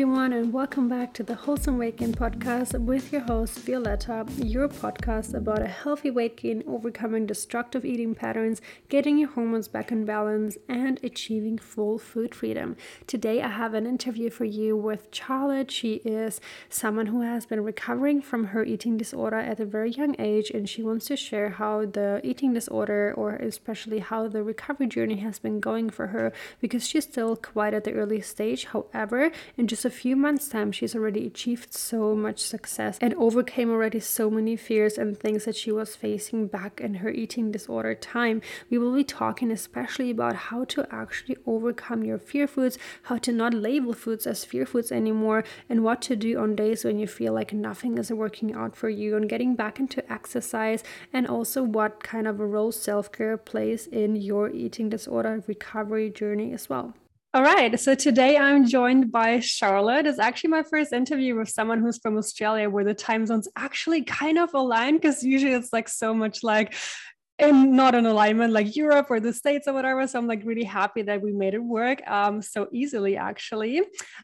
everyone, 0.00 0.32
and 0.32 0.50
welcome 0.50 0.88
back 0.88 1.12
to 1.12 1.22
the 1.22 1.34
Wholesome 1.34 1.76
Weight 1.76 1.98
Gain 1.98 2.14
podcast 2.14 2.72
with 2.80 3.12
your 3.12 3.20
host, 3.20 3.58
Violetta, 3.58 4.26
your 4.38 4.66
podcast 4.66 5.34
about 5.34 5.60
a 5.60 5.66
healthy 5.66 6.10
weight 6.10 6.38
gain, 6.38 6.64
overcoming 6.66 7.26
destructive 7.26 7.84
eating 7.84 8.14
patterns, 8.14 8.62
getting 8.88 9.18
your 9.18 9.28
hormones 9.28 9.68
back 9.68 9.92
in 9.92 10.06
balance, 10.06 10.56
and 10.70 10.98
achieving 11.04 11.58
full 11.58 11.98
food 11.98 12.34
freedom. 12.34 12.76
Today, 13.06 13.42
I 13.42 13.48
have 13.48 13.74
an 13.74 13.86
interview 13.86 14.30
for 14.30 14.46
you 14.46 14.74
with 14.74 15.08
Charlotte. 15.12 15.70
She 15.70 15.96
is 15.96 16.40
someone 16.70 17.08
who 17.08 17.20
has 17.20 17.44
been 17.44 17.62
recovering 17.62 18.22
from 18.22 18.44
her 18.44 18.64
eating 18.64 18.96
disorder 18.96 19.36
at 19.36 19.60
a 19.60 19.66
very 19.66 19.90
young 19.90 20.16
age, 20.18 20.48
and 20.48 20.66
she 20.66 20.82
wants 20.82 21.04
to 21.08 21.16
share 21.16 21.50
how 21.50 21.84
the 21.84 22.22
eating 22.24 22.54
disorder, 22.54 23.12
or 23.14 23.34
especially 23.34 23.98
how 23.98 24.28
the 24.28 24.42
recovery 24.42 24.86
journey, 24.86 25.16
has 25.16 25.38
been 25.38 25.60
going 25.60 25.90
for 25.90 26.06
her 26.06 26.32
because 26.58 26.88
she's 26.88 27.04
still 27.04 27.36
quite 27.36 27.74
at 27.74 27.84
the 27.84 27.92
early 27.92 28.22
stage. 28.22 28.64
However, 28.64 29.30
in 29.58 29.66
just 29.66 29.84
a 29.84 29.89
few 29.90 30.16
months' 30.16 30.48
time, 30.48 30.72
she's 30.72 30.94
already 30.94 31.26
achieved 31.26 31.72
so 31.74 32.14
much 32.14 32.38
success 32.38 32.98
and 33.00 33.14
overcame 33.14 33.70
already 33.70 34.00
so 34.00 34.30
many 34.30 34.56
fears 34.56 34.98
and 34.98 35.18
things 35.18 35.44
that 35.44 35.56
she 35.56 35.72
was 35.72 35.96
facing 35.96 36.46
back 36.46 36.80
in 36.80 36.94
her 36.94 37.10
eating 37.10 37.50
disorder 37.50 37.94
time. 37.94 38.42
We 38.70 38.78
will 38.78 38.94
be 38.94 39.04
talking 39.04 39.50
especially 39.50 40.10
about 40.10 40.36
how 40.36 40.64
to 40.64 40.86
actually 40.90 41.36
overcome 41.46 42.04
your 42.04 42.18
fear 42.18 42.46
foods, 42.46 42.78
how 43.04 43.18
to 43.18 43.32
not 43.32 43.54
label 43.54 43.92
foods 43.92 44.26
as 44.26 44.44
fear 44.44 44.66
foods 44.66 44.92
anymore, 44.92 45.44
and 45.68 45.84
what 45.84 46.02
to 46.02 46.16
do 46.16 46.38
on 46.38 46.56
days 46.56 46.84
when 46.84 46.98
you 46.98 47.06
feel 47.06 47.32
like 47.32 47.52
nothing 47.52 47.98
is 47.98 48.12
working 48.12 48.54
out 48.54 48.76
for 48.76 48.88
you, 48.88 49.16
and 49.16 49.28
getting 49.28 49.54
back 49.54 49.78
into 49.78 50.10
exercise, 50.12 50.82
and 51.12 51.26
also 51.26 51.62
what 51.62 52.02
kind 52.02 52.26
of 52.26 52.40
a 52.40 52.46
role 52.46 52.72
self 52.72 53.10
care 53.12 53.36
plays 53.36 53.86
in 53.86 54.16
your 54.16 54.50
eating 54.50 54.88
disorder 54.88 55.42
recovery 55.46 56.10
journey 56.10 56.52
as 56.52 56.68
well. 56.68 56.94
All 57.32 57.42
right. 57.42 57.78
So 57.78 57.94
today 57.94 58.36
I'm 58.36 58.66
joined 58.66 59.12
by 59.12 59.38
Charlotte. 59.38 60.04
It's 60.04 60.18
actually 60.18 60.50
my 60.50 60.64
first 60.64 60.92
interview 60.92 61.36
with 61.36 61.48
someone 61.48 61.80
who's 61.80 61.98
from 61.98 62.18
Australia 62.18 62.68
where 62.68 62.82
the 62.82 62.92
time 62.92 63.24
zones 63.24 63.46
actually 63.54 64.02
kind 64.02 64.36
of 64.36 64.52
align 64.52 64.96
because 64.96 65.22
usually 65.22 65.52
it's 65.52 65.72
like 65.72 65.88
so 65.88 66.12
much 66.12 66.42
like 66.42 66.74
in 67.38 67.76
not 67.76 67.94
an 67.94 68.06
alignment 68.06 68.52
like 68.52 68.74
Europe 68.74 69.06
or 69.10 69.20
the 69.20 69.32
States 69.32 69.68
or 69.68 69.74
whatever. 69.74 70.04
So 70.08 70.18
I'm 70.18 70.26
like 70.26 70.42
really 70.44 70.64
happy 70.64 71.02
that 71.02 71.22
we 71.22 71.30
made 71.30 71.54
it 71.54 71.62
work 71.62 72.02
um, 72.10 72.42
so 72.42 72.66
easily 72.72 73.16
actually. 73.16 73.82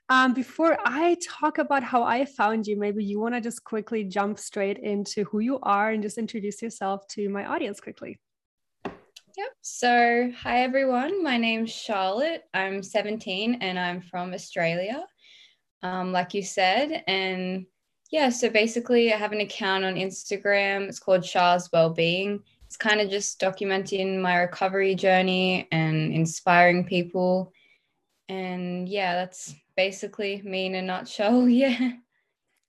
Um, 0.09 0.35
before 0.35 0.77
I 0.85 1.17
talk 1.23 1.59
about 1.59 1.85
how 1.85 2.03
I 2.03 2.25
found 2.25 2.67
you, 2.67 2.77
maybe 2.77 3.05
you 3.05 3.21
want 3.21 3.37
to 3.37 3.41
just 3.41 3.63
quickly 3.63 4.03
jump 4.03 4.41
straight 4.41 4.79
into 4.79 5.23
who 5.27 5.39
you 5.39 5.61
are 5.63 5.91
and 5.91 6.03
just 6.03 6.19
introduce 6.19 6.61
yourself 6.61 7.07
to 7.11 7.29
my 7.29 7.47
audience 7.47 7.79
quickly. 7.79 8.19
Yep. 9.37 9.49
So, 9.61 10.33
hi 10.35 10.63
everyone. 10.63 11.23
My 11.23 11.37
name's 11.37 11.71
Charlotte. 11.71 12.45
I'm 12.55 12.83
17 12.83 13.59
and 13.61 13.79
I'm 13.79 14.01
from 14.01 14.33
Australia, 14.33 15.07
um, 15.83 16.11
like 16.11 16.33
you 16.33 16.43
said. 16.43 17.05
And 17.07 17.67
yeah, 18.11 18.31
so 18.31 18.49
basically, 18.49 19.13
I 19.13 19.19
have 19.19 19.33
an 19.33 19.43
account 19.43 19.85
on 19.85 19.97
Instagram. 19.97 20.89
It's 20.89 20.99
called 20.99 21.23
Char's 21.23 21.69
Wellbeing. 21.71 22.41
It's 22.65 22.79
kind 22.79 22.99
of 22.99 23.11
just 23.11 23.39
documenting 23.39 24.23
my 24.23 24.37
recovery 24.39 24.95
journey 24.95 25.69
and 25.71 26.15
inspiring 26.15 26.87
people. 26.87 27.53
And 28.31 28.89
yeah, 28.89 29.17
that's 29.17 29.55
basically 29.77 30.41
me 30.47 30.65
in 30.65 30.77
a 30.77 30.83
nutshell. 30.83 31.47
Yeah. 31.49 31.93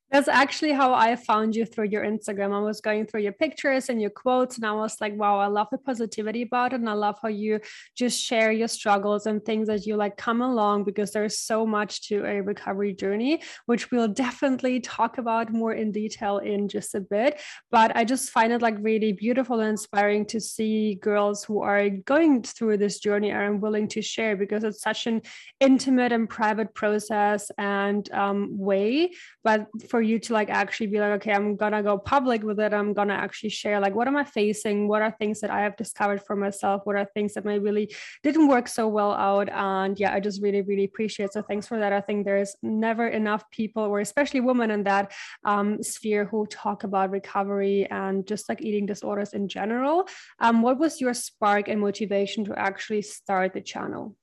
That's 0.09 0.30
actually 0.30 0.72
how 0.72 0.94
I 0.94 1.17
found 1.17 1.53
you 1.53 1.66
through 1.66 1.89
your 1.89 2.03
Instagram. 2.03 2.53
I 2.53 2.59
was 2.59 2.80
going 2.80 3.08
through 3.08 3.22
your 3.22 3.33
pictures 3.33 3.89
and 3.89 4.02
your 4.02 4.09
quotes, 4.09 4.55
and 4.55 4.66
I 4.66 4.72
was 4.72 5.02
like, 5.02 5.14
wow, 5.17 5.38
I 5.39 5.47
love 5.47 5.67
the 5.69 5.77
positivity 5.77 6.44
about 6.44 6.72
it. 6.72 6.80
And 6.80 6.89
I 6.89 6.94
love 6.94 7.19
how 7.22 7.27
you 7.27 7.59
just 7.94 8.23
share 8.23 8.52
your 8.53 8.69
struggles 8.69 9.25
and 9.25 9.44
things 9.44 9.67
that 9.67 9.86
you 9.86 9.97
like 9.97 10.16
come 10.16 10.41
along 10.41 10.86
because 10.86 11.11
there's 11.11 11.39
so 11.39 11.66
much 11.66 12.08
to 12.08 12.25
a 12.25 12.41
recovery 12.41 12.94
journey, 12.94 13.42
which 13.65 13.92
we'll 13.92 14.08
definitely 14.08 14.80
talk 14.80 15.17
about 15.17 15.52
more 15.52 15.73
in 15.73 15.92
detail 15.92 16.37
in 16.37 16.70
just 16.70 16.95
a 16.95 17.02
bit. 17.02 17.42
But 17.70 17.95
I 17.95 18.05
just 18.05 18.30
find 18.30 18.54
it 18.54 18.61
like 18.61 18.77
really 18.80 19.11
beautiful 19.11 19.60
and 19.60 19.71
inspiring 19.71 20.26
to 20.27 20.39
see 20.39 20.95
girls 20.95 21.43
who 21.43 21.61
are 21.61 21.89
going 21.89 22.43
through 22.43 22.77
this 22.77 22.99
journey 22.99 23.31
and 23.31 23.61
willing 23.61 23.89
to 23.89 24.02
share 24.02 24.37
because 24.37 24.64
it's 24.64 24.81
such 24.81 25.05
an 25.05 25.21
intimate 25.60 26.14
and 26.14 26.30
private 26.30 26.73
process 26.73 27.52
and 27.58 28.10
um, 28.14 28.58
way. 28.58 29.11
But 29.43 29.67
for 29.89 29.96
for 29.97 30.03
you 30.03 30.19
to 30.19 30.31
like 30.31 30.52
actually 30.52 30.85
be 30.85 30.99
like 30.99 31.13
okay 31.13 31.33
i'm 31.33 31.55
gonna 31.55 31.81
go 31.81 31.97
public 31.97 32.43
with 32.43 32.59
it. 32.59 32.71
I'm 32.71 32.93
gonna 32.93 33.15
actually 33.15 33.49
share 33.49 33.80
like 33.80 33.95
what 33.95 34.08
am 34.08 34.15
i 34.15 34.23
facing? 34.23 34.87
What 34.87 35.02
are 35.02 35.09
things 35.09 35.39
that 35.41 35.49
i 35.49 35.61
have 35.61 35.75
discovered 35.75 36.21
for 36.21 36.35
myself? 36.35 36.83
What 36.83 36.95
are 36.95 37.08
things 37.15 37.33
that 37.33 37.45
maybe 37.45 37.63
really 37.63 37.87
didn't 38.21 38.47
work 38.47 38.67
so 38.67 38.87
well 38.87 39.13
out? 39.13 39.49
And 39.49 39.99
yeah 39.99 40.13
i 40.13 40.19
just 40.19 40.39
really 40.43 40.61
really 40.61 40.83
appreciate 40.83 41.33
so 41.33 41.41
thanks 41.41 41.67
for 41.67 41.80
that. 41.80 41.93
I 41.93 42.02
think 42.02 42.25
there's 42.25 42.55
never 42.61 43.07
enough 43.07 43.43
people 43.49 43.81
or 43.91 43.99
especially 43.99 44.41
women 44.41 44.69
in 44.69 44.83
that 44.83 45.13
um, 45.43 45.81
sphere 45.81 46.25
who 46.25 46.45
talk 46.45 46.83
about 46.83 47.09
recovery 47.09 47.87
and 47.89 48.27
just 48.27 48.47
like 48.49 48.61
eating 48.61 48.86
disorders 48.86 49.33
in 49.33 49.47
general. 49.47 50.07
Um, 50.39 50.61
what 50.61 50.77
was 50.77 51.02
your 51.02 51.15
spark 51.15 51.69
and 51.69 51.81
motivation 51.81 52.45
to 52.45 52.53
actually 52.67 53.02
start 53.02 53.53
the 53.53 53.61
channel? 53.61 54.15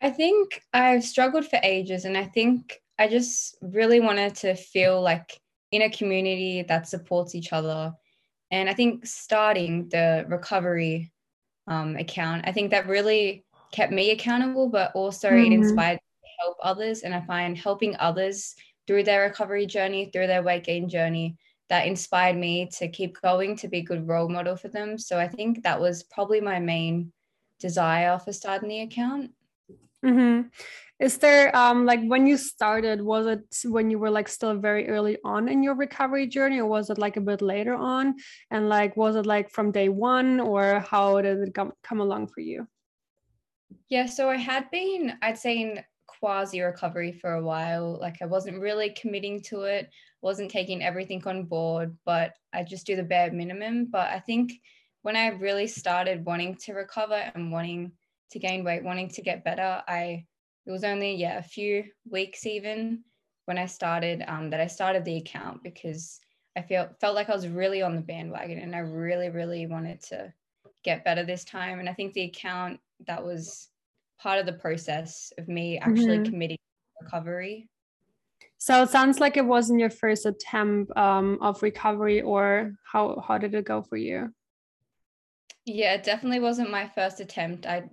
I 0.00 0.10
think 0.10 0.62
I've 0.72 1.02
struggled 1.02 1.46
for 1.46 1.58
ages, 1.64 2.04
and 2.04 2.16
I 2.16 2.26
think 2.26 2.83
I 2.98 3.08
just 3.08 3.56
really 3.60 4.00
wanted 4.00 4.34
to 4.36 4.54
feel 4.54 5.00
like 5.00 5.40
in 5.72 5.82
a 5.82 5.90
community 5.90 6.62
that 6.68 6.88
supports 6.88 7.34
each 7.34 7.52
other. 7.52 7.92
And 8.50 8.68
I 8.68 8.74
think 8.74 9.06
starting 9.06 9.88
the 9.88 10.24
recovery 10.28 11.12
um, 11.66 11.96
account, 11.96 12.44
I 12.46 12.52
think 12.52 12.70
that 12.70 12.86
really 12.86 13.44
kept 13.72 13.92
me 13.92 14.12
accountable, 14.12 14.68
but 14.68 14.92
also 14.94 15.28
mm-hmm. 15.28 15.52
it 15.52 15.56
inspired 15.56 15.94
me 15.94 16.28
to 16.28 16.44
help 16.44 16.56
others. 16.62 17.02
And 17.02 17.14
I 17.14 17.20
find 17.22 17.58
helping 17.58 17.96
others 17.96 18.54
through 18.86 19.02
their 19.02 19.22
recovery 19.22 19.66
journey, 19.66 20.10
through 20.12 20.28
their 20.28 20.42
weight 20.42 20.64
gain 20.64 20.88
journey, 20.88 21.36
that 21.70 21.86
inspired 21.86 22.36
me 22.36 22.68
to 22.78 22.88
keep 22.88 23.20
going 23.20 23.56
to 23.56 23.68
be 23.68 23.78
a 23.78 23.82
good 23.82 24.06
role 24.06 24.28
model 24.28 24.56
for 24.56 24.68
them. 24.68 24.98
So 24.98 25.18
I 25.18 25.26
think 25.26 25.62
that 25.62 25.80
was 25.80 26.04
probably 26.04 26.40
my 26.40 26.60
main 26.60 27.12
desire 27.58 28.18
for 28.18 28.32
starting 28.32 28.68
the 28.68 28.82
account. 28.82 29.32
Mm-hmm. 30.04 30.48
Is 31.00 31.18
there 31.18 31.54
um 31.56 31.86
like 31.86 32.00
when 32.06 32.26
you 32.26 32.36
started, 32.36 33.02
was 33.02 33.26
it 33.26 33.42
when 33.64 33.90
you 33.90 33.98
were 33.98 34.10
like 34.10 34.28
still 34.28 34.56
very 34.56 34.88
early 34.88 35.18
on 35.24 35.48
in 35.48 35.62
your 35.62 35.74
recovery 35.74 36.26
journey, 36.26 36.60
or 36.60 36.66
was 36.66 36.88
it 36.88 36.98
like 36.98 37.16
a 37.16 37.20
bit 37.20 37.42
later 37.42 37.74
on? 37.74 38.14
And 38.50 38.68
like 38.68 38.96
was 38.96 39.16
it 39.16 39.26
like 39.26 39.50
from 39.50 39.72
day 39.72 39.88
one 39.88 40.40
or 40.40 40.80
how 40.80 41.20
did 41.20 41.38
it 41.38 41.54
come, 41.54 41.72
come 41.82 42.00
along 42.00 42.28
for 42.28 42.40
you? 42.40 42.68
Yeah, 43.88 44.06
so 44.06 44.30
I 44.30 44.36
had 44.36 44.70
been, 44.70 45.14
I'd 45.20 45.38
say 45.38 45.60
in 45.60 45.84
quasi 46.06 46.60
recovery 46.60 47.12
for 47.12 47.34
a 47.34 47.42
while. 47.42 47.98
Like 48.00 48.22
I 48.22 48.26
wasn't 48.26 48.60
really 48.60 48.90
committing 48.90 49.42
to 49.42 49.62
it, 49.62 49.90
wasn't 50.22 50.50
taking 50.50 50.82
everything 50.82 51.22
on 51.26 51.44
board, 51.44 51.96
but 52.04 52.32
I 52.52 52.62
just 52.62 52.86
do 52.86 52.96
the 52.96 53.02
bare 53.02 53.32
minimum. 53.32 53.86
But 53.90 54.10
I 54.10 54.20
think 54.20 54.52
when 55.02 55.16
I 55.16 55.28
really 55.28 55.66
started 55.66 56.24
wanting 56.24 56.56
to 56.62 56.72
recover 56.72 57.30
and 57.34 57.52
wanting 57.52 57.92
to 58.30 58.38
gain 58.38 58.64
weight, 58.64 58.84
wanting 58.84 59.08
to 59.10 59.22
get 59.22 59.44
better, 59.44 59.82
I 59.86 60.24
it 60.66 60.70
was 60.70 60.84
only 60.84 61.14
yeah 61.14 61.38
a 61.38 61.42
few 61.42 61.84
weeks 62.10 62.46
even 62.46 63.04
when 63.46 63.58
I 63.58 63.66
started 63.66 64.24
um, 64.26 64.50
that 64.50 64.60
I 64.60 64.66
started 64.66 65.04
the 65.04 65.16
account 65.16 65.62
because 65.62 66.20
I 66.56 66.62
felt 66.62 67.00
felt 67.00 67.14
like 67.14 67.28
I 67.28 67.34
was 67.34 67.48
really 67.48 67.82
on 67.82 67.96
the 67.96 68.02
bandwagon 68.02 68.58
and 68.58 68.74
I 68.74 68.80
really 68.80 69.28
really 69.28 69.66
wanted 69.66 70.02
to 70.04 70.32
get 70.82 71.04
better 71.04 71.24
this 71.24 71.44
time 71.44 71.80
and 71.80 71.88
I 71.88 71.92
think 71.92 72.12
the 72.12 72.22
account 72.22 72.80
that 73.06 73.24
was 73.24 73.68
part 74.18 74.38
of 74.38 74.46
the 74.46 74.52
process 74.52 75.32
of 75.38 75.48
me 75.48 75.78
actually 75.78 76.18
mm-hmm. 76.18 76.30
committing 76.30 76.58
recovery. 77.00 77.68
So 78.58 78.82
it 78.82 78.90
sounds 78.90 79.20
like 79.20 79.36
it 79.36 79.44
wasn't 79.44 79.80
your 79.80 79.90
first 79.90 80.24
attempt 80.24 80.96
um, 80.96 81.38
of 81.42 81.62
recovery, 81.62 82.22
or 82.22 82.72
how 82.90 83.22
how 83.26 83.36
did 83.36 83.54
it 83.54 83.66
go 83.66 83.82
for 83.82 83.96
you? 83.96 84.32
Yeah, 85.66 85.94
it 85.94 86.04
definitely 86.04 86.40
wasn't 86.40 86.70
my 86.70 86.88
first 86.94 87.20
attempt. 87.20 87.66
I 87.66 87.84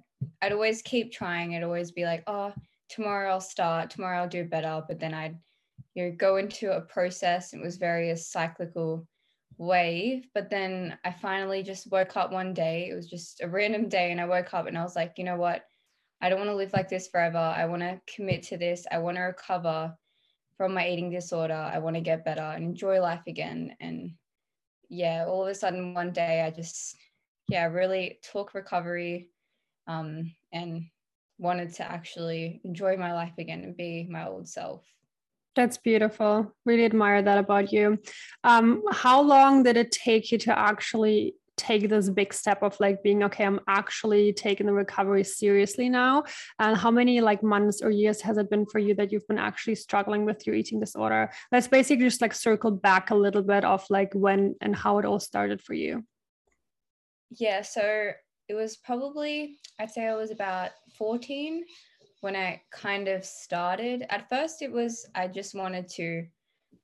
I'd 0.42 0.54
always 0.54 0.82
keep 0.82 1.12
trying. 1.12 1.56
I'd 1.56 1.64
always 1.64 1.92
be 1.92 2.06
like, 2.06 2.24
oh, 2.28 2.54
tomorrow 2.90 3.32
I'll 3.32 3.42
start, 3.42 3.90
tomorrow 3.90 4.22
I'll 4.22 4.30
do 4.30 4.44
better. 4.44 4.84
But 4.88 5.00
then 5.00 5.14
I'd, 5.14 5.38
you 5.96 6.06
know, 6.06 6.16
go 6.18 6.38
into 6.38 6.76
a 6.76 6.82
process. 6.82 7.54
It 7.54 7.62
was 7.62 7.78
very 7.78 8.12
a 8.12 8.18
cyclical 8.18 9.08
wave. 9.58 10.28
But 10.34 10.50
then 10.50 10.98
I 11.04 11.12
finally 11.12 11.64
just 11.64 11.92
woke 11.92 12.18
up 12.18 12.32
one 12.32 12.54
day. 12.54 12.90
It 12.90 12.96
was 12.96 13.08
just 13.08 13.42
a 13.42 13.48
random 13.48 13.90
day. 13.90 14.12
And 14.12 14.20
I 14.20 14.26
woke 14.26 14.54
up 14.54 14.68
and 14.68 14.78
I 14.78 14.84
was 14.84 14.96
like, 14.96 15.14
you 15.18 15.24
know 15.24 15.38
what? 15.38 15.64
I 16.22 16.30
don't 16.30 16.40
want 16.40 16.52
to 16.52 16.56
live 16.56 16.74
like 16.74 16.90
this 16.90 17.08
forever. 17.08 17.38
I 17.38 17.66
want 17.66 17.82
to 17.82 18.00
commit 18.14 18.44
to 18.44 18.58
this. 18.58 18.86
I 18.92 19.00
want 19.00 19.18
to 19.18 19.24
recover 19.24 19.96
from 20.56 20.74
my 20.76 20.88
eating 20.88 21.10
disorder. 21.10 21.54
I 21.54 21.80
want 21.80 21.96
to 21.96 22.02
get 22.02 22.24
better 22.24 22.42
and 22.42 22.64
enjoy 22.64 23.02
life 23.02 23.24
again. 23.26 23.76
And 23.80 24.12
yeah, 24.90 25.26
all 25.28 25.44
of 25.44 25.50
a 25.50 25.56
sudden 25.56 25.96
one 25.96 26.12
day 26.12 26.42
I 26.42 26.52
just, 26.52 26.96
yeah, 27.48 27.66
really 27.66 28.20
took 28.22 28.54
recovery 28.54 29.31
um, 29.92 30.32
and 30.54 30.86
wanted 31.38 31.74
to 31.74 31.92
actually 31.92 32.62
enjoy 32.64 32.96
my 32.98 33.14
life 33.14 33.34
again 33.38 33.64
and 33.64 33.76
be 33.76 34.08
my 34.10 34.28
old 34.28 34.48
self. 34.48 34.84
That's 35.56 35.78
beautiful. 35.78 36.54
Really 36.66 36.86
admire 36.86 37.22
that 37.22 37.38
about 37.38 37.74
you. 37.74 37.98
Um, 38.44 38.84
how 38.92 39.22
long 39.22 39.64
did 39.64 39.76
it 39.76 39.92
take 39.92 40.32
you 40.32 40.38
to 40.40 40.58
actually 40.58 41.36
take 41.58 41.90
this 41.90 42.10
big 42.10 42.34
step 42.34 42.64
of 42.64 42.80
like 42.80 43.04
being 43.04 43.22
okay 43.24 43.44
i'm 43.46 43.60
actually 43.68 44.34
taking 44.34 44.66
the 44.66 44.74
recovery 44.74 45.24
seriously 45.24 45.90
now 45.90 46.24
and 46.60 46.78
how 46.78 46.90
many 46.90 47.22
like 47.22 47.44
months 47.44 47.82
or 47.84 47.92
years 47.92 48.22
has 48.22 48.38
it 48.38 48.50
been 48.50 48.66
for 48.66 48.80
you 48.80 48.96
that 48.96 49.12
you've 49.12 49.28
been 49.28 49.38
actually 49.38 49.76
struggling 49.76 50.26
with 50.26 50.48
your 50.48 50.56
eating 50.56 50.80
disorder 50.80 51.30
let's 51.52 51.68
basically 51.68 52.06
just 52.06 52.22
like 52.22 52.34
circle 52.34 52.72
back 52.72 53.12
a 53.12 53.16
little 53.16 53.44
bit 53.44 53.64
of 53.64 53.86
like 53.90 54.12
when 54.14 54.56
and 54.62 54.76
how 54.76 54.98
it 54.98 55.06
all 55.06 55.20
started 55.20 55.62
for 55.62 55.74
you 55.74 56.04
yeah 57.30 57.62
so 57.62 58.12
it 58.52 58.56
was 58.56 58.78
probably 58.78 59.58
i'd 59.80 59.90
say 59.90 60.08
i 60.08 60.16
was 60.16 60.32
about 60.32 60.72
14 60.98 61.64
when 62.22 62.36
i 62.36 62.62
kind 62.72 63.08
of 63.08 63.26
started 63.26 64.06
at 64.10 64.30
first 64.30 64.62
it 64.62 64.72
was 64.72 65.06
i 65.16 65.28
just 65.28 65.56
wanted 65.56 65.88
to 65.88 66.26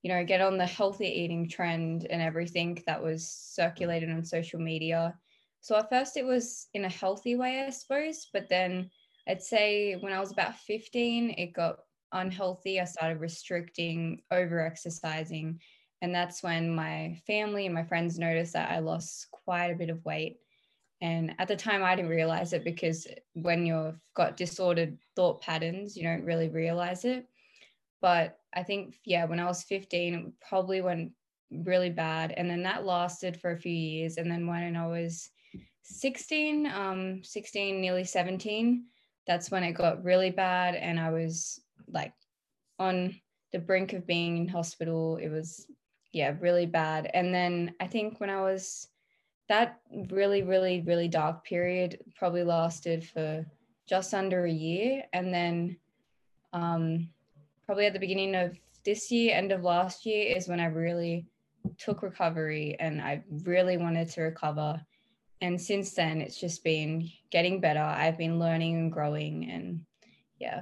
you 0.07 0.13
know, 0.13 0.23
get 0.23 0.41
on 0.41 0.57
the 0.57 0.65
healthy 0.65 1.07
eating 1.07 1.49
trend 1.49 2.07
and 2.09 2.21
everything 2.21 2.81
that 2.87 3.01
was 3.01 3.27
circulated 3.27 4.09
on 4.09 4.23
social 4.23 4.59
media. 4.59 5.13
So 5.61 5.75
at 5.75 5.89
first 5.89 6.17
it 6.17 6.25
was 6.25 6.67
in 6.73 6.85
a 6.85 6.89
healthy 6.89 7.35
way, 7.35 7.65
I 7.65 7.69
suppose, 7.71 8.27
but 8.31 8.47
then 8.49 8.89
I'd 9.27 9.41
say 9.41 9.95
when 9.95 10.13
I 10.13 10.19
was 10.19 10.31
about 10.31 10.55
15, 10.59 11.31
it 11.31 11.53
got 11.53 11.79
unhealthy. 12.13 12.79
I 12.79 12.85
started 12.85 13.19
restricting, 13.19 14.21
over 14.31 14.65
exercising. 14.65 15.59
And 16.01 16.13
that's 16.13 16.43
when 16.43 16.73
my 16.73 17.19
family 17.25 17.65
and 17.65 17.75
my 17.75 17.83
friends 17.83 18.19
noticed 18.19 18.53
that 18.53 18.71
I 18.71 18.79
lost 18.79 19.27
quite 19.31 19.71
a 19.71 19.75
bit 19.75 19.89
of 19.89 20.05
weight. 20.05 20.37
And 21.01 21.35
at 21.37 21.47
the 21.47 21.55
time, 21.55 21.83
I 21.83 21.95
didn't 21.95 22.09
realize 22.09 22.53
it 22.53 22.63
because 22.63 23.07
when 23.33 23.65
you've 23.65 23.99
got 24.15 24.37
disordered 24.37 24.97
thought 25.15 25.41
patterns, 25.41 25.95
you 25.95 26.03
don't 26.03 26.23
really 26.23 26.49
realize 26.49 27.05
it. 27.05 27.27
But 28.01 28.37
I 28.53 28.63
think, 28.63 28.99
yeah, 29.05 29.25
when 29.25 29.39
I 29.39 29.45
was 29.45 29.63
15, 29.63 30.13
it 30.15 30.25
probably 30.47 30.81
went 30.81 31.11
really 31.51 31.89
bad. 31.89 32.33
And 32.35 32.49
then 32.49 32.63
that 32.63 32.85
lasted 32.85 33.39
for 33.39 33.51
a 33.51 33.59
few 33.59 33.71
years. 33.71 34.17
And 34.17 34.29
then 34.29 34.47
when 34.47 34.75
I 34.75 34.87
was 34.87 35.29
16, 35.83 36.67
um, 36.67 37.23
16, 37.23 37.79
nearly 37.79 38.03
17, 38.03 38.85
that's 39.25 39.51
when 39.51 39.63
it 39.63 39.73
got 39.73 40.03
really 40.03 40.31
bad. 40.31 40.75
And 40.75 40.99
I 40.99 41.11
was 41.11 41.59
like 41.87 42.13
on 42.79 43.15
the 43.51 43.59
brink 43.59 43.93
of 43.93 44.07
being 44.07 44.37
in 44.37 44.47
hospital. 44.47 45.17
It 45.17 45.29
was, 45.29 45.67
yeah, 46.11 46.33
really 46.39 46.65
bad. 46.65 47.09
And 47.13 47.33
then 47.33 47.75
I 47.79 47.87
think 47.87 48.19
when 48.19 48.29
I 48.29 48.41
was, 48.41 48.87
that 49.49 49.79
really, 50.09 50.43
really, 50.43 50.81
really 50.81 51.07
dark 51.07 51.43
period 51.45 51.99
probably 52.15 52.43
lasted 52.43 53.03
for 53.07 53.45
just 53.87 54.13
under 54.13 54.45
a 54.45 54.51
year. 54.51 55.03
And 55.13 55.33
then, 55.33 55.77
um, 56.53 57.09
probably 57.65 57.85
at 57.85 57.93
the 57.93 57.99
beginning 57.99 58.35
of 58.35 58.57
this 58.83 59.11
year, 59.11 59.35
end 59.35 59.51
of 59.51 59.63
last 59.63 60.05
year, 60.05 60.35
is 60.35 60.47
when 60.47 60.59
I 60.59 60.65
really 60.65 61.25
took 61.77 62.01
recovery 62.01 62.75
and 62.79 63.01
I 63.01 63.23
really 63.43 63.77
wanted 63.77 64.09
to 64.09 64.21
recover. 64.21 64.81
And 65.41 65.59
since 65.59 65.93
then, 65.93 66.21
it's 66.21 66.39
just 66.39 66.63
been 66.63 67.09
getting 67.29 67.59
better. 67.59 67.81
I've 67.81 68.17
been 68.17 68.39
learning 68.39 68.75
and 68.77 68.91
growing, 68.91 69.49
and 69.49 69.85
yeah. 70.39 70.61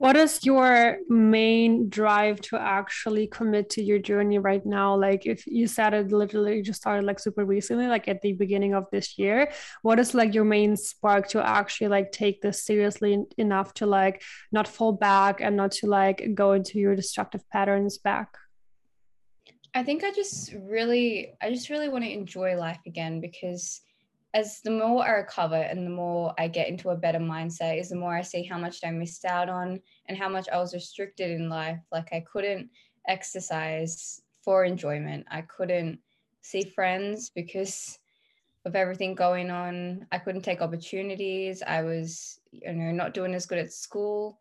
What 0.00 0.16
is 0.16 0.46
your 0.46 0.96
main 1.10 1.90
drive 1.90 2.40
to 2.48 2.58
actually 2.58 3.26
commit 3.26 3.68
to 3.72 3.82
your 3.82 3.98
journey 3.98 4.38
right 4.38 4.64
now? 4.64 4.96
Like, 4.96 5.26
if 5.26 5.46
you 5.46 5.66
said 5.66 5.92
it 5.92 6.10
literally 6.10 6.62
just 6.62 6.80
started 6.80 7.04
like 7.04 7.18
super 7.18 7.44
recently, 7.44 7.86
like 7.86 8.08
at 8.08 8.22
the 8.22 8.32
beginning 8.32 8.72
of 8.72 8.86
this 8.90 9.18
year, 9.18 9.52
what 9.82 10.00
is 10.00 10.14
like 10.14 10.32
your 10.32 10.46
main 10.46 10.74
spark 10.78 11.28
to 11.28 11.46
actually 11.46 11.88
like 11.88 12.12
take 12.12 12.40
this 12.40 12.62
seriously 12.62 13.24
enough 13.36 13.74
to 13.74 13.84
like 13.84 14.22
not 14.50 14.66
fall 14.66 14.92
back 14.92 15.42
and 15.42 15.54
not 15.54 15.72
to 15.72 15.86
like 15.86 16.34
go 16.34 16.52
into 16.52 16.78
your 16.78 16.96
destructive 16.96 17.46
patterns 17.50 17.98
back? 17.98 18.38
I 19.74 19.82
think 19.82 20.02
I 20.02 20.12
just 20.12 20.54
really, 20.62 21.34
I 21.42 21.50
just 21.50 21.68
really 21.68 21.90
want 21.90 22.04
to 22.04 22.10
enjoy 22.10 22.56
life 22.56 22.80
again 22.86 23.20
because 23.20 23.82
as 24.32 24.60
the 24.60 24.70
more 24.70 25.04
I 25.04 25.10
recover 25.10 25.56
and 25.56 25.84
the 25.84 25.90
more 25.90 26.34
I 26.38 26.48
get 26.48 26.68
into 26.68 26.90
a 26.90 26.96
better 26.96 27.18
mindset, 27.18 27.80
is 27.80 27.88
the 27.88 27.96
more 27.96 28.14
I 28.14 28.22
see 28.22 28.44
how 28.44 28.58
much 28.58 28.78
I 28.84 28.90
missed 28.90 29.24
out 29.24 29.48
on 29.48 29.80
and 30.06 30.16
how 30.16 30.28
much 30.28 30.48
I 30.48 30.58
was 30.58 30.74
restricted 30.74 31.30
in 31.30 31.48
life. 31.48 31.78
Like 31.90 32.12
I 32.12 32.20
couldn't 32.20 32.70
exercise 33.08 34.22
for 34.44 34.64
enjoyment. 34.64 35.26
I 35.30 35.42
couldn't 35.42 35.98
see 36.42 36.62
friends 36.62 37.30
because 37.34 37.98
of 38.64 38.76
everything 38.76 39.14
going 39.14 39.50
on. 39.50 40.06
I 40.12 40.18
couldn't 40.18 40.42
take 40.42 40.60
opportunities. 40.60 41.62
I 41.66 41.82
was, 41.82 42.40
you 42.52 42.72
know, 42.72 42.92
not 42.92 43.14
doing 43.14 43.34
as 43.34 43.46
good 43.46 43.58
at 43.58 43.72
school. 43.72 44.38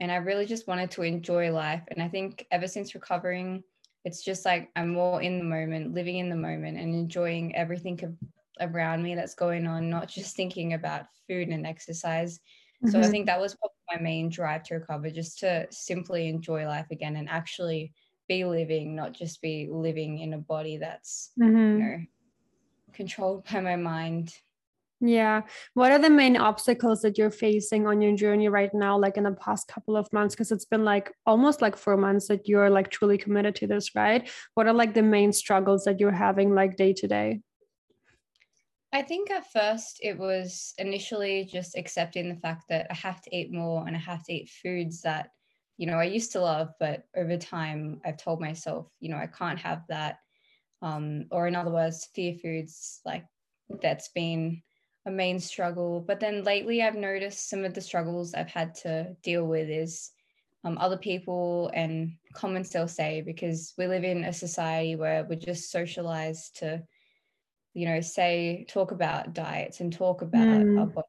And 0.00 0.10
I 0.10 0.16
really 0.16 0.46
just 0.46 0.68
wanted 0.68 0.90
to 0.92 1.02
enjoy 1.02 1.52
life. 1.52 1.82
And 1.88 2.02
I 2.02 2.08
think 2.08 2.46
ever 2.50 2.66
since 2.66 2.94
recovering, 2.94 3.62
it's 4.04 4.22
just 4.22 4.44
like 4.44 4.70
I'm 4.76 4.90
more 4.90 5.22
in 5.22 5.38
the 5.38 5.44
moment, 5.44 5.94
living 5.94 6.18
in 6.18 6.28
the 6.28 6.36
moment 6.36 6.78
and 6.78 6.94
enjoying 6.94 7.54
everything 7.54 7.96
around 8.62 9.02
me 9.02 9.14
that's 9.14 9.34
going 9.34 9.66
on, 9.66 9.90
not 9.90 10.08
just 10.08 10.36
thinking 10.36 10.72
about 10.72 11.06
food 11.28 11.48
and 11.48 11.66
exercise. 11.66 12.38
Mm-hmm. 12.38 12.90
So 12.90 12.98
I 12.98 13.02
mm-hmm. 13.02 13.10
think 13.10 13.26
that 13.26 13.40
was 13.40 13.54
probably 13.54 13.76
my 13.94 14.00
main 14.00 14.28
drive 14.28 14.62
to 14.64 14.74
recover, 14.74 15.10
just 15.10 15.38
to 15.40 15.66
simply 15.70 16.28
enjoy 16.28 16.66
life 16.66 16.86
again 16.90 17.16
and 17.16 17.28
actually 17.28 17.92
be 18.28 18.44
living, 18.44 18.94
not 18.94 19.12
just 19.12 19.42
be 19.42 19.68
living 19.70 20.18
in 20.18 20.34
a 20.34 20.38
body 20.38 20.76
that's 20.78 21.30
mm-hmm. 21.40 21.56
you 21.56 21.78
know 21.78 21.98
controlled 22.92 23.44
by 23.50 23.60
my 23.60 23.76
mind. 23.76 24.32
Yeah. 25.04 25.42
What 25.74 25.90
are 25.90 25.98
the 25.98 26.10
main 26.10 26.36
obstacles 26.36 27.02
that 27.02 27.18
you're 27.18 27.32
facing 27.32 27.88
on 27.88 28.00
your 28.00 28.14
journey 28.14 28.48
right 28.48 28.72
now, 28.72 28.96
like 28.96 29.16
in 29.16 29.24
the 29.24 29.32
past 29.32 29.66
couple 29.66 29.96
of 29.96 30.06
months? 30.12 30.34
Because 30.34 30.52
it's 30.52 30.64
been 30.64 30.84
like 30.84 31.12
almost 31.26 31.60
like 31.60 31.76
four 31.76 31.96
months 31.96 32.28
that 32.28 32.46
you're 32.46 32.70
like 32.70 32.88
truly 32.88 33.18
committed 33.18 33.56
to 33.56 33.66
this, 33.66 33.96
right? 33.96 34.30
What 34.54 34.68
are 34.68 34.72
like 34.72 34.94
the 34.94 35.02
main 35.02 35.32
struggles 35.32 35.84
that 35.84 35.98
you're 35.98 36.12
having 36.12 36.54
like 36.54 36.76
day 36.76 36.92
to 36.92 37.08
day? 37.08 37.40
I 38.94 39.00
think 39.00 39.30
at 39.30 39.50
first 39.50 40.00
it 40.02 40.18
was 40.18 40.74
initially 40.76 41.48
just 41.50 41.76
accepting 41.76 42.28
the 42.28 42.40
fact 42.40 42.64
that 42.68 42.86
I 42.90 42.94
have 42.94 43.22
to 43.22 43.34
eat 43.34 43.50
more 43.50 43.86
and 43.86 43.96
I 43.96 44.00
have 44.00 44.22
to 44.24 44.32
eat 44.34 44.50
foods 44.50 45.00
that, 45.02 45.30
you 45.78 45.86
know, 45.86 45.96
I 45.96 46.04
used 46.04 46.32
to 46.32 46.40
love, 46.40 46.68
but 46.78 47.04
over 47.16 47.38
time 47.38 48.02
I've 48.04 48.18
told 48.18 48.38
myself, 48.38 48.88
you 49.00 49.08
know, 49.08 49.16
I 49.16 49.28
can't 49.28 49.58
have 49.58 49.82
that. 49.88 50.18
Um, 50.82 51.24
or 51.30 51.46
in 51.46 51.56
other 51.56 51.70
words, 51.70 52.08
fear 52.14 52.34
foods, 52.34 53.00
like 53.06 53.24
that's 53.80 54.08
been 54.08 54.60
a 55.06 55.10
main 55.10 55.40
struggle. 55.40 56.04
But 56.06 56.20
then 56.20 56.44
lately 56.44 56.82
I've 56.82 56.94
noticed 56.94 57.48
some 57.48 57.64
of 57.64 57.72
the 57.72 57.80
struggles 57.80 58.34
I've 58.34 58.50
had 58.50 58.74
to 58.82 59.16
deal 59.22 59.46
with 59.46 59.70
is 59.70 60.10
um, 60.64 60.76
other 60.76 60.98
people 60.98 61.70
and 61.72 62.12
comments 62.34 62.70
they'll 62.70 62.88
say 62.88 63.22
because 63.22 63.72
we 63.78 63.86
live 63.86 64.04
in 64.04 64.24
a 64.24 64.32
society 64.34 64.96
where 64.96 65.24
we're 65.24 65.36
just 65.36 65.70
socialized 65.70 66.58
to 66.58 66.82
you 67.74 67.86
know, 67.86 68.00
say, 68.00 68.66
talk 68.68 68.90
about 68.90 69.34
diets 69.34 69.80
and 69.80 69.92
talk 69.92 70.22
about 70.22 70.60
mm. 70.60 70.80
our 70.80 70.86
body. 70.86 71.06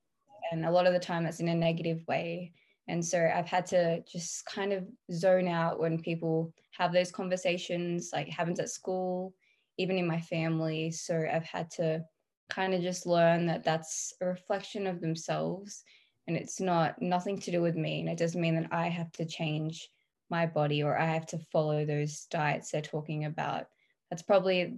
And 0.52 0.66
a 0.66 0.72
lot 0.72 0.88
of 0.88 0.94
the 0.94 1.00
time 1.00 1.24
that's 1.24 1.40
in 1.40 1.48
a 1.48 1.56
negative 1.56 2.04
way. 2.08 2.54
And 2.88 3.04
so 3.04 3.32
I've 3.34 3.48
had 3.48 3.66
to 3.68 4.02
just 4.04 4.46
kind 4.46 4.74
of 4.74 4.86
zone 5.12 5.48
out 5.48 5.80
when 5.80 6.02
people 6.02 6.54
have 6.72 6.92
those 6.92 7.12
conversations, 7.12 8.12
like 8.14 8.28
happens 8.28 8.60
at 8.60 8.70
school, 8.70 9.34
even 9.78 9.98
in 9.98 10.08
my 10.08 10.20
family. 10.20 10.92
So 10.92 11.26
I've 11.32 11.46
had 11.46 11.72
to 11.72 12.04
kind 12.50 12.74
of 12.74 12.82
just 12.82 13.06
learn 13.06 13.48
that 13.48 13.64
that's 13.64 14.14
a 14.22 14.26
reflection 14.26 14.86
of 14.86 15.02
themselves 15.02 15.84
and 16.28 16.38
it's 16.38 16.60
not 16.60 17.02
nothing 17.02 17.40
to 17.40 17.52
do 17.52 17.62
with 17.62 17.76
me. 17.76 18.00
And 18.00 18.10
it 18.10 18.18
doesn't 18.18 18.40
mean 18.40 18.56
that 18.56 18.72
I 18.72 18.88
have 18.88 19.12
to 19.14 19.26
change 19.26 19.90
my 20.30 20.46
body 20.46 20.84
or 20.84 20.98
I 20.98 21.06
have 21.06 21.26
to 21.28 21.40
follow 21.52 21.86
those 21.86 22.26
diets 22.30 22.72
they're 22.72 22.82
talking 22.82 23.26
about. 23.26 23.68
That's 24.10 24.24
probably 24.24 24.78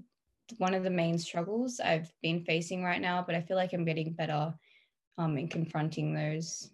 one 0.58 0.74
of 0.74 0.84
the 0.84 0.90
main 0.90 1.18
struggles 1.18 1.80
I've 1.80 2.12
been 2.22 2.44
facing 2.44 2.84
right 2.84 3.02
now, 3.02 3.24
but 3.26 3.36
I 3.36 3.42
feel 3.42 3.58
like 3.58 3.74
I'm 3.74 3.86
getting 3.86 4.14
better 4.14 4.54
um, 5.18 5.38
in 5.38 5.48
confronting 5.48 6.14
those. 6.14 6.72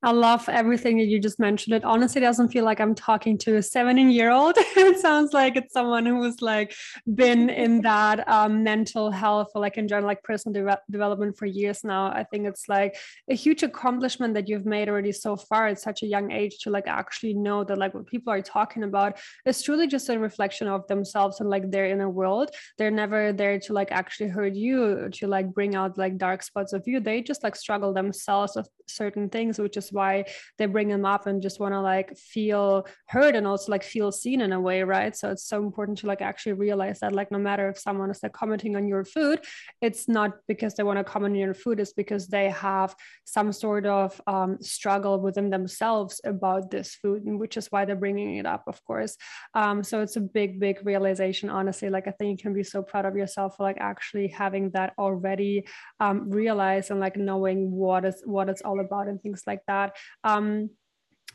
I 0.00 0.12
love 0.12 0.48
everything 0.48 0.98
that 0.98 1.06
you 1.06 1.18
just 1.18 1.40
mentioned. 1.40 1.74
It 1.74 1.84
honestly 1.84 2.20
doesn't 2.20 2.50
feel 2.50 2.64
like 2.64 2.80
I'm 2.80 2.94
talking 2.94 3.36
to 3.38 3.56
a 3.56 3.62
17 3.62 4.10
year 4.10 4.30
old. 4.30 4.54
it 4.58 5.00
sounds 5.00 5.32
like 5.32 5.56
it's 5.56 5.72
someone 5.72 6.06
who's 6.06 6.40
like 6.40 6.72
been 7.14 7.50
in 7.50 7.80
that 7.82 8.28
um, 8.28 8.62
mental 8.62 9.10
health 9.10 9.48
or 9.56 9.60
like 9.60 9.76
in 9.76 9.88
general, 9.88 10.06
like 10.06 10.22
personal 10.22 10.64
de- 10.64 10.80
development 10.88 11.36
for 11.36 11.46
years 11.46 11.82
now. 11.82 12.12
I 12.12 12.22
think 12.22 12.46
it's 12.46 12.68
like 12.68 12.96
a 13.28 13.34
huge 13.34 13.64
accomplishment 13.64 14.34
that 14.34 14.48
you've 14.48 14.66
made 14.66 14.88
already 14.88 15.10
so 15.10 15.34
far 15.34 15.66
at 15.66 15.80
such 15.80 16.04
a 16.04 16.06
young 16.06 16.30
age 16.30 16.58
to 16.60 16.70
like 16.70 16.86
actually 16.86 17.34
know 17.34 17.64
that 17.64 17.76
like 17.76 17.92
what 17.92 18.06
people 18.06 18.32
are 18.32 18.40
talking 18.40 18.84
about 18.84 19.18
is 19.46 19.60
truly 19.62 19.88
just 19.88 20.08
a 20.10 20.18
reflection 20.18 20.68
of 20.68 20.86
themselves 20.86 21.40
and 21.40 21.50
like 21.50 21.72
their 21.72 21.86
inner 21.86 22.08
world. 22.08 22.50
They're 22.76 22.92
never 22.92 23.32
there 23.32 23.58
to 23.58 23.72
like 23.72 23.90
actually 23.90 24.28
hurt 24.28 24.54
you 24.54 25.08
to 25.14 25.26
like 25.26 25.52
bring 25.52 25.74
out 25.74 25.98
like 25.98 26.18
dark 26.18 26.44
spots 26.44 26.72
of 26.72 26.86
you. 26.86 27.00
They 27.00 27.20
just 27.20 27.42
like 27.42 27.56
struggle 27.56 27.92
themselves 27.92 28.52
with 28.54 28.68
certain 28.86 29.28
things, 29.28 29.58
which 29.58 29.76
is 29.76 29.87
why 29.92 30.24
they 30.58 30.66
bring 30.66 30.88
them 30.88 31.04
up 31.04 31.26
and 31.26 31.42
just 31.42 31.60
want 31.60 31.74
to 31.74 31.80
like 31.80 32.16
feel 32.16 32.86
heard 33.06 33.34
and 33.36 33.46
also 33.46 33.70
like 33.70 33.82
feel 33.82 34.12
seen 34.12 34.40
in 34.40 34.52
a 34.52 34.60
way 34.60 34.82
right? 34.82 35.16
So 35.16 35.30
it's 35.30 35.44
so 35.44 35.62
important 35.62 35.98
to 35.98 36.06
like 36.06 36.22
actually 36.22 36.54
realize 36.54 37.00
that 37.00 37.12
like 37.12 37.30
no 37.30 37.38
matter 37.38 37.68
if 37.68 37.78
someone 37.78 38.10
is 38.10 38.22
like 38.22 38.32
commenting 38.32 38.76
on 38.76 38.88
your 38.88 39.04
food 39.04 39.40
it's 39.80 40.08
not 40.08 40.32
because 40.46 40.74
they 40.74 40.82
want 40.82 40.98
to 40.98 41.04
comment 41.04 41.32
on 41.32 41.40
your 41.40 41.54
food 41.54 41.80
it's 41.80 41.92
because 41.92 42.26
they 42.28 42.50
have 42.50 42.94
some 43.24 43.52
sort 43.52 43.86
of 43.86 44.20
um, 44.26 44.58
struggle 44.60 45.20
within 45.20 45.50
themselves 45.50 46.20
about 46.24 46.70
this 46.70 46.94
food 46.94 47.22
which 47.24 47.56
is 47.56 47.66
why 47.70 47.84
they're 47.84 47.96
bringing 47.96 48.36
it 48.36 48.46
up 48.46 48.64
of 48.66 48.82
course. 48.84 49.16
Um, 49.54 49.82
so 49.82 50.02
it's 50.02 50.16
a 50.16 50.20
big 50.20 50.60
big 50.60 50.84
realization 50.84 51.50
honestly. 51.50 51.88
Like 51.90 52.08
i 52.08 52.12
think 52.12 52.38
you 52.38 52.42
can 52.42 52.54
be 52.54 52.64
so 52.64 52.82
proud 52.82 53.04
of 53.06 53.16
yourself 53.16 53.56
for 53.56 53.62
like 53.64 53.78
actually 53.80 54.28
having 54.28 54.70
that 54.70 54.92
already 54.98 55.66
um, 56.00 56.30
realized 56.30 56.90
and 56.90 57.00
like 57.00 57.16
knowing 57.16 57.70
what 57.70 58.04
is 58.04 58.22
what 58.24 58.48
it's 58.48 58.62
all 58.62 58.80
about 58.80 59.08
and 59.08 59.20
things 59.22 59.42
like 59.46 59.60
that 59.66 59.77
um, 60.24 60.70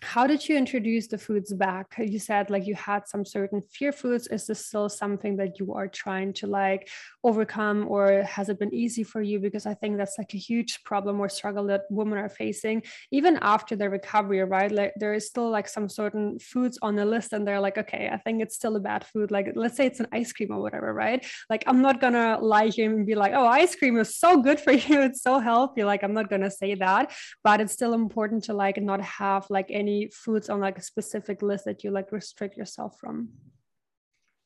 how 0.03 0.27
did 0.27 0.47
you 0.47 0.57
introduce 0.57 1.07
the 1.07 1.17
foods 1.17 1.53
back? 1.53 1.95
You 1.97 2.19
said 2.19 2.49
like 2.49 2.67
you 2.67 2.75
had 2.75 3.07
some 3.07 3.25
certain 3.25 3.61
fear 3.61 3.91
foods. 3.91 4.27
Is 4.27 4.47
this 4.47 4.65
still 4.65 4.89
something 4.89 5.37
that 5.37 5.59
you 5.59 5.73
are 5.73 5.87
trying 5.87 6.33
to 6.33 6.47
like 6.47 6.89
overcome 7.23 7.85
or 7.87 8.23
has 8.23 8.49
it 8.49 8.59
been 8.59 8.73
easy 8.73 9.03
for 9.03 9.21
you? 9.21 9.39
Because 9.39 9.65
i 9.65 9.73
think 9.73 9.97
that's 9.97 10.17
like 10.17 10.33
a 10.33 10.37
huge 10.37 10.83
problem 10.83 11.19
or 11.19 11.29
struggle 11.29 11.65
that 11.67 11.83
women 11.89 12.17
are 12.17 12.29
facing 12.29 12.83
even 13.11 13.37
after 13.41 13.75
their 13.75 13.89
recovery 13.89 14.41
right? 14.43 14.71
Like 14.71 14.93
there 14.97 15.13
is 15.13 15.27
still 15.27 15.49
like 15.49 15.67
some 15.67 15.87
certain 15.87 16.39
foods 16.39 16.77
on 16.81 16.95
the 16.95 17.05
list 17.05 17.33
and 17.33 17.47
they're 17.47 17.59
like 17.59 17.77
okay 17.77 18.09
i 18.11 18.17
think 18.17 18.41
it's 18.41 18.55
still 18.55 18.75
a 18.75 18.79
bad 18.79 19.05
food. 19.05 19.31
Like 19.31 19.47
let's 19.55 19.77
say 19.77 19.85
it's 19.85 19.99
an 19.99 20.07
ice 20.11 20.33
cream 20.33 20.51
or 20.51 20.61
whatever 20.61 20.93
right? 20.93 21.25
Like 21.49 21.63
i'm 21.67 21.81
not 21.81 22.01
gonna 22.01 22.39
lie 22.41 22.67
here 22.67 22.89
and 22.91 23.05
be 23.05 23.15
like 23.15 23.33
oh 23.33 23.47
ice 23.47 23.75
cream 23.75 23.97
is 23.97 24.17
so 24.17 24.41
good 24.41 24.59
for 24.59 24.71
you. 24.87 25.01
It's 25.01 25.21
so 25.21 25.39
healthy. 25.39 25.83
Like 25.83 26.03
i'm 26.03 26.13
not 26.13 26.29
gonna 26.29 26.51
say 26.51 26.75
that 26.75 27.13
but 27.43 27.61
it's 27.61 27.73
still 27.73 27.93
important 27.93 28.43
to 28.45 28.53
like 28.53 28.81
not 28.81 29.01
have 29.01 29.45
like 29.49 29.67
any 29.69 30.09
foods 30.13 30.49
on 30.49 30.59
like 30.59 30.77
a 30.77 30.81
specific 30.81 31.41
list 31.41 31.65
that 31.65 31.83
you 31.83 31.91
like 31.91 32.11
restrict 32.11 32.57
yourself 32.57 32.97
from. 32.99 33.29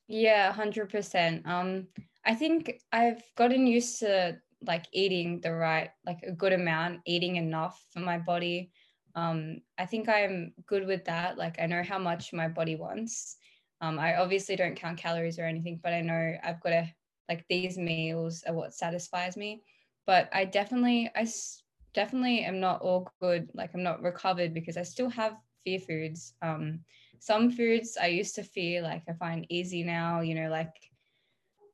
Yeah 0.07 0.53
100% 0.53 1.45
um 1.45 1.87
I 2.27 2.35
think 2.35 2.81
I've 2.91 3.23
gotten 3.35 3.65
used 3.65 3.99
to 3.99 4.37
like 4.61 4.85
eating 4.91 5.39
the 5.39 5.53
right, 5.53 5.91
like 6.05 6.23
a 6.23 6.31
good 6.31 6.51
amount, 6.51 6.99
eating 7.05 7.37
enough 7.37 7.81
for 7.93 8.01
my 8.01 8.17
body. 8.17 8.71
Um, 9.15 9.61
I 9.77 9.85
think 9.85 10.09
I'm 10.09 10.53
good 10.65 10.85
with 10.85 11.05
that. 11.05 11.37
Like 11.37 11.59
I 11.59 11.67
know 11.67 11.83
how 11.83 11.97
much 11.97 12.33
my 12.33 12.49
body 12.49 12.75
wants. 12.75 13.37
Um, 13.79 13.97
I 13.97 14.17
obviously 14.17 14.57
don't 14.57 14.75
count 14.75 14.97
calories 14.97 15.39
or 15.39 15.45
anything, 15.45 15.79
but 15.81 15.93
I 15.93 16.01
know 16.01 16.33
I've 16.43 16.61
got 16.61 16.71
to 16.71 16.87
like 17.29 17.45
these 17.49 17.77
meals 17.77 18.43
are 18.45 18.53
what 18.53 18.73
satisfies 18.73 19.37
me. 19.37 19.63
But 20.05 20.29
I 20.33 20.43
definitely, 20.45 21.09
I 21.15 21.27
definitely 21.93 22.41
am 22.41 22.59
not 22.59 22.81
all 22.81 23.09
good. 23.21 23.49
Like 23.53 23.71
I'm 23.73 23.83
not 23.83 24.01
recovered 24.01 24.53
because 24.53 24.75
I 24.75 24.83
still 24.83 25.09
have 25.09 25.37
fear 25.63 25.79
foods. 25.79 26.33
Um, 26.41 26.81
some 27.19 27.51
foods 27.51 27.97
I 28.01 28.07
used 28.07 28.35
to 28.35 28.43
fear, 28.43 28.81
like 28.81 29.03
I 29.07 29.13
find 29.13 29.45
easy 29.49 29.83
now. 29.83 30.21
You 30.21 30.35
know, 30.35 30.49
like 30.49 30.73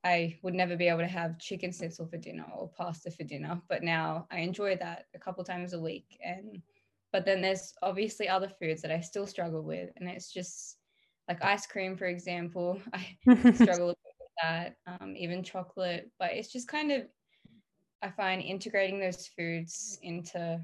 I 0.04 0.38
would 0.42 0.54
never 0.54 0.76
be 0.76 0.88
able 0.88 1.00
to 1.00 1.06
have 1.06 1.38
chicken 1.38 1.72
schnitzel 1.72 2.06
for 2.06 2.18
dinner 2.18 2.44
or 2.54 2.70
pasta 2.76 3.10
for 3.10 3.24
dinner, 3.24 3.60
but 3.68 3.82
now 3.82 4.26
I 4.30 4.40
enjoy 4.40 4.76
that 4.76 5.06
a 5.14 5.18
couple 5.18 5.42
times 5.44 5.72
a 5.72 5.80
week. 5.80 6.18
And 6.22 6.60
but 7.10 7.24
then 7.24 7.40
there's 7.40 7.72
obviously 7.82 8.28
other 8.28 8.48
foods 8.60 8.82
that 8.82 8.90
I 8.90 9.00
still 9.00 9.26
struggle 9.26 9.62
with, 9.62 9.90
and 9.96 10.08
it's 10.08 10.32
just 10.32 10.76
like 11.26 11.42
ice 11.42 11.66
cream, 11.66 11.96
for 11.96 12.06
example. 12.06 12.80
I 12.92 13.16
struggle 13.54 13.88
with 13.88 13.96
that, 14.42 14.76
um, 14.86 15.14
even 15.16 15.42
chocolate. 15.42 16.10
But 16.18 16.32
it's 16.32 16.52
just 16.52 16.68
kind 16.68 16.92
of 16.92 17.02
I 18.02 18.10
find 18.10 18.42
integrating 18.42 19.00
those 19.00 19.26
foods 19.28 19.98
into 20.02 20.60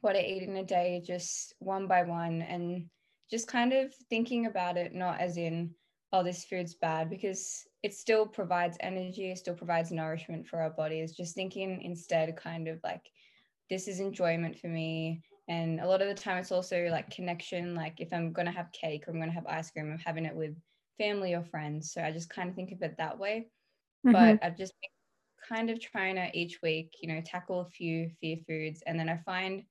what 0.00 0.16
I 0.16 0.20
eat 0.20 0.44
in 0.44 0.56
a 0.56 0.64
day, 0.64 1.02
just 1.06 1.54
one 1.58 1.86
by 1.86 2.04
one, 2.04 2.40
and 2.40 2.86
just 3.30 3.48
kind 3.48 3.74
of 3.74 3.92
thinking 4.08 4.46
about 4.46 4.76
it 4.78 4.94
not 4.94 5.20
as 5.20 5.36
in 5.36 5.74
oh 6.12 6.22
this 6.22 6.44
food's 6.44 6.74
bad 6.74 7.10
because 7.10 7.66
it 7.86 7.94
still 7.94 8.26
provides 8.26 8.76
energy 8.80 9.30
it 9.30 9.38
still 9.38 9.54
provides 9.54 9.92
nourishment 9.92 10.44
for 10.44 10.58
our 10.60 10.70
bodies. 10.70 11.16
Just 11.16 11.36
thinking 11.36 11.80
instead 11.82 12.36
kind 12.36 12.66
of 12.66 12.80
like 12.82 13.04
this 13.70 13.86
is 13.86 14.00
enjoyment 14.00 14.58
for 14.58 14.66
me. 14.66 15.22
And 15.46 15.78
a 15.78 15.86
lot 15.86 16.02
of 16.02 16.08
the 16.08 16.22
time 16.22 16.38
it's 16.38 16.50
also 16.50 16.88
like 16.90 17.10
connection 17.10 17.76
like 17.76 18.00
if 18.00 18.12
i'm 18.12 18.32
going 18.32 18.46
to 18.46 18.58
have 18.60 18.72
cake 18.72 19.04
or 19.06 19.12
i'm 19.12 19.18
going 19.18 19.28
to 19.28 19.34
have 19.40 19.46
ice 19.46 19.70
cream 19.70 19.92
i'm 19.92 19.98
having 20.00 20.24
it 20.24 20.34
with 20.34 20.56
family 20.98 21.34
or 21.34 21.44
friends. 21.44 21.92
So 21.92 22.02
i 22.02 22.10
just 22.10 22.28
kind 22.28 22.48
of 22.48 22.56
think 22.56 22.72
of 22.72 22.82
it 22.82 22.96
that 22.98 23.16
way. 23.16 23.46
Mm-hmm. 24.04 24.12
but 24.12 24.44
i've 24.44 24.58
just 24.58 24.74
been 24.80 24.90
kind 25.48 25.70
of 25.70 25.80
trying 25.80 26.16
to 26.16 26.28
each 26.36 26.58
week 26.64 26.90
you 27.00 27.08
know 27.08 27.20
tackle 27.24 27.60
a 27.60 27.70
few 27.70 28.10
fear 28.20 28.38
foods. 28.48 28.82
And 28.84 28.98
then 28.98 29.08
i 29.08 29.18
find 29.18 29.62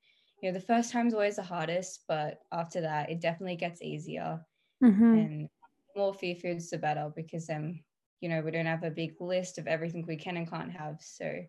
you 0.41 0.49
know 0.49 0.57
the 0.57 0.65
first 0.71 0.89
time 0.93 1.07
is 1.07 1.13
always 1.13 1.35
the 1.35 1.43
hardest 1.43 2.05
but 2.07 2.39
after 2.53 2.79
that 2.79 3.09
it 3.09 3.19
definitely 3.19 3.57
gets 3.57 3.81
easier. 3.81 4.39
Mm-hmm. 4.83 5.13
and 5.19 5.49
more 5.95 6.13
fear 6.13 6.35
foods 6.35 6.69
the 6.69 6.77
better 6.77 7.11
because 7.15 7.47
then 7.47 7.79
you 8.21 8.29
know 8.29 8.41
we 8.41 8.51
don't 8.51 8.65
have 8.65 8.83
a 8.83 8.89
big 8.91 9.19
list 9.19 9.57
of 9.57 9.67
everything 9.67 10.05
we 10.07 10.17
can 10.17 10.37
and 10.37 10.49
can't 10.49 10.71
have. 10.71 10.97
So 11.01 11.41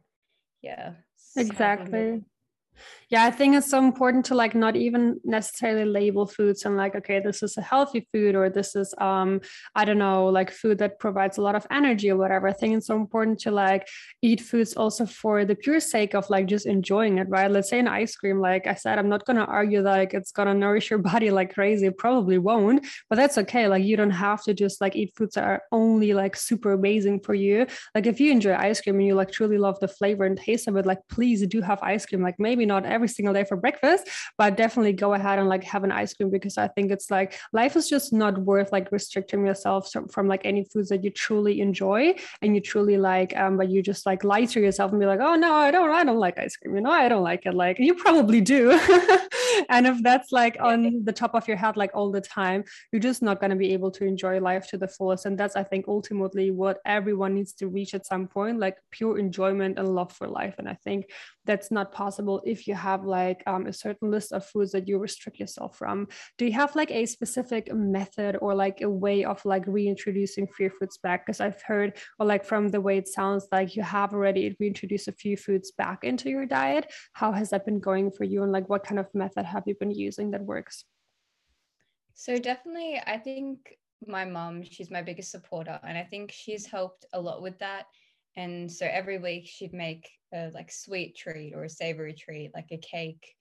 yeah. 0.62 0.92
Exactly 1.36 2.22
yeah 3.08 3.24
i 3.24 3.30
think 3.30 3.54
it's 3.54 3.70
so 3.70 3.78
important 3.78 4.24
to 4.24 4.34
like 4.34 4.54
not 4.54 4.76
even 4.76 5.20
necessarily 5.24 5.84
label 5.84 6.26
foods 6.26 6.64
and 6.64 6.76
like 6.76 6.94
okay 6.94 7.20
this 7.20 7.42
is 7.42 7.56
a 7.56 7.62
healthy 7.62 8.06
food 8.12 8.34
or 8.34 8.48
this 8.48 8.74
is 8.76 8.94
um 8.98 9.40
i 9.74 9.84
don't 9.84 9.98
know 9.98 10.26
like 10.26 10.50
food 10.50 10.78
that 10.78 10.98
provides 10.98 11.38
a 11.38 11.42
lot 11.42 11.54
of 11.54 11.66
energy 11.70 12.10
or 12.10 12.16
whatever. 12.16 12.48
I 12.48 12.52
think 12.52 12.76
it's 12.76 12.86
so 12.86 12.96
important 12.96 13.38
to 13.40 13.50
like 13.50 13.88
eat 14.22 14.40
foods 14.40 14.74
also 14.74 15.06
for 15.06 15.44
the 15.44 15.54
pure 15.54 15.80
sake 15.80 16.14
of 16.14 16.28
like 16.28 16.46
just 16.46 16.66
enjoying 16.66 17.18
it 17.18 17.28
right? 17.28 17.50
Let's 17.50 17.70
say 17.70 17.78
an 17.78 17.88
ice 17.88 18.14
cream 18.16 18.40
like 18.40 18.66
i 18.66 18.74
said 18.74 18.98
i'm 18.98 19.08
not 19.08 19.24
to 19.26 19.44
argue 19.44 19.82
like 19.82 20.14
it's 20.14 20.32
to 20.32 20.54
nourish 20.54 20.90
your 20.90 20.98
body 21.10 21.30
like 21.30 21.54
crazy. 21.54 21.86
It 21.86 21.98
probably 21.98 22.38
won't 22.38 22.86
but 23.08 23.16
that's 23.16 23.38
okay. 23.38 23.68
Like 23.68 23.84
you 23.84 23.96
don't 23.96 24.10
have 24.10 24.42
to 24.44 24.54
just 24.54 24.80
like 24.80 24.96
eat 24.96 25.14
foods 25.16 25.34
that 25.34 25.44
are 25.44 25.62
only 25.72 26.12
like 26.14 26.36
super 26.36 26.72
amazing 26.72 27.20
for 27.20 27.34
you. 27.34 27.66
Like 27.94 28.06
if 28.06 28.20
you 28.20 28.30
enjoy 28.30 28.54
ice 28.54 28.80
cream 28.80 28.96
and 28.96 29.06
you 29.06 29.14
like 29.14 29.32
truly 29.32 29.58
love 29.58 29.78
the 29.80 29.88
flavor 29.88 30.24
and 30.24 30.36
taste 30.36 30.68
of 30.68 30.76
it 30.76 30.86
like 30.86 31.00
please 31.08 31.46
do 31.46 31.60
have 31.60 31.82
ice 31.82 32.04
cream. 32.06 32.22
Like 32.22 32.38
maybe 32.38 32.65
not 32.66 32.84
every 32.84 33.08
single 33.08 33.34
day 33.34 33.44
for 33.44 33.56
breakfast, 33.56 34.08
but 34.38 34.56
definitely 34.56 34.92
go 34.92 35.14
ahead 35.14 35.38
and 35.38 35.48
like 35.48 35.64
have 35.64 35.84
an 35.84 35.92
ice 35.92 36.14
cream 36.14 36.30
because 36.30 36.58
I 36.58 36.68
think 36.68 36.90
it's 36.90 37.10
like 37.10 37.38
life 37.52 37.76
is 37.76 37.88
just 37.88 38.12
not 38.12 38.38
worth 38.38 38.72
like 38.72 38.92
restricting 38.92 39.46
yourself 39.46 39.90
from 40.10 40.28
like 40.28 40.42
any 40.44 40.64
foods 40.64 40.88
that 40.90 41.04
you 41.04 41.10
truly 41.10 41.60
enjoy 41.60 42.14
and 42.42 42.54
you 42.54 42.60
truly 42.60 42.98
like, 42.98 43.36
um, 43.36 43.56
but 43.56 43.70
you 43.70 43.82
just 43.82 44.06
like 44.06 44.24
lie 44.24 44.44
to 44.44 44.60
yourself 44.60 44.90
and 44.90 45.00
be 45.00 45.06
like, 45.06 45.20
oh 45.20 45.34
no, 45.34 45.52
I 45.54 45.70
don't, 45.70 45.90
I 45.90 46.04
don't 46.04 46.18
like 46.18 46.38
ice 46.38 46.56
cream. 46.56 46.74
You 46.76 46.82
know, 46.82 46.90
I 46.90 47.08
don't 47.08 47.22
like 47.22 47.46
it. 47.46 47.54
Like 47.54 47.78
you 47.78 47.94
probably 47.94 48.40
do. 48.40 48.70
and 49.68 49.86
if 49.86 50.02
that's 50.02 50.32
like 50.32 50.56
on 50.60 51.04
the 51.04 51.12
top 51.12 51.34
of 51.34 51.48
your 51.48 51.56
head, 51.56 51.76
like 51.76 51.90
all 51.94 52.10
the 52.10 52.20
time, 52.20 52.64
you're 52.92 53.00
just 53.00 53.22
not 53.22 53.40
going 53.40 53.50
to 53.50 53.56
be 53.56 53.72
able 53.72 53.90
to 53.92 54.04
enjoy 54.04 54.40
life 54.40 54.66
to 54.68 54.78
the 54.78 54.88
fullest. 54.88 55.26
And 55.26 55.38
that's, 55.38 55.56
I 55.56 55.62
think, 55.62 55.86
ultimately 55.88 56.50
what 56.50 56.78
everyone 56.84 57.34
needs 57.34 57.52
to 57.54 57.68
reach 57.68 57.94
at 57.94 58.06
some 58.06 58.26
point, 58.26 58.58
like 58.58 58.76
pure 58.90 59.18
enjoyment 59.18 59.78
and 59.78 59.94
love 59.94 60.12
for 60.12 60.26
life. 60.26 60.54
And 60.58 60.68
I 60.68 60.74
think 60.84 61.10
that's 61.44 61.70
not 61.70 61.92
possible 61.92 62.42
if 62.44 62.55
you 62.66 62.74
have 62.74 63.04
like 63.04 63.42
um, 63.46 63.66
a 63.66 63.72
certain 63.72 64.10
list 64.10 64.32
of 64.32 64.46
foods 64.46 64.72
that 64.72 64.86
you 64.86 64.98
restrict 64.98 65.38
yourself 65.40 65.76
from 65.76 66.06
do 66.38 66.46
you 66.46 66.52
have 66.52 66.76
like 66.76 66.90
a 66.90 67.06
specific 67.06 67.72
method 67.74 68.38
or 68.40 68.54
like 68.54 68.80
a 68.82 68.88
way 68.88 69.24
of 69.24 69.44
like 69.44 69.64
reintroducing 69.66 70.46
fear 70.46 70.70
foods 70.70 70.98
back? 70.98 71.26
Because 71.26 71.40
i've 71.40 71.62
heard 71.62 71.98
or 72.18 72.26
like 72.26 72.44
from 72.44 72.68
the 72.68 72.80
way 72.80 72.98
it 72.98 73.08
sounds 73.08 73.48
like 73.50 73.74
you 73.74 73.82
have 73.82 74.12
already 74.12 74.56
reintroduced 74.60 75.08
a 75.08 75.12
few 75.12 75.36
foods 75.36 75.72
back 75.72 76.04
into 76.04 76.30
your 76.30 76.46
diet. 76.46 76.86
How 77.12 77.32
has 77.32 77.50
that 77.50 77.64
been 77.64 77.80
going 77.80 78.10
for 78.12 78.24
you 78.24 78.42
and 78.42 78.52
like 78.52 78.68
what 78.68 78.84
kind 78.84 78.98
of 78.98 79.12
method 79.14 79.44
have 79.44 79.64
you 79.66 79.74
been 79.74 79.90
using 79.90 80.30
that 80.30 80.42
works? 80.42 80.84
So 82.14 82.38
definitely 82.38 83.00
i 83.06 83.18
think 83.18 83.76
my 84.06 84.24
mom 84.24 84.62
she's 84.62 84.90
my 84.90 85.02
biggest 85.02 85.30
supporter 85.30 85.80
and 85.82 85.96
i 85.96 86.02
think 86.02 86.30
she's 86.32 86.66
helped 86.66 87.06
a 87.12 87.20
lot 87.20 87.42
with 87.42 87.58
that 87.58 87.86
and 88.36 88.70
so 88.70 88.86
every 88.86 89.18
week 89.18 89.46
she'd 89.46 89.72
make 89.72 90.08
a 90.34 90.50
like 90.52 90.70
sweet 90.70 91.16
treat 91.16 91.54
or 91.54 91.64
a 91.64 91.70
savory 91.70 92.12
treat, 92.12 92.52
like 92.54 92.68
a 92.70 92.78
cake 92.78 93.34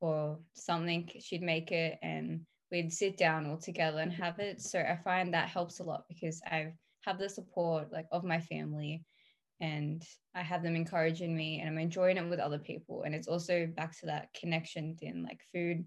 or 0.00 0.38
something. 0.54 1.08
She'd 1.20 1.42
make 1.42 1.70
it 1.70 1.98
and 2.02 2.40
we'd 2.70 2.92
sit 2.92 3.16
down 3.16 3.46
all 3.46 3.58
together 3.58 4.00
and 4.00 4.12
have 4.12 4.40
it. 4.40 4.60
So 4.60 4.80
I 4.80 4.98
find 5.04 5.32
that 5.32 5.48
helps 5.48 5.78
a 5.78 5.84
lot 5.84 6.04
because 6.08 6.40
I 6.46 6.72
have 7.02 7.18
the 7.18 7.28
support 7.28 7.92
like 7.92 8.06
of 8.10 8.24
my 8.24 8.40
family 8.40 9.04
and 9.60 10.02
I 10.34 10.42
have 10.42 10.62
them 10.62 10.74
encouraging 10.74 11.36
me 11.36 11.60
and 11.60 11.68
I'm 11.68 11.78
enjoying 11.78 12.16
it 12.16 12.28
with 12.28 12.40
other 12.40 12.58
people. 12.58 13.02
And 13.04 13.14
it's 13.14 13.28
also 13.28 13.66
back 13.66 13.96
to 14.00 14.06
that 14.06 14.32
connection 14.34 14.96
in 15.00 15.22
like 15.22 15.40
food. 15.52 15.84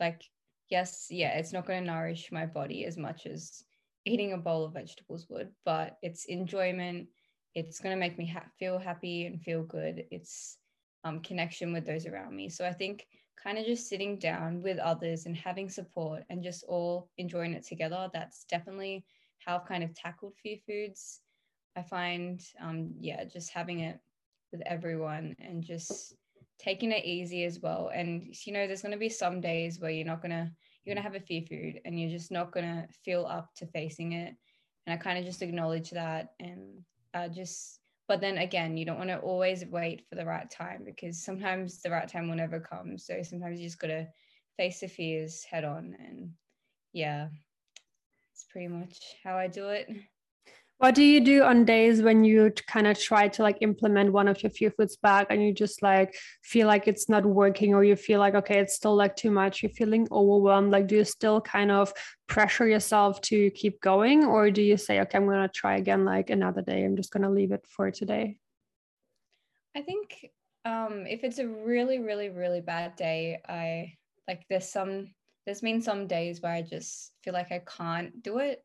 Like, 0.00 0.22
yes, 0.70 1.06
yeah, 1.10 1.36
it's 1.38 1.52
not 1.52 1.66
going 1.66 1.84
to 1.84 1.90
nourish 1.90 2.32
my 2.32 2.46
body 2.46 2.84
as 2.84 2.96
much 2.96 3.26
as 3.26 3.62
eating 4.04 4.32
a 4.32 4.38
bowl 4.38 4.64
of 4.64 4.72
vegetables 4.72 5.26
would, 5.28 5.50
but 5.64 5.98
it's 6.02 6.24
enjoyment 6.24 7.06
it's 7.54 7.80
going 7.80 7.94
to 7.94 8.00
make 8.00 8.18
me 8.18 8.26
ha- 8.26 8.46
feel 8.58 8.78
happy 8.78 9.26
and 9.26 9.42
feel 9.42 9.62
good 9.62 10.04
it's 10.10 10.58
um, 11.04 11.20
connection 11.20 11.72
with 11.72 11.86
those 11.86 12.06
around 12.06 12.34
me 12.34 12.48
so 12.48 12.64
i 12.64 12.72
think 12.72 13.06
kind 13.42 13.58
of 13.58 13.66
just 13.66 13.88
sitting 13.88 14.18
down 14.18 14.62
with 14.62 14.78
others 14.78 15.26
and 15.26 15.36
having 15.36 15.68
support 15.68 16.22
and 16.30 16.42
just 16.42 16.64
all 16.68 17.08
enjoying 17.18 17.52
it 17.52 17.66
together 17.66 18.08
that's 18.12 18.44
definitely 18.44 19.04
how 19.38 19.56
i've 19.56 19.66
kind 19.66 19.82
of 19.82 19.94
tackled 19.94 20.34
fear 20.42 20.56
foods 20.66 21.20
i 21.76 21.82
find 21.82 22.42
um, 22.60 22.92
yeah 23.00 23.24
just 23.24 23.50
having 23.50 23.80
it 23.80 23.98
with 24.52 24.62
everyone 24.66 25.34
and 25.40 25.64
just 25.64 26.14
taking 26.62 26.92
it 26.92 27.04
easy 27.04 27.44
as 27.44 27.60
well. 27.60 27.90
And 27.92 28.34
you 28.46 28.52
know, 28.52 28.66
there's 28.66 28.82
going 28.82 28.92
to 28.92 28.98
be 28.98 29.08
some 29.08 29.40
days 29.40 29.80
where 29.80 29.90
you're 29.90 30.06
not 30.06 30.22
gonna 30.22 30.50
you're 30.84 30.94
gonna 30.94 31.02
have 31.02 31.14
a 31.14 31.20
fear 31.20 31.42
food, 31.42 31.80
and 31.84 32.00
you're 32.00 32.10
just 32.10 32.30
not 32.30 32.52
gonna 32.52 32.86
feel 33.04 33.26
up 33.26 33.54
to 33.56 33.66
facing 33.66 34.12
it. 34.12 34.34
And 34.86 34.94
I 34.94 34.96
kind 34.96 35.18
of 35.18 35.24
just 35.24 35.42
acknowledge 35.42 35.90
that, 35.90 36.34
and 36.38 36.84
uh, 37.14 37.28
just. 37.28 37.80
But 38.08 38.20
then 38.20 38.38
again, 38.38 38.76
you 38.76 38.84
don't 38.84 38.98
want 38.98 39.10
to 39.10 39.20
always 39.20 39.64
wait 39.64 40.06
for 40.08 40.16
the 40.16 40.26
right 40.26 40.50
time 40.50 40.82
because 40.84 41.22
sometimes 41.22 41.80
the 41.80 41.90
right 41.90 42.08
time 42.08 42.28
will 42.28 42.36
never 42.36 42.60
come. 42.60 42.98
So 42.98 43.22
sometimes 43.22 43.60
you 43.60 43.66
just 43.66 43.78
gotta 43.78 44.08
face 44.56 44.80
the 44.80 44.88
fears 44.88 45.44
head 45.44 45.64
on, 45.64 45.96
and 45.98 46.32
yeah, 46.92 47.28
it's 48.32 48.44
pretty 48.50 48.68
much 48.68 48.98
how 49.24 49.36
I 49.36 49.48
do 49.48 49.68
it. 49.68 49.88
What 50.82 50.96
do 50.96 51.04
you 51.04 51.20
do 51.20 51.44
on 51.44 51.64
days 51.64 52.02
when 52.02 52.24
you 52.24 52.52
kind 52.66 52.88
of 52.88 52.98
try 52.98 53.28
to 53.28 53.42
like 53.44 53.58
implement 53.60 54.12
one 54.12 54.26
of 54.26 54.42
your 54.42 54.50
fear 54.50 54.72
foods 54.72 54.96
back 54.96 55.28
and 55.30 55.40
you 55.40 55.54
just 55.54 55.80
like 55.80 56.12
feel 56.42 56.66
like 56.66 56.88
it's 56.88 57.08
not 57.08 57.24
working 57.24 57.72
or 57.72 57.84
you 57.84 57.94
feel 57.94 58.18
like 58.18 58.34
okay 58.34 58.58
it's 58.58 58.74
still 58.74 58.96
like 58.96 59.14
too 59.14 59.30
much 59.30 59.62
you're 59.62 59.70
feeling 59.70 60.08
overwhelmed 60.10 60.72
like 60.72 60.88
do 60.88 60.96
you 60.96 61.04
still 61.04 61.40
kind 61.40 61.70
of 61.70 61.92
pressure 62.26 62.66
yourself 62.66 63.20
to 63.20 63.48
keep 63.50 63.80
going 63.80 64.24
or 64.24 64.50
do 64.50 64.60
you 64.60 64.76
say 64.76 65.00
okay 65.00 65.18
I'm 65.18 65.26
going 65.26 65.40
to 65.40 65.48
try 65.54 65.76
again 65.76 66.04
like 66.04 66.30
another 66.30 66.62
day 66.62 66.84
I'm 66.84 66.96
just 66.96 67.12
going 67.12 67.22
to 67.22 67.30
leave 67.30 67.52
it 67.52 67.64
for 67.64 67.92
today 67.92 68.38
I 69.76 69.82
think 69.82 70.30
um 70.64 71.06
if 71.06 71.22
it's 71.22 71.38
a 71.38 71.46
really 71.46 72.00
really 72.00 72.28
really 72.28 72.60
bad 72.60 72.96
day 72.96 73.40
I 73.48 73.92
like 74.26 74.42
there's 74.50 74.68
some 74.68 75.14
there's 75.46 75.60
been 75.60 75.80
some 75.80 76.08
days 76.08 76.42
where 76.42 76.52
I 76.52 76.62
just 76.62 77.12
feel 77.22 77.34
like 77.34 77.52
I 77.52 77.60
can't 77.60 78.20
do 78.20 78.38
it 78.38 78.64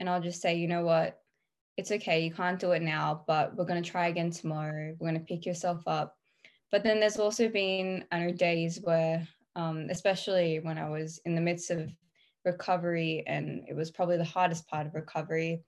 and 0.00 0.10
I'll 0.10 0.20
just 0.20 0.42
say 0.42 0.56
you 0.56 0.66
know 0.66 0.82
what 0.82 1.21
it's 1.76 1.90
okay, 1.90 2.24
you 2.24 2.32
can't 2.32 2.58
do 2.58 2.72
it 2.72 2.82
now, 2.82 3.24
but 3.26 3.56
we're 3.56 3.64
going 3.64 3.82
to 3.82 3.90
try 3.90 4.08
again 4.08 4.30
tomorrow. 4.30 4.94
We're 4.98 5.10
going 5.10 5.20
to 5.20 5.26
pick 5.26 5.46
yourself 5.46 5.82
up. 5.86 6.16
But 6.70 6.82
then 6.82 7.00
there's 7.00 7.18
also 7.18 7.48
been, 7.48 8.04
I 8.12 8.20
know, 8.20 8.32
days 8.32 8.80
where, 8.82 9.26
um, 9.56 9.88
especially 9.90 10.60
when 10.60 10.78
I 10.78 10.88
was 10.88 11.20
in 11.24 11.34
the 11.34 11.40
midst 11.40 11.70
of 11.70 11.90
recovery 12.44 13.24
and 13.26 13.62
it 13.68 13.74
was 13.74 13.90
probably 13.90 14.16
the 14.16 14.24
hardest 14.24 14.66
part 14.68 14.86
of 14.86 14.94
recovery, 14.94 15.62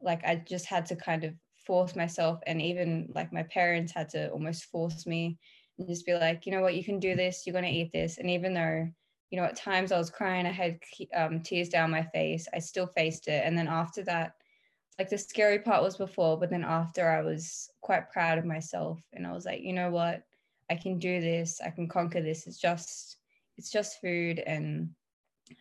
like 0.00 0.24
I 0.24 0.36
just 0.36 0.66
had 0.66 0.86
to 0.86 0.96
kind 0.96 1.24
of 1.24 1.34
force 1.66 1.96
myself, 1.96 2.40
and 2.46 2.62
even 2.62 3.10
like 3.14 3.32
my 3.32 3.42
parents 3.44 3.92
had 3.92 4.08
to 4.10 4.30
almost 4.30 4.66
force 4.66 5.06
me 5.06 5.38
and 5.78 5.88
just 5.88 6.06
be 6.06 6.14
like, 6.14 6.46
you 6.46 6.52
know 6.52 6.62
what, 6.62 6.74
you 6.74 6.84
can 6.84 7.00
do 7.00 7.16
this, 7.16 7.42
you're 7.44 7.52
going 7.52 7.64
to 7.64 7.70
eat 7.70 7.92
this. 7.92 8.18
And 8.18 8.30
even 8.30 8.54
though, 8.54 8.88
you 9.30 9.38
know, 9.38 9.44
at 9.44 9.56
times 9.56 9.90
I 9.90 9.98
was 9.98 10.10
crying, 10.10 10.46
I 10.46 10.52
had 10.52 10.78
um, 11.14 11.42
tears 11.42 11.68
down 11.68 11.90
my 11.90 12.02
face, 12.14 12.46
I 12.54 12.60
still 12.60 12.86
faced 12.86 13.28
it. 13.28 13.42
And 13.44 13.58
then 13.58 13.68
after 13.68 14.04
that, 14.04 14.32
like 14.98 15.10
the 15.10 15.18
scary 15.18 15.58
part 15.58 15.82
was 15.82 15.96
before, 15.96 16.38
but 16.38 16.50
then 16.50 16.64
after 16.64 17.08
I 17.08 17.22
was 17.22 17.70
quite 17.82 18.10
proud 18.10 18.38
of 18.38 18.44
myself 18.44 19.00
and 19.12 19.26
I 19.26 19.32
was 19.32 19.44
like, 19.44 19.60
you 19.60 19.72
know 19.72 19.90
what? 19.90 20.22
I 20.70 20.74
can 20.74 20.98
do 20.98 21.20
this. 21.20 21.60
I 21.64 21.70
can 21.70 21.88
conquer 21.88 22.22
this. 22.22 22.46
It's 22.46 22.58
just 22.58 23.18
it's 23.58 23.70
just 23.70 24.00
food 24.00 24.38
and 24.40 24.90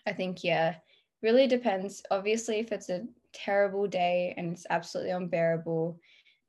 I 0.07 0.13
think 0.13 0.43
yeah, 0.43 0.75
really 1.21 1.47
depends. 1.47 2.01
Obviously 2.11 2.59
if 2.59 2.71
it's 2.71 2.89
a 2.89 3.05
terrible 3.33 3.87
day 3.87 4.33
and 4.37 4.53
it's 4.53 4.65
absolutely 4.69 5.11
unbearable, 5.11 5.99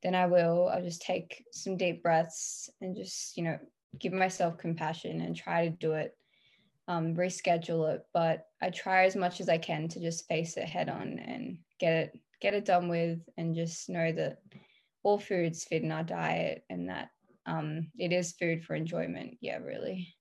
then 0.02 0.14
I 0.14 0.26
will 0.26 0.68
I'll 0.68 0.82
just 0.82 1.02
take 1.02 1.44
some 1.52 1.76
deep 1.76 2.02
breaths 2.02 2.70
and 2.80 2.96
just, 2.96 3.36
you 3.36 3.42
know, 3.42 3.58
give 3.98 4.12
myself 4.12 4.58
compassion 4.58 5.20
and 5.20 5.34
try 5.34 5.68
to 5.68 5.74
do 5.76 5.92
it 5.92 6.16
um, 6.88 7.16
reschedule 7.16 7.92
it 7.94 8.06
but 8.14 8.46
i 8.62 8.70
try 8.70 9.06
as 9.06 9.16
much 9.16 9.40
as 9.40 9.48
i 9.48 9.58
can 9.58 9.88
to 9.88 10.00
just 10.00 10.28
face 10.28 10.56
it 10.56 10.68
head 10.68 10.88
on 10.88 11.18
and 11.18 11.58
get 11.80 11.92
it 11.92 12.20
get 12.40 12.54
it 12.54 12.64
done 12.64 12.88
with 12.88 13.20
and 13.36 13.54
just 13.54 13.88
know 13.88 14.12
that 14.12 14.38
all 15.02 15.18
foods 15.18 15.64
fit 15.64 15.82
in 15.82 15.92
our 15.92 16.02
diet 16.02 16.64
and 16.68 16.88
that 16.88 17.08
um, 17.46 17.88
it 17.98 18.12
is 18.12 18.32
food 18.32 18.64
for 18.64 18.74
enjoyment. 18.74 19.38
Yeah, 19.40 19.58
really. 19.58 20.15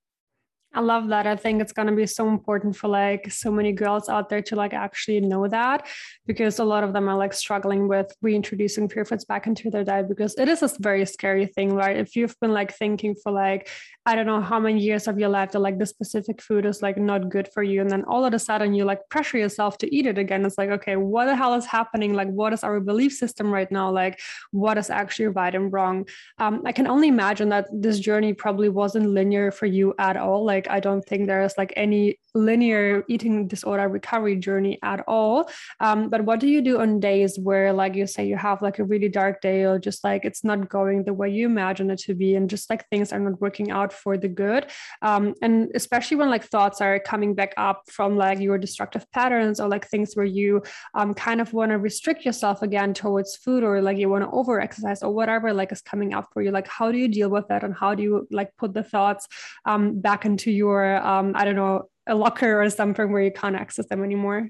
I 0.76 0.82
love 0.82 1.08
that. 1.08 1.26
I 1.26 1.38
think 1.38 1.62
it's 1.62 1.72
going 1.72 1.88
to 1.88 1.96
be 1.96 2.06
so 2.06 2.28
important 2.28 2.76
for 2.76 2.90
like 2.90 3.32
so 3.32 3.50
many 3.50 3.72
girls 3.72 4.10
out 4.10 4.28
there 4.28 4.42
to 4.42 4.56
like 4.58 4.74
actually 4.74 5.22
know 5.22 5.48
that 5.48 5.88
because 6.28 6.60
a 6.60 6.66
lot 6.66 6.84
of 6.84 6.92
them 6.92 7.08
are 7.08 7.16
like 7.16 7.34
struggling 7.34 7.88
with 7.88 8.14
reintroducing 8.22 8.90
fear 8.90 9.06
foods 9.06 9.24
back 9.24 9.48
into 9.48 9.70
their 9.70 9.86
diet 9.86 10.10
because 10.10 10.36
it 10.38 10.50
is 10.50 10.62
a 10.62 10.70
very 10.80 11.06
scary 11.06 11.46
thing, 11.46 11.74
right? 11.74 11.96
If 11.96 12.18
you've 12.18 12.38
been 12.42 12.52
like 12.52 12.74
thinking 12.74 13.16
for 13.16 13.32
like 13.32 13.70
I 14.08 14.16
don't 14.16 14.28
know 14.28 14.42
how 14.42 14.60
many 14.60 14.80
years 14.80 15.08
of 15.08 15.18
your 15.18 15.30
life 15.30 15.52
that 15.54 15.60
like 15.60 15.80
this 15.80 15.90
specific 15.90 16.40
food 16.40 16.68
is 16.68 16.84
like 16.84 16.96
not 16.96 17.30
good 17.30 17.50
for 17.52 17.64
you. 17.64 17.82
And 17.82 17.90
then 17.90 18.04
all 18.04 18.24
of 18.24 18.32
a 18.36 18.38
sudden 18.38 18.76
you 18.76 18.86
like 18.86 19.10
pressure 19.10 19.40
yourself 19.40 19.80
to 19.80 19.96
eat 19.96 20.06
it 20.06 20.20
again. 20.20 20.46
It's 20.46 20.60
like, 20.60 20.70
okay, 20.70 20.96
what 20.96 21.26
the 21.26 21.36
hell 21.36 21.56
is 21.56 21.66
happening? 21.66 22.14
Like, 22.14 22.28
what 22.28 22.54
is 22.54 22.64
our 22.64 22.80
belief 22.80 23.14
system 23.14 23.52
right 23.52 23.72
now? 23.72 23.90
Like, 23.90 24.20
what 24.52 24.78
is 24.78 24.92
actually 24.92 25.30
right 25.30 25.56
and 25.56 25.74
wrong? 25.74 26.08
Um, 26.38 26.62
I 26.66 26.72
can 26.72 26.86
only 26.86 27.08
imagine 27.08 27.50
that 27.50 27.66
this 27.74 27.98
journey 27.98 28.34
probably 28.34 28.70
wasn't 28.70 29.10
linear 29.10 29.50
for 29.50 29.66
you 29.66 29.96
at 29.98 30.18
all. 30.18 30.46
Like, 30.46 30.65
I 30.70 30.80
don't 30.80 31.04
think 31.04 31.28
there's 31.28 31.58
like 31.58 31.74
any 31.76 32.20
linear 32.34 33.04
eating 33.08 33.48
disorder 33.48 33.88
recovery 33.88 34.36
journey 34.36 34.78
at 34.84 35.04
all. 35.08 35.50
Um, 35.80 36.10
but 36.10 36.26
what 36.26 36.40
do 36.40 36.48
you 36.48 36.62
do 36.62 36.80
on 36.80 37.00
days 37.00 37.40
where, 37.40 37.72
like 37.74 37.96
you 37.96 38.08
say, 38.08 38.26
you 38.28 38.38
have 38.38 38.62
like 38.62 38.80
a 38.80 38.84
really 38.84 39.10
dark 39.10 39.42
day 39.42 39.64
or 39.64 39.80
just 39.80 40.04
like 40.04 40.26
it's 40.26 40.44
not 40.44 40.70
going 40.70 41.04
the 41.04 41.14
way 41.14 41.30
you 41.30 41.46
imagine 41.46 41.90
it 41.90 42.00
to 42.00 42.14
be, 42.14 42.36
and 42.36 42.50
just 42.50 42.70
like 42.70 42.88
things 42.90 43.14
are 43.14 43.20
not 43.20 43.40
working 43.42 43.72
out 43.72 43.94
for 43.94 44.18
the 44.18 44.28
good? 44.28 44.68
Um, 45.02 45.34
and 45.42 45.72
especially 45.76 46.18
when 46.18 46.30
like 46.30 46.44
thoughts 46.44 46.82
are 46.82 47.00
coming 47.00 47.36
back 47.36 47.54
up 47.58 47.84
from 47.90 48.18
like 48.18 48.40
your 48.40 48.58
destructive 48.58 49.10
patterns 49.12 49.60
or 49.60 49.68
like 49.68 49.88
things 49.88 50.16
where 50.16 50.26
you 50.26 50.62
um, 50.94 51.14
kind 51.14 51.42
of 51.42 51.54
want 51.54 51.72
to 51.72 51.78
restrict 51.78 52.26
yourself 52.26 52.62
again 52.62 52.94
towards 52.94 53.36
food 53.36 53.64
or 53.64 53.82
like 53.82 53.98
you 53.98 54.10
want 54.10 54.24
to 54.24 54.30
over 54.32 54.60
exercise 54.60 55.02
or 55.04 55.14
whatever 55.14 55.54
like 55.54 55.72
is 55.72 55.82
coming 55.82 56.14
up 56.14 56.30
for 56.34 56.42
you. 56.42 56.52
Like, 56.52 56.68
how 56.68 56.92
do 56.92 56.98
you 56.98 57.08
deal 57.08 57.30
with 57.30 57.48
that 57.48 57.64
and 57.64 57.74
how 57.74 57.96
do 57.96 58.04
you 58.04 58.28
like 58.32 58.56
put 58.58 58.74
the 58.74 58.84
thoughts 58.84 59.28
um, 59.66 60.00
back 60.00 60.26
into 60.26 60.52
your, 60.56 60.98
um, 61.06 61.34
I 61.36 61.46
don't 61.46 61.56
know, 61.56 61.90
a 62.08 62.16
locker 62.16 62.62
or 62.62 62.70
something 62.70 63.12
where 63.12 63.22
you 63.22 63.32
can't 63.32 63.56
access 63.56 63.88
them 63.88 64.04
anymore? 64.04 64.50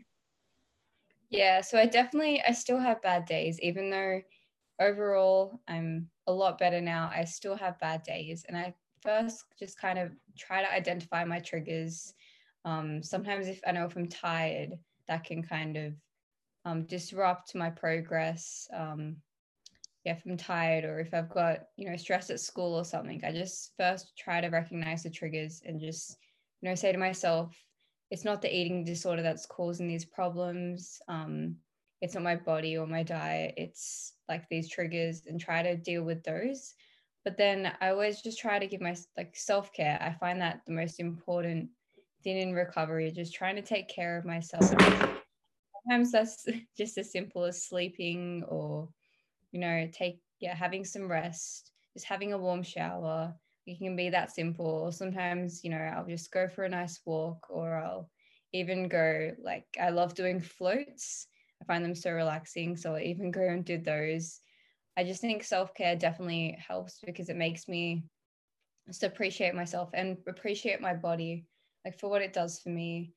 Yeah, 1.30 1.62
so 1.62 1.78
I 1.78 1.86
definitely 1.86 2.42
I 2.48 2.52
still 2.52 2.80
have 2.80 3.02
bad 3.02 3.26
days, 3.26 3.60
even 3.60 3.90
though 3.90 4.22
overall 4.80 5.60
I'm 5.68 6.10
a 6.28 6.32
lot 6.34 6.58
better 6.58 6.82
now. 6.82 7.12
I 7.14 7.26
still 7.26 7.56
have 7.56 7.80
bad 7.80 8.04
days, 8.04 8.46
and 8.48 8.58
I 8.58 8.74
first 9.02 9.46
just 9.58 9.80
kind 9.80 10.00
of 10.00 10.12
try 10.38 10.62
to 10.62 10.72
identify 10.72 11.24
my 11.26 11.40
triggers. 11.40 12.14
Um, 12.64 13.04
sometimes 13.04 13.48
if 13.48 13.60
I 13.66 13.72
know 13.72 13.86
if 13.86 13.96
I'm 13.96 14.08
tired, 14.08 14.74
that 15.08 15.24
can 15.24 15.44
kind 15.44 15.78
of 15.78 15.94
um, 16.66 16.84
disrupt 16.86 17.56
my 17.56 17.70
progress. 17.70 18.68
Um, 18.74 19.18
yeah, 20.06 20.14
if 20.14 20.24
I'm 20.26 20.38
tired 20.38 20.86
or 20.86 21.00
if 21.00 21.14
I've 21.14 21.30
got 21.30 21.68
you 21.78 21.90
know 21.90 21.98
stress 21.98 22.30
at 22.30 22.40
school 22.40 22.76
or 22.76 22.86
something, 22.86 23.22
I 23.26 23.32
just 23.32 23.72
first 23.78 24.16
try 24.18 24.40
to 24.40 24.50
recognize 24.50 25.04
the 25.04 25.10
triggers 25.10 25.62
and 25.66 25.80
just 25.80 26.18
you 26.62 26.70
know 26.70 26.76
say 26.76 26.92
to 26.92 26.98
myself 26.98 27.56
it's 28.12 28.24
not 28.24 28.42
the 28.42 28.56
eating 28.56 28.84
disorder 28.84 29.24
that's 29.24 29.48
causing 29.48 29.88
these 29.88 30.06
problems 30.06 31.02
um, 31.08 31.56
it's 32.02 32.14
not 32.14 32.24
my 32.24 32.36
body 32.36 32.78
or 32.78 32.86
my 32.86 33.02
diet 33.02 33.54
it's 33.58 34.14
like 34.30 34.48
these 34.50 34.70
triggers 34.70 35.24
and 35.28 35.40
try 35.40 35.64
to 35.64 35.76
deal 35.76 36.04
with 36.04 36.24
those. 36.24 36.74
But 37.24 37.38
then 37.38 37.72
i 37.82 37.90
always 37.90 38.22
just 38.22 38.38
try 38.40 38.60
to 38.60 38.68
give 38.68 38.82
my 38.82 38.96
like 39.18 39.36
self-care. 39.36 39.98
I 40.02 40.14
find 40.20 40.40
that 40.42 40.62
the 40.68 40.74
most 40.74 41.00
important 41.00 41.70
thing 42.24 42.38
in 42.38 42.54
recovery 42.54 43.10
just 43.12 43.34
trying 43.34 43.56
to 43.56 43.62
take 43.64 43.88
care 43.88 44.18
of 44.18 44.26
myself. 44.26 44.66
Sometimes 44.66 46.12
that's 46.12 46.46
just 46.78 46.98
as 47.00 47.12
simple 47.12 47.44
as 47.44 47.64
sleeping 47.64 48.44
or 48.48 48.90
you 49.56 49.62
know 49.62 49.90
take 49.92 50.20
yeah 50.40 50.54
having 50.54 50.86
some 50.86 51.08
rest 51.10 51.72
just 51.94 52.06
having 52.06 52.34
a 52.34 52.38
warm 52.38 52.62
shower 52.62 53.34
it 53.66 53.80
can 53.80 53.96
be 53.96 54.10
that 54.10 54.32
simple. 54.32 54.92
Sometimes, 54.92 55.64
you 55.64 55.72
know, 55.72 55.78
I'll 55.78 56.06
just 56.06 56.32
go 56.32 56.48
for 56.48 56.64
a 56.66 56.70
nice 56.70 57.00
walk 57.06 57.48
or 57.50 57.78
I'll 57.78 58.10
even 58.54 58.88
go 58.88 59.32
like 59.42 59.66
I 59.82 59.90
love 59.90 60.14
doing 60.14 60.40
floats. 60.40 61.28
I 61.62 61.66
find 61.66 61.84
them 61.84 61.96
so 61.96 62.12
relaxing. 62.12 62.78
So 62.78 62.96
I 62.96 63.02
even 63.02 63.32
go 63.32 63.42
and 63.42 63.66
do 63.66 63.78
those. 63.78 64.40
I 64.98 65.04
just 65.04 65.20
think 65.22 65.44
self-care 65.44 65.96
definitely 65.96 66.58
helps 66.66 67.00
because 67.04 67.30
it 67.30 67.36
makes 67.36 67.68
me 67.68 68.06
just 68.88 69.04
appreciate 69.04 69.56
myself 69.56 69.90
and 69.94 70.18
appreciate 70.28 70.80
my 70.80 70.94
body 70.94 71.46
like 71.84 72.00
for 72.00 72.10
what 72.10 72.22
it 72.22 72.34
does 72.34 72.60
for 72.60 72.70
me 72.70 73.14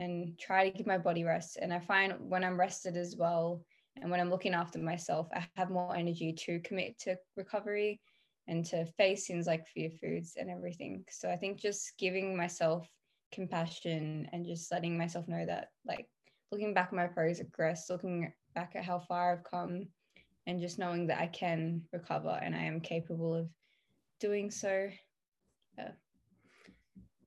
and 0.00 0.38
try 0.38 0.68
to 0.68 0.76
give 0.76 0.86
my 0.86 0.98
body 0.98 1.22
rest. 1.22 1.58
And 1.62 1.72
I 1.72 1.78
find 1.78 2.14
when 2.18 2.42
I'm 2.42 2.58
rested 2.58 2.96
as 2.96 3.14
well 3.16 3.62
and 4.00 4.10
when 4.10 4.20
I'm 4.20 4.30
looking 4.30 4.54
after 4.54 4.78
myself, 4.78 5.28
I 5.34 5.46
have 5.56 5.70
more 5.70 5.94
energy 5.94 6.32
to 6.32 6.60
commit 6.60 6.98
to 7.00 7.16
recovery 7.36 8.00
and 8.48 8.64
to 8.66 8.86
face 8.98 9.26
things 9.26 9.46
like 9.46 9.66
fear 9.68 9.90
foods 10.00 10.34
and 10.38 10.50
everything. 10.50 11.04
So 11.10 11.30
I 11.30 11.36
think 11.36 11.60
just 11.60 11.92
giving 11.98 12.36
myself 12.36 12.88
compassion 13.32 14.28
and 14.32 14.44
just 14.46 14.70
letting 14.72 14.98
myself 14.98 15.28
know 15.28 15.44
that 15.46 15.68
like 15.86 16.06
looking 16.50 16.74
back 16.74 16.88
at 16.88 16.94
my 16.94 17.06
progress, 17.06 17.88
looking 17.90 18.32
back 18.54 18.72
at 18.74 18.84
how 18.84 18.98
far 19.00 19.32
I've 19.32 19.44
come 19.44 19.88
and 20.46 20.60
just 20.60 20.78
knowing 20.78 21.06
that 21.06 21.20
I 21.20 21.26
can 21.28 21.82
recover 21.92 22.38
and 22.42 22.54
I 22.54 22.64
am 22.64 22.80
capable 22.80 23.34
of 23.34 23.48
doing 24.20 24.50
so. 24.50 24.88
Yeah. 25.78 25.92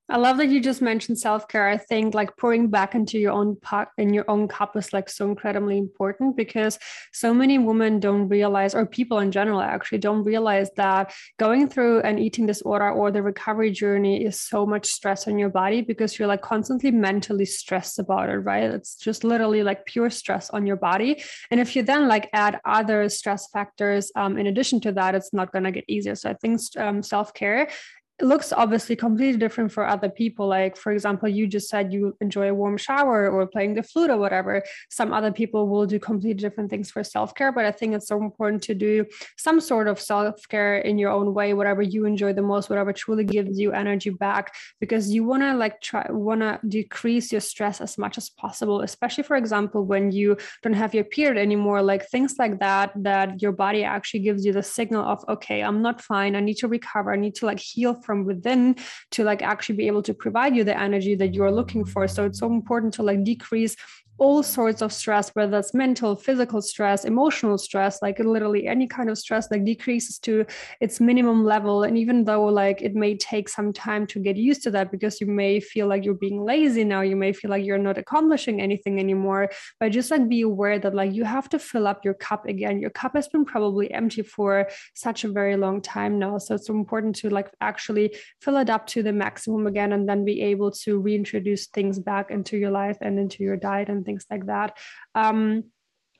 I 0.08 0.18
love 0.18 0.38
that 0.38 0.50
you 0.50 0.62
just 0.62 0.84
mentioned 0.84 1.18
self 1.18 1.48
care. 1.48 1.68
I 1.68 1.78
think 1.78 2.14
like 2.14 2.38
pouring 2.38 2.70
back 2.70 2.94
into 2.94 3.18
your 3.18 3.32
own 3.32 3.56
pot 3.56 3.90
in 3.98 4.14
your 4.14 4.26
own 4.30 4.48
cup 4.48 4.78
is 4.78 4.94
like 4.94 5.10
so 5.10 5.28
incredibly 5.28 5.80
important 5.80 6.38
because 6.38 6.78
so 7.12 7.34
many 7.34 7.58
women 7.58 8.00
don't 8.00 8.28
realize, 8.28 8.76
or 8.76 8.86
people 8.86 9.18
in 9.18 9.32
general 9.32 9.62
actually 9.62 9.98
don't 9.98 10.24
realize 10.24 10.70
that 10.78 11.12
going 11.40 11.68
through 11.68 12.02
an 12.02 12.20
eating 12.20 12.46
disorder 12.46 12.92
or 12.92 13.10
the 13.10 13.24
recovery 13.24 13.72
journey 13.72 14.24
is 14.24 14.40
so 14.40 14.64
much 14.64 14.86
stress 14.86 15.28
on 15.28 15.40
your 15.40 15.50
body 15.50 15.82
because 15.82 16.20
you're 16.20 16.28
like 16.28 16.44
constantly 16.44 16.92
mentally 16.92 17.46
stressed 17.46 17.98
about 17.98 18.30
it, 18.30 18.38
right? 18.38 18.70
It's 18.70 18.98
just 18.98 19.24
literally 19.24 19.64
like 19.64 19.88
pure 19.88 20.12
stress 20.12 20.52
on 20.52 20.68
your 20.68 20.78
body. 20.78 21.24
And 21.50 21.60
if 21.60 21.76
you 21.76 21.82
then 21.82 22.08
like 22.08 22.30
add 22.32 22.60
other 22.64 23.10
stress 23.10 23.50
factors 23.50 24.12
um, 24.16 24.38
in 24.38 24.46
addition 24.46 24.80
to 24.82 24.92
that, 24.92 25.16
it's 25.16 25.34
not 25.34 25.52
going 25.52 25.64
to 25.64 25.72
get 25.72 25.86
easier. 25.88 26.14
So 26.14 26.30
I 26.30 26.36
think 26.36 26.62
um, 26.78 27.02
self 27.02 27.34
care 27.34 27.70
it 28.20 28.26
looks 28.26 28.54
obviously 28.54 28.96
completely 28.96 29.38
different 29.38 29.72
for 29.72 29.86
other 29.86 30.08
people. 30.08 30.48
Like, 30.48 30.78
for 30.78 30.94
example, 30.94 31.28
you 31.28 31.48
just 31.48 31.68
said 31.68 31.92
you 31.92 32.16
enjoy 32.22 32.50
a 32.50 32.54
warm 32.54 32.78
shower 32.78 33.30
or 33.30 33.46
playing 33.46 33.74
the 33.76 33.84
flute 33.84 34.10
or 34.10 34.18
whatever. 34.18 34.64
Some 34.90 35.12
other 35.12 35.34
people 35.34 35.68
will 35.68 35.86
do 35.86 36.00
completely 36.00 36.42
different 36.42 36.70
things 36.70 36.90
for 36.90 37.04
self 37.04 37.36
care, 37.36 37.52
but 37.52 37.66
I 37.66 37.72
think 37.72 37.94
it's 37.94 38.08
so 38.08 38.22
important 38.22 38.64
to 38.64 38.74
do 38.74 39.06
some 39.38 39.60
sort 39.60 39.90
of 39.90 40.00
self 40.00 40.48
care 40.48 40.78
in 40.78 40.98
your 40.98 41.12
own 41.12 41.34
way, 41.34 41.54
whatever 41.54 41.82
you 41.82 42.06
enjoy 42.06 42.32
the 42.32 42.42
most, 42.42 42.70
whatever 42.70 42.94
truly 42.94 43.26
gives 43.26 43.60
you 43.60 43.74
energy 43.74 44.12
back, 44.12 44.54
because 44.80 45.10
you 45.10 45.26
want 45.26 45.44
to 45.44 45.54
like 45.54 45.82
try, 45.82 46.06
want 46.10 46.40
to 46.40 46.60
decrease 46.68 47.34
your 47.34 47.42
stress 47.42 47.82
as 47.82 47.98
much 47.98 48.18
as 48.18 48.30
possible, 48.30 48.80
especially, 48.82 49.24
for 49.26 49.36
example, 49.36 49.84
when 49.84 50.14
you 50.14 50.38
don't 50.64 50.74
have 50.74 50.94
your 50.94 51.04
period 51.04 51.38
anymore, 51.38 51.82
like 51.82 52.08
things 52.10 52.36
like 52.40 52.60
that, 52.60 52.94
that 52.96 53.42
your 53.42 53.52
body 53.52 53.84
actually 53.84 54.22
gives 54.22 54.46
you 54.46 54.54
the 54.54 54.64
signal 54.64 55.04
of, 55.04 55.26
okay, 55.28 55.62
I'm 55.62 55.82
not 55.82 56.00
fine. 56.00 56.38
I 56.38 56.40
need 56.40 56.58
to 56.58 56.70
recover. 56.70 57.12
I 57.12 57.18
need 57.18 57.36
to 57.36 57.46
like 57.46 57.60
heal 57.60 57.94
from 58.06 58.26
within 58.26 58.76
to 59.12 59.24
like 59.24 59.42
actually 59.42 59.76
be 59.76 59.88
able 59.88 60.04
to 60.04 60.14
provide 60.14 60.56
you 60.56 60.64
the 60.64 60.80
energy 60.80 61.16
that 61.16 61.34
you're 61.34 61.52
looking 61.52 61.84
for. 61.84 62.08
So 62.08 62.26
it's 62.26 62.40
so 62.40 62.48
important 62.48 62.94
to 62.96 63.04
like 63.04 63.24
decrease 63.24 63.76
all 64.18 64.42
sorts 64.44 64.82
of 64.82 64.94
stress, 64.94 65.30
whether 65.32 65.52
that's 65.52 65.74
mental, 65.74 66.16
physical 66.16 66.62
stress, 66.62 67.04
emotional 67.04 67.58
stress, 67.58 68.02
like 68.02 68.18
literally 68.20 68.68
any 68.68 68.88
kind 68.88 69.10
of 69.10 69.18
stress 69.18 69.48
that 69.50 69.66
decreases 69.66 70.18
to 70.20 70.46
its 70.80 71.02
minimum 71.02 71.44
level. 71.44 71.84
And 71.84 71.98
even 71.98 72.24
though 72.24 72.46
like 72.46 72.82
it 72.82 72.96
may 72.96 73.18
take 73.18 73.50
some 73.50 73.74
time 73.74 74.08
to 74.08 74.20
get 74.20 74.38
used 74.38 74.64
to 74.64 74.72
that 74.72 74.92
because 74.92 75.20
you 75.20 75.28
may 75.28 75.60
feel 75.60 75.88
like 75.88 76.06
you're 76.06 76.14
being 76.14 76.44
lazy 76.44 76.84
now, 76.84 77.02
you 77.02 77.16
may 77.16 77.34
feel 77.34 77.52
like 77.52 77.66
you're 77.66 77.78
not 77.78 77.98
accomplishing 77.98 78.62
anything 78.62 79.00
anymore, 79.00 79.50
but 79.80 79.92
just 79.92 80.12
like 80.12 80.30
be 80.30 80.42
aware 80.42 80.80
that 80.80 80.96
like 80.96 81.14
you 81.14 81.26
have 81.26 81.50
to 81.50 81.60
fill 81.60 81.86
up 81.86 82.06
your 82.06 82.14
cup 82.14 82.46
again. 82.46 82.80
Your 82.80 82.92
cup 82.92 83.16
has 83.16 83.28
been 83.28 83.44
probably 83.44 83.92
empty 83.92 84.22
for 84.22 84.70
such 84.94 85.26
a 85.26 85.30
very 85.30 85.58
long 85.58 85.82
time 85.82 86.20
now. 86.20 86.38
So 86.38 86.56
it's 86.56 86.70
important 86.70 87.16
to 87.18 87.30
like 87.30 87.50
actually 87.60 88.16
fill 88.40 88.58
it 88.58 88.70
up 88.70 88.88
to 88.88 89.04
the 89.04 89.12
maximum 89.12 89.68
again 89.68 89.92
and 89.92 90.08
then 90.08 90.24
be 90.24 90.42
able 90.42 90.72
to 90.72 91.00
reintroduce 91.00 91.68
things 91.68 92.00
back 92.00 92.32
into 92.32 92.58
your 92.58 92.72
life 92.72 92.98
and 93.02 93.20
into 93.20 93.44
your 93.44 93.58
diet 93.58 93.90
things 94.06 94.26
like 94.30 94.46
that. 94.46 94.78
Um, 95.14 95.66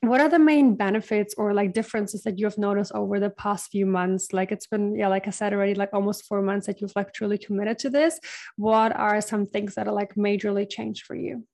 what 0.02 0.20
are 0.20 0.28
the 0.28 0.38
main 0.38 0.74
benefits 0.76 1.34
or 1.36 1.54
like 1.54 1.72
differences 1.72 2.22
that 2.22 2.38
you 2.38 2.46
have 2.46 2.58
noticed 2.58 2.92
over 2.92 3.18
the 3.18 3.30
past 3.30 3.70
few 3.70 3.86
months? 3.86 4.32
Like 4.32 4.52
it's 4.52 4.66
been 4.66 4.94
yeah 4.94 5.08
like 5.08 5.26
i 5.26 5.30
said 5.30 5.52
already 5.52 5.74
like 5.74 5.90
almost 5.92 6.26
four 6.26 6.42
months 6.42 6.66
that 6.66 6.80
you've 6.80 6.94
like 6.94 7.12
truly 7.12 7.38
committed 7.38 7.78
to 7.80 7.90
this. 7.90 8.20
What 8.56 8.94
are 8.94 9.20
some 9.20 9.46
things 9.46 9.74
that 9.74 9.88
are 9.88 9.94
like 9.94 10.14
majorly 10.14 10.68
changed 10.68 11.06
for 11.06 11.16
you? 11.16 11.46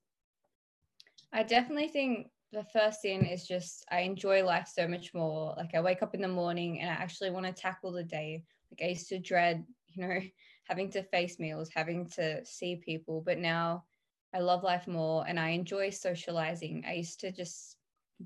I 1.31 1.43
definitely 1.43 1.87
think 1.87 2.27
the 2.51 2.65
first 2.71 3.01
thing 3.01 3.25
is 3.25 3.47
just 3.47 3.83
i 3.89 4.01
enjoy 4.01 4.43
life 4.43 4.69
so 4.71 4.87
much 4.87 5.13
more. 5.13 5.55
Like 5.57 5.73
i 5.73 5.81
wake 5.81 6.03
up 6.03 6.13
in 6.13 6.21
the 6.21 6.27
morning 6.27 6.81
and 6.81 6.89
i 6.89 6.93
actually 6.93 7.31
want 7.31 7.45
to 7.45 7.53
tackle 7.53 7.91
the 7.91 8.03
day. 8.03 8.43
Like 8.71 8.87
i 8.87 8.89
used 8.91 9.09
to 9.09 9.19
dread 9.19 9.63
you 9.87 10.07
know 10.07 10.19
having 10.65 10.89
to 10.91 11.03
face 11.03 11.39
meals 11.39 11.69
having 11.73 12.09
to 12.11 12.45
see 12.45 12.75
people. 12.75 13.23
But 13.25 13.39
now 13.39 13.85
I 14.33 14.39
love 14.39 14.63
life 14.63 14.87
more 14.87 15.25
and 15.27 15.39
I 15.39 15.49
enjoy 15.49 15.91
socializing. 15.91 16.83
I 16.87 16.93
used 16.93 17.19
to 17.21 17.31
just 17.31 17.77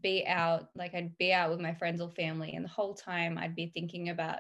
be 0.02 0.26
out, 0.26 0.70
like 0.76 0.93
I'd 0.93 1.17
be 1.17 1.34
out 1.34 1.50
with 1.50 1.60
my 1.60 1.74
friends 1.74 2.02
or 2.02 2.10
family, 2.10 2.54
and 2.54 2.63
the 2.63 2.70
whole 2.70 2.93
time 2.93 3.38
I'd 3.38 3.56
be 3.56 3.72
thinking 3.74 4.10
about 4.10 4.39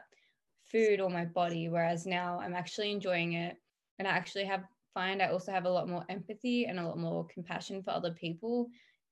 food 0.63 0.99
or 0.99 1.09
my 1.09 1.25
body. 1.25 1.69
Whereas 1.69 2.05
now 2.05 2.39
I'm 2.39 2.53
actually 2.55 2.91
enjoying 2.91 3.33
it. 3.33 3.57
And 3.99 4.07
I 4.07 4.11
actually 4.11 4.45
have 4.45 4.63
find 4.93 5.21
I 5.21 5.27
also 5.29 5.51
have 5.51 5.65
a 5.65 5.69
lot 5.69 5.87
more 5.87 6.05
empathy 6.09 6.65
and 6.65 6.79
a 6.79 6.87
lot 6.87 6.97
more 6.97 7.27
compassion 7.27 7.83
for 7.83 7.91
other 7.91 8.11
people. 8.11 8.67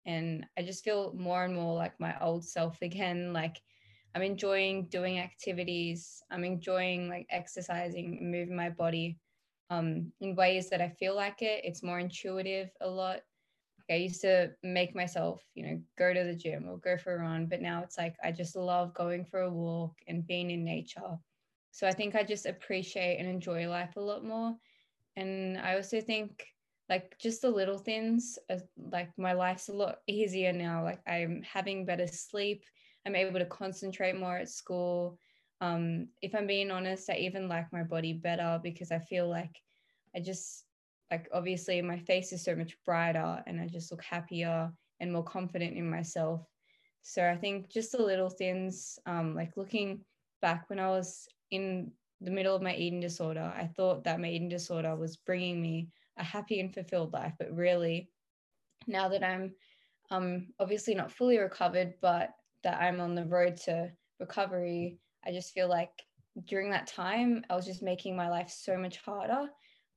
And 0.06 0.46
I 0.58 0.64
just 0.64 0.84
feel 0.84 1.14
more 1.14 1.44
and 1.44 1.56
more 1.56 1.76
like 1.76 2.00
my 2.00 2.20
old 2.22 2.46
self 2.46 2.82
again. 2.82 3.34
Like 3.34 3.62
I'm 4.16 4.22
enjoying 4.22 4.88
doing 4.88 5.20
activities. 5.20 6.24
I'm 6.32 6.46
enjoying 6.46 7.10
like 7.10 7.28
exercising, 7.30 8.32
moving 8.32 8.56
my 8.56 8.70
body 8.70 9.20
um, 9.70 10.12
in 10.22 10.36
ways 10.36 10.70
that 10.70 10.82
I 10.82 10.90
feel 10.90 11.16
like 11.16 11.42
it. 11.42 11.62
It's 11.64 11.84
more 11.84 12.00
intuitive 12.00 12.70
a 12.82 12.88
lot. 12.88 13.22
Like 13.80 13.92
I 13.92 13.96
used 13.96 14.22
to 14.22 14.52
make 14.64 14.96
myself, 14.96 15.42
you 15.54 15.66
know, 15.66 15.82
go 15.98 16.14
to 16.14 16.24
the 16.24 16.36
gym 16.36 16.68
or 16.68 16.78
go 16.78 16.98
for 16.98 17.16
a 17.16 17.20
run, 17.20 17.48
but 17.48 17.62
now 17.62 17.82
it's 17.84 17.98
like 17.98 18.16
I 18.24 18.32
just 18.32 18.56
love 18.56 18.94
going 18.94 19.26
for 19.26 19.42
a 19.42 19.52
walk 19.52 19.96
and 20.08 20.26
being 20.26 20.52
in 20.52 20.64
nature. 20.64 21.18
So 21.72 21.88
I 21.88 21.92
think 21.92 22.16
I 22.16 22.24
just 22.24 22.46
appreciate 22.46 23.18
and 23.20 23.28
enjoy 23.28 23.68
life 23.68 23.96
a 23.98 24.02
lot 24.02 24.24
more. 24.24 24.56
And 25.16 25.58
I 25.58 25.76
also 25.76 26.02
think 26.02 26.46
like 26.90 27.18
just 27.20 27.42
the 27.42 27.50
little 27.50 27.78
things, 27.78 28.38
uh, 28.50 28.58
like 28.78 29.10
my 29.18 29.34
life's 29.34 29.70
a 29.70 29.74
lot 29.74 29.98
easier 30.08 30.54
now. 30.54 30.84
Like 30.84 31.02
I'm 31.08 31.42
having 31.44 31.86
better 31.86 32.08
sleep. 32.08 32.64
I'm 33.06 33.16
able 33.16 33.40
to 33.40 33.46
concentrate 33.46 34.18
more 34.18 34.38
at 34.38 34.50
school 34.50 35.20
um 35.62 36.08
if 36.22 36.36
i'm 36.36 36.48
being 36.48 36.72
honest 36.72 37.10
i 37.10 37.16
even 37.16 37.48
like 37.48 37.72
my 37.72 37.84
body 37.84 38.14
better 38.14 38.60
because 38.62 38.92
i 38.92 39.00
feel 39.00 39.30
like 39.30 39.62
i 40.16 40.20
just 40.20 40.66
like 41.12 41.28
obviously 41.34 41.82
my 41.82 41.98
face 42.00 42.34
is 42.34 42.44
so 42.44 42.56
much 42.56 42.78
brighter 42.86 43.42
and 43.48 43.60
i 43.62 43.68
just 43.68 43.92
look 43.92 44.04
happier 44.04 44.72
and 45.00 45.12
more 45.12 45.24
confident 45.24 45.76
in 45.76 45.90
myself. 45.90 46.48
So 47.04 47.28
i 47.30 47.36
think 47.36 47.70
just 47.70 47.92
the 47.92 48.02
little 48.02 48.30
things 48.30 48.98
um 49.06 49.36
like 49.36 49.58
looking 49.58 50.02
back 50.42 50.70
when 50.70 50.80
i 50.80 50.88
was 50.88 51.28
in 51.52 51.92
the 52.22 52.32
middle 52.32 52.56
of 52.56 52.62
my 52.62 52.74
eating 52.76 53.00
disorder 53.00 53.54
i 53.56 53.68
thought 53.68 54.04
that 54.06 54.20
my 54.20 54.30
eating 54.30 54.50
disorder 54.50 54.96
was 54.96 55.18
bringing 55.18 55.62
me 55.62 55.90
a 56.18 56.24
happy 56.24 56.60
and 56.60 56.74
fulfilled 56.74 57.14
life 57.14 57.34
but 57.38 57.56
really 57.56 58.10
now 58.88 59.08
that 59.10 59.24
i'm 59.24 59.54
um 60.12 60.48
obviously 60.60 60.96
not 60.96 61.12
fully 61.12 61.38
recovered 61.38 61.94
but 62.02 62.32
that 62.64 62.82
i'm 62.82 63.00
on 63.00 63.14
the 63.16 63.26
road 63.26 63.58
to 63.58 63.92
recovery 64.20 64.98
I 65.26 65.32
just 65.32 65.54
feel 65.54 65.68
like 65.68 66.04
during 66.46 66.70
that 66.72 66.88
time, 66.88 67.44
I 67.50 67.56
was 67.56 67.66
just 67.66 67.82
making 67.82 68.16
my 68.16 68.30
life 68.30 68.50
so 68.50 68.78
much 68.78 68.98
harder 68.98 69.48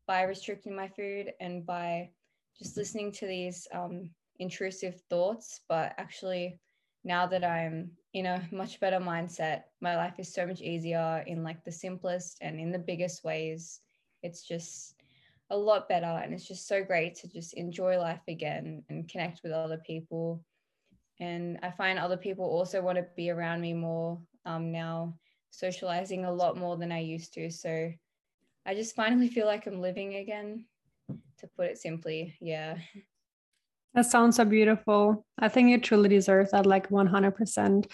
by 0.06 0.22
restricting 0.22 0.74
my 0.74 0.88
food 0.88 1.32
and 1.40 1.66
by 1.66 2.10
just 2.58 2.76
listening 2.76 3.12
to 3.12 3.26
these 3.26 3.66
um, 3.72 4.10
intrusive 4.38 5.00
thoughts. 5.10 5.60
But 5.68 5.94
actually, 5.98 6.60
now 7.04 7.26
that 7.26 7.44
I'm 7.44 7.90
in 8.14 8.26
a 8.26 8.46
much 8.52 8.80
better 8.80 8.98
mindset, 8.98 9.64
my 9.80 9.96
life 9.96 10.14
is 10.18 10.32
so 10.32 10.46
much 10.46 10.60
easier 10.60 11.24
in 11.26 11.42
like 11.42 11.64
the 11.64 11.72
simplest 11.72 12.38
and 12.40 12.58
in 12.58 12.72
the 12.72 12.78
biggest 12.78 13.24
ways. 13.24 13.80
It's 14.22 14.42
just 14.42 14.94
a 15.50 15.56
lot 15.56 15.88
better. 15.88 16.06
And 16.06 16.32
it's 16.32 16.46
just 16.48 16.66
so 16.68 16.82
great 16.82 17.14
to 17.16 17.28
just 17.28 17.54
enjoy 17.54 17.98
life 17.98 18.22
again 18.28 18.82
and 18.88 19.08
connect 19.08 19.40
with 19.42 19.52
other 19.52 19.80
people. 19.86 20.44
And 21.20 21.58
I 21.62 21.70
find 21.70 21.98
other 21.98 22.16
people 22.16 22.44
also 22.44 22.80
want 22.80 22.96
to 22.98 23.06
be 23.16 23.30
around 23.30 23.60
me 23.60 23.72
more 23.74 24.20
um, 24.44 24.70
now 24.70 25.14
socializing 25.50 26.24
a 26.24 26.32
lot 26.32 26.56
more 26.56 26.76
than 26.76 26.92
I 26.92 27.00
used 27.00 27.34
to. 27.34 27.50
So 27.50 27.90
I 28.66 28.74
just 28.74 28.94
finally 28.94 29.28
feel 29.28 29.46
like 29.46 29.66
I'm 29.66 29.80
living 29.80 30.16
again, 30.16 30.66
to 31.38 31.46
put 31.56 31.66
it 31.66 31.78
simply. 31.78 32.36
Yeah. 32.40 32.78
That 33.94 34.06
sounds 34.06 34.36
so 34.36 34.44
beautiful. 34.44 35.24
I 35.38 35.48
think 35.48 35.70
you 35.70 35.80
truly 35.80 36.08
deserve 36.08 36.50
that, 36.50 36.66
like 36.66 36.88
100%. 36.90 37.86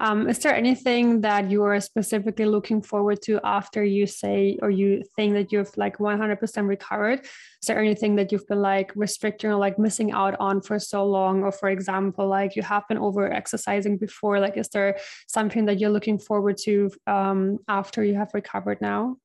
Um, 0.00 0.28
is 0.28 0.40
there 0.40 0.54
anything 0.54 1.20
that 1.20 1.48
you 1.48 1.62
are 1.62 1.78
specifically 1.80 2.46
looking 2.46 2.82
forward 2.82 3.22
to 3.22 3.38
after 3.44 3.84
you 3.84 4.06
say 4.06 4.58
or 4.60 4.68
you 4.68 5.04
think 5.14 5.34
that 5.34 5.52
you've 5.52 5.76
like 5.76 5.98
100% 5.98 6.66
recovered? 6.66 7.20
Is 7.20 7.66
there 7.68 7.78
anything 7.78 8.16
that 8.16 8.32
you've 8.32 8.46
been 8.48 8.62
like 8.62 8.90
restricting 8.96 9.50
or 9.50 9.56
like 9.56 9.78
missing 9.78 10.10
out 10.10 10.34
on 10.40 10.60
for 10.60 10.80
so 10.80 11.06
long? 11.06 11.44
Or 11.44 11.52
for 11.52 11.68
example, 11.68 12.26
like 12.26 12.56
you 12.56 12.62
have 12.62 12.88
been 12.88 12.98
over 12.98 13.32
exercising 13.32 13.96
before, 13.96 14.40
like 14.40 14.56
is 14.56 14.68
there 14.70 14.98
something 15.28 15.66
that 15.66 15.78
you're 15.78 15.90
looking 15.90 16.18
forward 16.18 16.56
to 16.64 16.90
um, 17.06 17.58
after 17.68 18.02
you 18.02 18.14
have 18.14 18.34
recovered 18.34 18.80
now? 18.80 19.18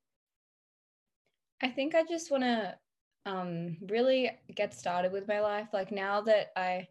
I 1.60 1.70
think 1.70 1.96
I 1.96 2.04
just 2.04 2.30
want 2.30 2.44
to 2.44 2.76
um, 3.28 3.76
really 3.82 4.30
get 4.54 4.72
started 4.72 5.12
with 5.12 5.28
my 5.28 5.40
life. 5.40 5.68
Like 5.72 5.92
now 5.92 6.22
that 6.22 6.50
I, 6.56 6.88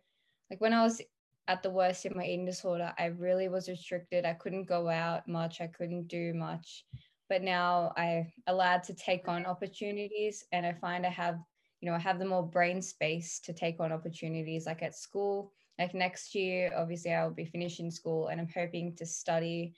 like 0.51 0.61
when 0.61 0.71
I 0.71 0.83
was 0.83 1.01
at 1.47 1.63
the 1.63 1.69
worst 1.69 2.05
in 2.05 2.15
my 2.15 2.25
eating 2.25 2.45
disorder, 2.45 2.93
I 2.97 3.05
really 3.05 3.49
was 3.49 3.67
restricted. 3.67 4.23
I 4.23 4.33
couldn't 4.33 4.65
go 4.65 4.87
out 4.87 5.27
much. 5.27 5.61
I 5.61 5.67
couldn't 5.67 6.07
do 6.07 6.35
much. 6.35 6.85
But 7.27 7.41
now 7.41 7.91
I 7.97 8.31
allowed 8.45 8.83
to 8.83 8.93
take 8.93 9.27
on 9.27 9.45
opportunities, 9.45 10.45
and 10.53 10.65
I 10.65 10.73
find 10.73 11.05
I 11.05 11.09
have, 11.09 11.39
you 11.81 11.89
know, 11.89 11.95
I 11.95 11.99
have 11.99 12.19
the 12.19 12.25
more 12.25 12.45
brain 12.45 12.81
space 12.81 13.39
to 13.41 13.51
take 13.51 13.79
on 13.79 13.91
opportunities. 13.91 14.67
Like 14.67 14.83
at 14.83 14.95
school, 14.95 15.51
like 15.79 15.93
next 15.93 16.35
year, 16.35 16.71
obviously 16.77 17.13
I 17.13 17.25
will 17.25 17.33
be 17.33 17.45
finishing 17.45 17.89
school, 17.89 18.27
and 18.27 18.39
I'm 18.39 18.49
hoping 18.53 18.95
to 18.95 19.05
study 19.05 19.73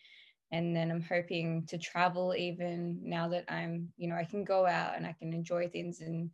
and 0.51 0.75
then 0.75 0.89
i'm 0.89 1.03
hoping 1.03 1.63
to 1.67 1.77
travel 1.77 2.33
even 2.35 2.99
now 3.03 3.27
that 3.27 3.45
i'm 3.49 3.87
you 3.97 4.09
know 4.09 4.15
i 4.15 4.23
can 4.23 4.43
go 4.43 4.65
out 4.65 4.97
and 4.97 5.05
i 5.05 5.13
can 5.19 5.31
enjoy 5.31 5.67
things 5.67 6.01
and 6.01 6.31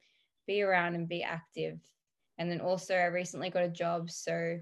be 0.48 0.62
around 0.62 0.96
and 0.96 1.08
be 1.08 1.24
active. 1.24 1.80
And 2.38 2.52
then 2.52 2.60
also 2.60 2.96
i 2.96 3.06
recently 3.06 3.50
got 3.50 3.64
a 3.64 3.70
job 3.70 4.12
so 4.12 4.60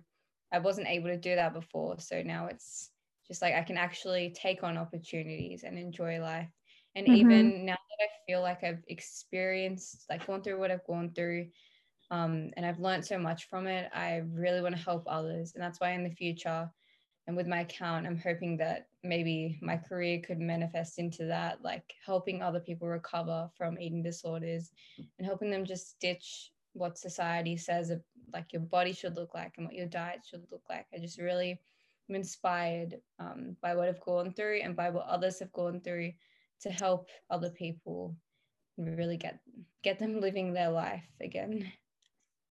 i 0.52 0.60
wasn't 0.60 0.88
able 0.88 1.10
to 1.10 1.18
do 1.18 1.36
that 1.36 1.54
before. 1.54 2.00
So 2.00 2.22
now 2.22 2.48
it's 2.48 2.92
just 3.28 3.42
like 3.42 3.56
i 3.56 3.64
can 3.64 3.78
actually 3.78 4.34
take 4.36 4.64
on 4.64 4.78
opportunities 4.78 5.64
and 5.64 5.78
enjoy 5.78 6.20
life. 6.20 6.50
And 6.96 7.08
mm-hmm. 7.08 7.16
even 7.16 7.66
now 7.66 7.74
that 7.74 8.04
i 8.04 8.10
feel 8.28 8.42
like 8.42 8.64
i've 8.64 8.84
experienced 8.88 10.06
like 10.10 10.28
gone 10.28 10.44
through 10.44 10.60
what 10.60 10.72
i've 10.72 10.86
gone 10.86 11.12
through 11.16 11.48
um, 12.12 12.52
and 12.56 12.66
i've 12.66 12.80
learned 12.80 13.06
so 13.06 13.18
much 13.18 13.50
from 13.50 13.66
it 13.66 13.90
i 13.94 14.22
really 14.32 14.62
want 14.62 14.76
to 14.76 14.82
help 14.82 15.04
others. 15.08 15.54
And 15.56 15.64
that's 15.64 15.80
why 15.80 15.92
in 15.92 16.04
the 16.04 16.12
future 16.12 16.70
and 17.28 17.36
with 17.36 17.48
my 17.48 17.62
account 17.62 18.06
i'm 18.06 18.18
hoping 18.18 18.58
that 18.58 18.88
maybe 19.04 19.58
my 19.62 19.78
career 19.78 20.20
could 20.20 20.40
manifest 20.40 21.00
into 21.00 21.26
that 21.26 21.64
like 21.64 21.94
helping 22.06 22.42
other 22.42 22.60
people 22.60 22.88
recover 22.88 23.50
from 23.58 23.80
eating 23.80 24.04
disorders 24.04 24.72
and 25.18 25.26
helping 25.26 25.50
them 25.50 25.66
just 25.66 26.00
ditch 26.00 26.52
what 26.74 26.98
society 26.98 27.56
says 27.56 27.92
like 28.34 28.52
your 28.52 28.62
body 28.62 28.94
should 28.94 29.16
look 29.16 29.34
like 29.34 29.54
and 29.58 29.68
what 29.68 29.76
your 29.76 29.88
diet 29.88 30.22
should 30.28 30.44
look 30.52 30.64
like. 30.70 30.88
I 30.94 30.98
just 30.98 31.20
really 31.20 31.60
am 32.10 32.16
inspired 32.16 33.00
um, 33.20 33.56
by 33.62 33.76
what 33.76 33.88
i've 33.88 34.02
gone 34.02 34.34
through 34.34 34.60
and 34.62 34.76
by 34.76 34.90
what 34.90 35.08
others 35.08 35.40
have 35.40 35.52
gone 35.54 35.80
through 35.80 36.12
to 36.62 36.70
help 36.70 37.10
other 37.30 37.50
people 37.52 38.16
really 38.78 39.18
get 39.18 39.40
get 39.84 40.00
them 40.00 40.20
living 40.20 40.52
their 40.52 40.70
life 40.70 41.06
again 41.22 41.72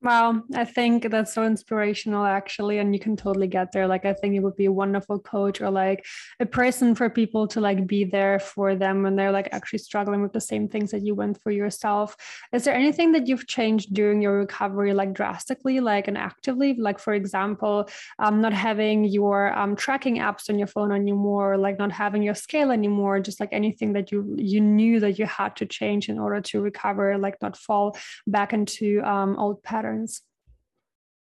Wow, 0.01 0.43
I 0.55 0.63
think 0.63 1.11
that's 1.11 1.33
so 1.33 1.43
inspirational 1.43 2.23
actually 2.25 2.77
and 2.77 2.93
you 2.93 3.01
can 3.01 3.17
totally 3.17 3.47
get 3.47 3.73
there. 3.73 3.85
Like 3.85 4.05
I 4.05 4.13
think 4.13 4.33
it 4.33 4.39
would 4.39 4.55
be 4.55 4.63
a 4.63 4.71
wonderful 4.71 5.19
coach 5.19 5.59
or 5.59 5.69
like 5.69 6.05
a 6.39 6.45
person 6.45 6.95
for 6.95 7.09
people 7.09 7.47
to 7.49 7.59
like 7.59 7.85
be 7.85 8.05
there 8.05 8.39
for 8.39 8.75
them 8.75 9.03
when 9.03 9.17
they're 9.17 9.33
like 9.33 9.49
actually 9.51 9.79
struggling 9.79 10.21
with 10.21 10.31
the 10.31 10.39
same 10.39 10.69
things 10.69 10.91
that 10.91 11.05
you 11.05 11.15
went 11.15 11.41
through 11.43 11.55
yourself. 11.55 12.15
Is 12.53 12.63
there 12.63 12.73
anything 12.75 13.11
that 13.11 13.27
you've 13.27 13.45
changed 13.45 13.93
during 13.93 14.21
your 14.21 14.37
recovery 14.37 14.93
like 14.93 15.11
drastically 15.11 15.81
like 15.81 16.07
and 16.07 16.17
actively? 16.17 16.75
Like 16.75 16.97
for 16.97 17.13
example 17.13 17.89
um 18.19 18.39
not 18.39 18.53
having 18.53 19.03
your 19.03 19.51
um 19.59 19.75
tracking 19.75 20.19
apps 20.19 20.49
on 20.49 20.57
your 20.57 20.67
phone 20.67 20.93
anymore 20.93 21.57
like 21.57 21.77
not 21.77 21.91
having 21.91 22.23
your 22.23 22.35
scale 22.35 22.71
anymore 22.71 23.19
just 23.19 23.41
like 23.41 23.49
anything 23.51 23.91
that 23.91 24.13
you 24.13 24.33
you 24.37 24.61
knew 24.61 25.01
that 25.01 25.19
you 25.19 25.25
had 25.25 25.57
to 25.57 25.65
change 25.65 26.07
in 26.07 26.17
order 26.17 26.39
to 26.39 26.61
recover 26.61 27.17
like 27.17 27.35
not 27.41 27.57
fall 27.57 27.97
back 28.27 28.53
into 28.53 29.01
um 29.03 29.37
old 29.37 29.61
patterns 29.63 29.88
patterns? 29.89 30.21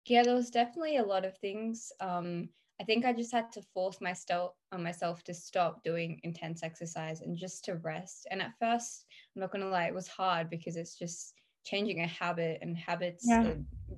Yeah, 0.06 0.24
there 0.24 0.36
was 0.36 0.50
definitely 0.50 0.98
a 0.98 1.04
lot 1.04 1.26
of 1.26 1.38
things. 1.38 1.92
Um, 2.00 2.50
I 2.80 2.84
think 2.84 3.06
I 3.06 3.14
just 3.14 3.32
had 3.32 3.52
to 3.54 3.62
force 3.74 4.00
myself 4.00 4.54
on 4.72 4.84
myself 4.84 5.24
to 5.24 5.34
stop 5.34 5.84
doing 5.84 6.20
intense 6.24 6.64
exercise 6.64 7.22
and 7.22 7.36
just 7.36 7.66
to 7.66 7.76
rest. 7.76 8.28
And 8.30 8.42
at 8.42 8.54
first, 8.60 9.06
I'm 9.36 9.42
not 9.42 9.52
gonna 9.52 9.70
lie, 9.70 9.88
it 9.88 9.94
was 9.94 10.08
hard 10.08 10.50
because 10.50 10.78
it's 10.78 10.98
just 10.98 11.34
changing 11.66 12.02
a 12.02 12.08
habit, 12.08 12.60
and 12.62 12.78
habits 12.78 13.26
yeah. 13.28 13.48
are 13.48 13.58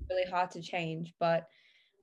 really 0.09 0.29
hard 0.29 0.49
to 0.51 0.61
change. 0.61 1.13
But 1.19 1.47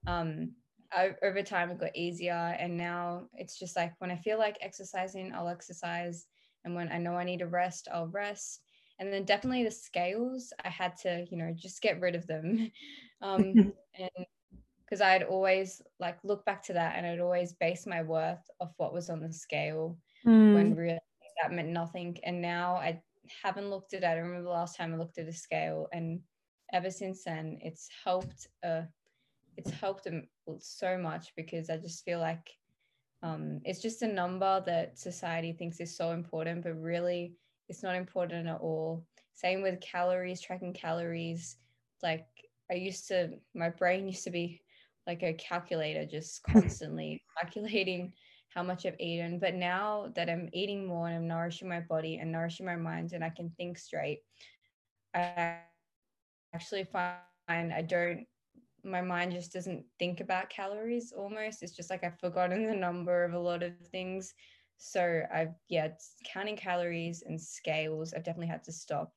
um, 0.07 0.53
I, 0.93 1.15
over 1.23 1.43
time, 1.43 1.71
it 1.71 1.79
got 1.79 1.97
easier, 1.97 2.57
and 2.59 2.77
now 2.77 3.29
it's 3.35 3.59
just 3.59 3.75
like 3.75 3.95
when 3.99 4.11
I 4.11 4.17
feel 4.17 4.39
like 4.39 4.59
exercising, 4.61 5.35
I'll 5.35 5.49
exercise, 5.49 6.27
and 6.65 6.75
when 6.75 6.93
I 6.93 6.99
know 6.99 7.17
I 7.17 7.25
need 7.25 7.39
to 7.39 7.49
rest, 7.49 7.89
I'll 7.93 8.09
rest 8.09 8.61
and 8.99 9.13
then 9.13 9.25
definitely 9.25 9.65
the 9.65 9.71
scales 9.71 10.53
i 10.65 10.69
had 10.69 10.97
to 10.97 11.27
you 11.31 11.37
know 11.37 11.53
just 11.55 11.83
get 11.83 12.01
rid 12.01 12.15
of 12.15 12.27
them. 12.27 12.71
Um 13.23 13.73
and 13.99 14.27
because 14.85 15.01
i'd 15.01 15.23
always 15.23 15.81
like 15.99 16.19
look 16.23 16.45
back 16.45 16.63
to 16.65 16.75
that 16.75 16.97
and 16.97 17.07
i'd 17.07 17.19
always 17.19 17.55
base 17.55 17.87
my 17.87 18.03
worth 18.03 18.47
off 18.61 18.75
what 18.77 18.93
was 18.93 19.09
on 19.09 19.21
the 19.21 19.33
scale 19.33 19.97
mm. 20.27 20.55
when 20.55 20.75
really 20.75 20.99
that 21.43 21.53
meant 21.53 21.69
nothing. 21.69 22.19
And 22.25 22.43
now 22.43 22.77
i 22.77 23.01
haven't 23.43 23.71
looked 23.71 23.95
at 23.95 24.03
it. 24.03 24.07
I 24.07 24.13
remember 24.17 24.43
the 24.43 24.51
last 24.51 24.77
time 24.77 24.93
i 24.93 24.99
looked 24.99 25.17
at 25.17 25.29
a 25.29 25.33
scale 25.33 25.89
and 25.93 26.21
ever 26.75 26.91
since 26.91 27.25
then 27.25 27.59
it's 27.63 27.89
helped 28.05 28.49
uh 28.63 28.83
it's 29.57 29.71
helped 29.71 30.07
so 30.59 30.99
much 30.99 31.33
because 31.37 31.71
i 31.71 31.77
just 31.77 32.05
feel 32.05 32.19
like 32.19 32.51
um, 33.23 33.61
it's 33.65 33.81
just 33.81 34.03
a 34.03 34.07
number 34.07 34.63
that 34.67 34.99
society 34.99 35.53
thinks 35.53 35.81
is 35.81 35.97
so 35.97 36.11
important 36.13 36.63
but 36.63 36.75
really 36.75 37.33
it's 37.69 37.83
not 37.83 37.97
important 37.97 38.47
at 38.47 38.61
all. 38.61 39.05
Same 39.35 39.63
with 39.63 39.81
calories, 39.81 40.41
tracking 40.41 40.73
calories. 40.73 41.57
Like 42.03 42.27
I 42.71 42.75
used 42.75 43.09
to, 43.09 43.31
my 43.55 43.71
brain 43.71 44.07
used 44.07 44.25
to 44.25 44.31
be 44.31 44.63
like 45.07 45.23
a 45.23 45.35
calculator, 45.35 46.07
just 46.07 46.43
constantly 46.51 47.23
calculating 47.41 48.13
how 48.49 48.63
much 48.63 48.87
I've 48.87 49.01
eaten. 49.01 49.39
But 49.39 49.55
now 49.55 50.13
that 50.15 50.31
I'm 50.31 50.49
eating 50.53 50.87
more 50.87 51.09
and 51.09 51.17
I'm 51.17 51.29
nourishing 51.29 51.69
my 51.69 51.81
body 51.81 52.19
and 52.19 52.33
nourishing 52.33 52.67
my 52.67 52.77
mind 52.77 53.13
and 53.13 53.25
I 53.25 53.31
can 53.31 53.51
think 53.57 53.79
straight, 53.79 54.21
I 55.15 55.59
actually 56.55 56.85
find 56.85 57.73
I 57.73 57.83
don't, 57.83 58.27
my 58.83 59.03
mind 59.03 59.33
just 59.33 59.53
doesn't 59.53 59.85
think 59.99 60.21
about 60.21 60.49
calories 60.51 61.13
almost. 61.17 61.63
It's 61.63 61.77
just 61.77 61.91
like 61.91 62.05
I've 62.05 62.19
forgotten 62.19 62.67
the 62.67 62.75
number 62.75 63.25
of 63.25 63.35
a 63.35 63.39
lot 63.39 63.63
of 63.63 63.73
things. 63.93 64.33
So 64.79 65.23
I've 65.33 65.55
yeah, 65.69 65.89
counting 66.25 66.57
calories 66.57 67.23
and 67.27 67.41
scales, 67.41 68.13
I've 68.13 68.25
definitely 68.25 68.49
had 68.49 68.65
to 68.65 68.73
stop. 68.73 69.13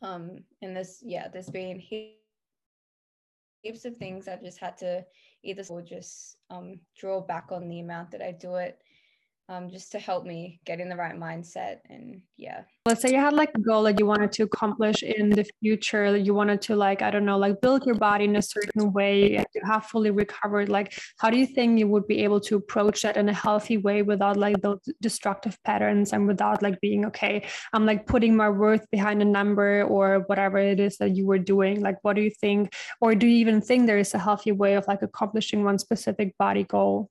Um, 0.00 0.38
and 0.62 0.76
this 0.76 1.02
yeah, 1.04 1.28
there's 1.28 1.50
been 1.50 1.78
heaps 1.78 2.16
of 3.84 3.96
things 3.96 4.28
I've 4.28 4.42
just 4.42 4.58
had 4.58 4.76
to 4.78 5.04
either 5.44 5.62
or 5.68 5.82
just 5.82 6.36
um, 6.50 6.80
draw 6.98 7.20
back 7.20 7.48
on 7.50 7.68
the 7.68 7.80
amount 7.80 8.10
that 8.12 8.22
I 8.22 8.32
do 8.32 8.56
it 8.56 8.82
um, 9.48 9.70
just 9.70 9.92
to 9.92 9.98
help 9.98 10.24
me 10.24 10.60
get 10.64 10.80
in 10.80 10.88
the 10.88 10.96
right 10.96 11.18
mindset. 11.18 11.78
And 11.90 12.22
yeah. 12.36 12.62
Let's 12.86 13.02
say 13.02 13.10
you 13.10 13.18
had 13.18 13.32
like 13.32 13.50
a 13.54 13.60
goal 13.60 13.82
that 13.84 13.98
you 13.98 14.06
wanted 14.06 14.32
to 14.32 14.44
accomplish 14.44 15.02
in 15.02 15.30
the 15.30 15.44
future, 15.60 16.12
that 16.12 16.20
you 16.20 16.34
wanted 16.34 16.62
to 16.62 16.76
like, 16.76 17.02
I 17.02 17.10
don't 17.10 17.24
know, 17.24 17.38
like 17.38 17.60
build 17.60 17.84
your 17.84 17.96
body 17.96 18.24
in 18.24 18.36
a 18.36 18.42
certain 18.42 18.92
way 18.92 19.36
and 19.36 19.46
to 19.54 19.60
have 19.66 19.86
fully 19.86 20.10
recovered. 20.10 20.68
Like, 20.68 20.98
how 21.18 21.30
do 21.30 21.36
you 21.36 21.46
think 21.46 21.78
you 21.78 21.88
would 21.88 22.06
be 22.06 22.24
able 22.24 22.40
to 22.40 22.56
approach 22.56 23.02
that 23.02 23.16
in 23.16 23.28
a 23.28 23.34
healthy 23.34 23.76
way 23.76 24.02
without 24.02 24.36
like 24.36 24.60
those 24.62 24.80
destructive 25.00 25.56
patterns 25.64 26.12
and 26.12 26.26
without 26.26 26.62
like 26.62 26.80
being 26.80 27.04
okay? 27.06 27.44
I'm 27.72 27.84
like 27.84 28.06
putting 28.06 28.36
my 28.36 28.48
worth 28.48 28.88
behind 28.90 29.22
a 29.22 29.26
number 29.26 29.82
or 29.82 30.24
whatever 30.26 30.58
it 30.58 30.80
is 30.80 30.96
that 30.98 31.16
you 31.16 31.26
were 31.26 31.38
doing. 31.38 31.80
Like, 31.80 31.98
what 32.02 32.16
do 32.16 32.22
you 32.22 32.30
think? 32.30 32.74
Or 33.00 33.14
do 33.14 33.26
you 33.26 33.36
even 33.36 33.60
think 33.60 33.86
there 33.86 33.98
is 33.98 34.14
a 34.14 34.18
healthy 34.18 34.52
way 34.52 34.74
of 34.74 34.86
like 34.88 35.02
accomplishing 35.02 35.64
one 35.64 35.78
specific 35.78 36.36
body 36.38 36.64
goal? 36.64 37.10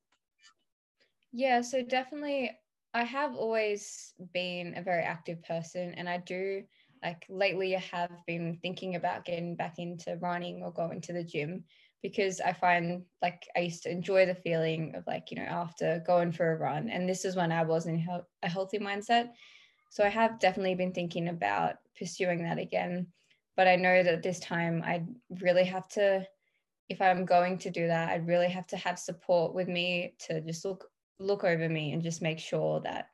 Yeah, 1.32 1.62
so 1.62 1.84
definitely 1.84 2.52
I 2.94 3.04
have 3.04 3.36
always 3.36 4.14
been 4.34 4.78
a 4.78 4.82
very 4.84 5.04
active 5.04 5.42
person 5.44 5.94
and 5.94 6.10
I 6.10 6.18
do 6.18 6.64
like 7.04 7.26
lately 7.30 7.76
I 7.76 7.80
have 7.80 8.12
been 8.28 8.60
thinking 8.62 8.96
about 8.96 9.26
getting 9.26 9.56
back 9.56 9.80
into 9.80 10.18
running 10.18 10.62
or 10.62 10.72
going 10.72 11.02
to 11.02 11.14
the 11.14 11.24
gym 11.24 11.66
because 12.04 12.42
I 12.42 12.54
find 12.54 13.06
like 13.22 13.48
I 13.56 13.62
used 13.62 13.84
to 13.84 13.92
enjoy 13.92 14.26
the 14.26 14.36
feeling 14.36 14.94
of 14.96 15.08
like, 15.08 15.32
you 15.32 15.38
know, 15.38 15.44
after 15.44 16.04
going 16.06 16.32
for 16.32 16.52
a 16.52 16.58
run. 16.58 16.90
And 16.90 17.08
this 17.08 17.26
is 17.26 17.36
when 17.36 17.52
I 17.52 17.64
was 17.64 17.86
in 17.88 18.06
a 18.44 18.50
healthy 18.50 18.80
mindset. 18.80 19.30
So 19.90 20.04
I 20.04 20.10
have 20.10 20.40
definitely 20.40 20.76
been 20.76 20.94
thinking 20.94 21.30
about 21.30 21.78
pursuing 21.98 22.44
that 22.44 22.60
again. 22.60 23.14
But 23.56 23.68
I 23.68 23.76
know 23.78 24.04
that 24.04 24.24
this 24.24 24.40
time 24.40 24.82
I 24.84 25.06
really 25.42 25.66
have 25.66 25.88
to, 25.90 26.28
if 26.90 27.02
I'm 27.02 27.26
going 27.26 27.58
to 27.60 27.72
do 27.72 27.88
that, 27.88 28.10
I'd 28.10 28.28
really 28.28 28.50
have 28.50 28.68
to 28.68 28.78
have 28.78 29.00
support 29.00 29.54
with 29.56 29.68
me 29.70 30.16
to 30.28 30.42
just 30.42 30.66
look 30.66 30.91
look 31.22 31.44
over 31.44 31.70
me 31.70 31.94
and 31.94 32.04
just 32.04 32.22
make 32.22 32.40
sure 32.40 32.82
that 32.82 33.08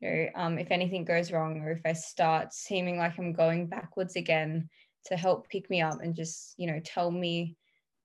you 0.00 0.08
know 0.10 0.28
um, 0.34 0.58
if 0.58 0.70
anything 0.70 1.04
goes 1.04 1.30
wrong 1.30 1.60
or 1.60 1.70
if 1.72 1.80
i 1.84 1.92
start 1.92 2.52
seeming 2.52 2.98
like 2.98 3.18
i'm 3.18 3.32
going 3.32 3.66
backwards 3.66 4.16
again 4.16 4.68
to 5.04 5.16
help 5.16 5.48
pick 5.48 5.68
me 5.70 5.80
up 5.80 6.00
and 6.02 6.14
just 6.14 6.54
you 6.56 6.66
know 6.66 6.80
tell 6.84 7.10
me 7.10 7.56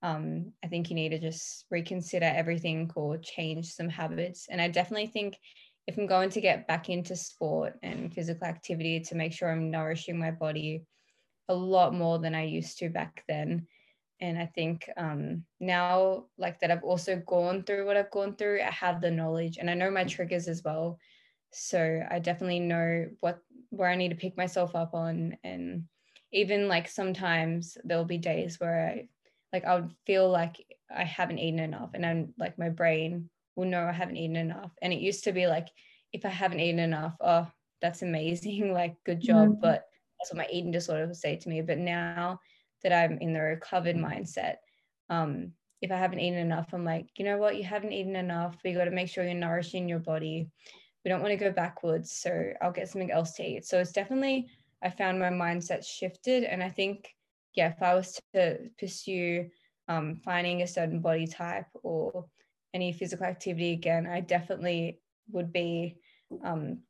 um, 0.03 0.51
i 0.63 0.67
think 0.67 0.89
you 0.89 0.95
need 0.95 1.09
to 1.09 1.19
just 1.19 1.65
reconsider 1.71 2.25
everything 2.25 2.91
or 2.95 3.17
change 3.17 3.67
some 3.67 3.89
habits. 3.89 4.47
And 4.49 4.61
i 4.61 4.67
definitely 4.67 5.07
think 5.07 5.37
if 5.87 5.97
i'm 5.97 6.07
going 6.07 6.29
to 6.31 6.41
get 6.41 6.67
back 6.67 6.89
into 6.89 7.15
sport 7.15 7.73
and 7.81 8.13
physical 8.13 8.47
activity 8.47 8.99
to 9.01 9.15
make 9.15 9.33
sure 9.33 9.51
i'm 9.51 9.71
nourishing 9.71 10.19
my 10.19 10.31
body 10.31 10.83
a 11.47 11.55
lot 11.55 11.93
more 11.93 12.19
than 12.19 12.35
i 12.35 12.43
used 12.43 12.77
to 12.79 12.89
back 12.89 13.23
then 13.27 13.67
and 14.21 14.38
i 14.38 14.45
think 14.45 14.89
um, 14.97 15.43
now 15.60 16.25
like 16.38 16.60
that 16.60 16.71
i've 16.71 16.84
also 16.84 17.21
gone 17.25 17.63
through 17.63 17.86
what 17.86 17.97
i've 17.97 18.12
gone 18.12 18.36
through 18.36 18.60
i 18.62 18.71
have 18.71 19.01
the 19.01 19.12
knowledge 19.12 19.58
and 19.58 19.69
i 19.69 19.73
know 19.73 19.91
my 19.91 20.04
triggers 20.04 20.47
as 20.47 20.63
well. 20.63 20.99
So 21.51 22.01
i 22.12 22.19
definitely 22.19 22.60
know 22.60 23.08
what 23.21 23.39
where 23.69 23.89
i 23.89 23.95
need 23.95 24.10
to 24.10 24.15
pick 24.15 24.36
myself 24.36 24.75
up 24.75 24.93
on 24.93 25.38
and 25.43 25.86
even 26.34 26.67
like 26.67 26.88
sometimes 26.88 27.78
there'll 27.86 28.04
be 28.04 28.17
days 28.17 28.60
where 28.60 28.89
i 28.89 29.08
like 29.54 29.63
i 29.63 29.75
would 29.75 29.91
feel 30.06 30.30
like 30.30 30.58
i 30.93 31.04
haven't 31.04 31.39
eaten 31.39 31.60
enough 31.60 31.91
and 31.93 32.06
i'm 32.06 32.34
like 32.38 32.60
my 32.60 32.69
brain 32.69 33.30
will 33.56 33.65
know 33.65 33.86
i 33.86 33.91
haven't 33.91 34.17
eaten 34.17 34.36
enough. 34.36 34.71
And 34.82 34.91
it 34.91 34.99
used 34.99 35.23
to 35.25 35.32
be 35.32 35.47
like 35.47 35.69
if 36.12 36.25
i 36.25 36.30
haven't 36.30 36.60
eaten 36.60 36.80
enough 36.80 37.15
oh 37.21 37.47
that's 37.82 38.01
amazing 38.01 38.73
like 38.80 38.95
good 39.06 39.21
job. 39.21 39.49
Mm-hmm. 39.49 39.62
but 39.62 39.86
that's 40.19 40.32
what 40.32 40.38
my 40.38 40.47
eating 40.51 40.71
disorder 40.71 41.08
would 41.08 41.15
say 41.15 41.36
to 41.36 41.49
me. 41.49 41.62
But 41.62 41.78
now 41.78 42.39
that 42.85 42.93
I'm 42.93 43.17
in 43.17 43.33
the 43.33 43.41
recovered 43.41 43.95
mindset. 43.95 44.57
Um, 45.09 45.53
if 45.81 45.91
I 45.91 45.97
haven't 45.97 46.19
eaten 46.19 46.37
enough, 46.37 46.67
I'm 46.71 46.85
like, 46.85 47.07
you 47.17 47.25
know 47.25 47.37
what, 47.37 47.57
you 47.57 47.63
haven't 47.63 47.93
eaten 47.93 48.15
enough. 48.15 48.57
You 48.63 48.75
got 48.75 48.85
to 48.85 48.91
make 48.91 49.09
sure 49.09 49.23
you're 49.23 49.33
nourishing 49.33 49.89
your 49.89 49.97
body. 49.97 50.47
we 51.03 51.09
don't 51.09 51.21
want 51.21 51.31
to 51.31 51.45
go 51.45 51.51
backwards. 51.51 52.11
So 52.11 52.53
I'll 52.61 52.71
get 52.71 52.87
something 52.87 53.09
else 53.09 53.33
to 53.33 53.43
eat. 53.43 53.65
So 53.65 53.79
it's 53.79 53.91
definitely, 53.91 54.49
I 54.83 54.91
found 54.91 55.17
my 55.17 55.31
mindset 55.31 55.83
shifted. 55.83 56.43
And 56.43 56.61
I 56.61 56.69
think, 56.69 57.09
yeah, 57.55 57.69
if 57.69 57.81
I 57.81 57.95
was 57.95 58.21
to 58.35 58.59
pursue 58.77 59.49
um, 59.87 60.21
finding 60.23 60.61
a 60.61 60.67
certain 60.67 60.99
body 60.99 61.25
type 61.25 61.65
or 61.81 62.25
any 62.75 62.93
physical 62.93 63.25
activity 63.25 63.71
again, 63.71 64.05
I 64.05 64.19
definitely 64.19 64.99
would 65.31 65.51
be 65.51 65.97
um, 66.43 66.81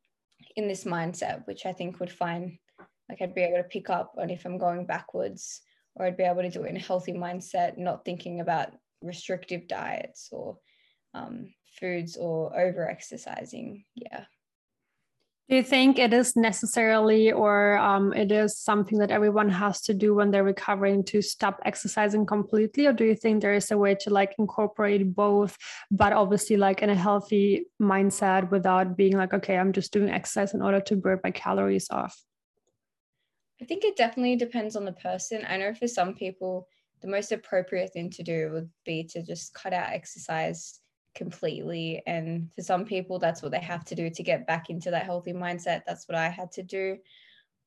in 0.57 0.67
this 0.67 0.83
mindset, 0.83 1.47
which 1.47 1.65
I 1.65 1.71
think 1.71 2.01
would 2.01 2.11
find 2.11 2.57
like 3.09 3.21
I'd 3.21 3.35
be 3.35 3.43
able 3.43 3.57
to 3.57 3.63
pick 3.63 3.89
up 3.89 4.15
on 4.17 4.29
if 4.29 4.45
I'm 4.45 4.57
going 4.57 4.85
backwards, 4.85 5.61
or 5.95 6.05
I'd 6.05 6.17
be 6.17 6.23
able 6.23 6.41
to 6.41 6.49
do 6.49 6.63
it 6.63 6.69
in 6.69 6.77
a 6.77 6.79
healthy 6.79 7.13
mindset, 7.13 7.77
not 7.77 8.05
thinking 8.05 8.41
about 8.41 8.73
restrictive 9.01 9.67
diets 9.67 10.29
or 10.31 10.57
um, 11.13 11.53
foods 11.79 12.17
or 12.17 12.57
over 12.59 12.89
exercising. 12.89 13.85
Yeah. 13.95 14.25
Do 15.47 15.55
you 15.55 15.63
think 15.63 15.99
it 15.99 16.11
is 16.11 16.35
necessarily 16.35 17.31
or 17.31 17.77
um, 17.77 18.13
it 18.13 18.31
is 18.31 18.57
something 18.57 18.97
that 18.97 19.11
everyone 19.11 19.49
has 19.49 19.79
to 19.81 19.93
do 19.93 20.15
when 20.15 20.31
they're 20.31 20.43
recovering 20.43 21.03
to 21.05 21.21
stop 21.21 21.59
exercising 21.63 22.25
completely? 22.25 22.87
Or 22.87 22.93
do 22.93 23.05
you 23.05 23.15
think 23.15 23.41
there 23.41 23.53
is 23.53 23.69
a 23.69 23.77
way 23.77 23.93
to 24.01 24.09
like 24.09 24.33
incorporate 24.39 25.13
both, 25.13 25.55
but 25.91 26.13
obviously 26.13 26.57
like 26.57 26.81
in 26.81 26.89
a 26.89 26.95
healthy 26.95 27.67
mindset 27.79 28.49
without 28.49 28.97
being 28.97 29.17
like, 29.17 29.35
okay, 29.35 29.55
I'm 29.55 29.71
just 29.71 29.93
doing 29.93 30.09
exercise 30.09 30.55
in 30.55 30.63
order 30.63 30.81
to 30.81 30.95
burn 30.95 31.19
my 31.23 31.29
calories 31.29 31.91
off? 31.91 32.19
I 33.61 33.65
think 33.65 33.83
it 33.83 33.95
definitely 33.95 34.35
depends 34.35 34.75
on 34.75 34.85
the 34.85 34.91
person. 34.93 35.45
I 35.47 35.57
know 35.57 35.73
for 35.73 35.87
some 35.87 36.13
people, 36.13 36.67
the 37.01 37.07
most 37.07 37.31
appropriate 37.31 37.93
thing 37.93 38.09
to 38.11 38.23
do 38.23 38.51
would 38.51 38.69
be 38.85 39.03
to 39.05 39.23
just 39.23 39.53
cut 39.53 39.73
out 39.73 39.93
exercise 39.93 40.79
completely. 41.13 42.03
And 42.05 42.49
for 42.53 42.61
some 42.61 42.85
people, 42.85 43.19
that's 43.19 43.41
what 43.41 43.51
they 43.51 43.59
have 43.59 43.85
to 43.85 43.95
do 43.95 44.09
to 44.09 44.23
get 44.23 44.47
back 44.47 44.69
into 44.69 44.91
that 44.91 45.05
healthy 45.05 45.33
mindset. 45.33 45.83
That's 45.85 46.07
what 46.07 46.17
I 46.17 46.29
had 46.29 46.51
to 46.53 46.63
do. 46.63 46.97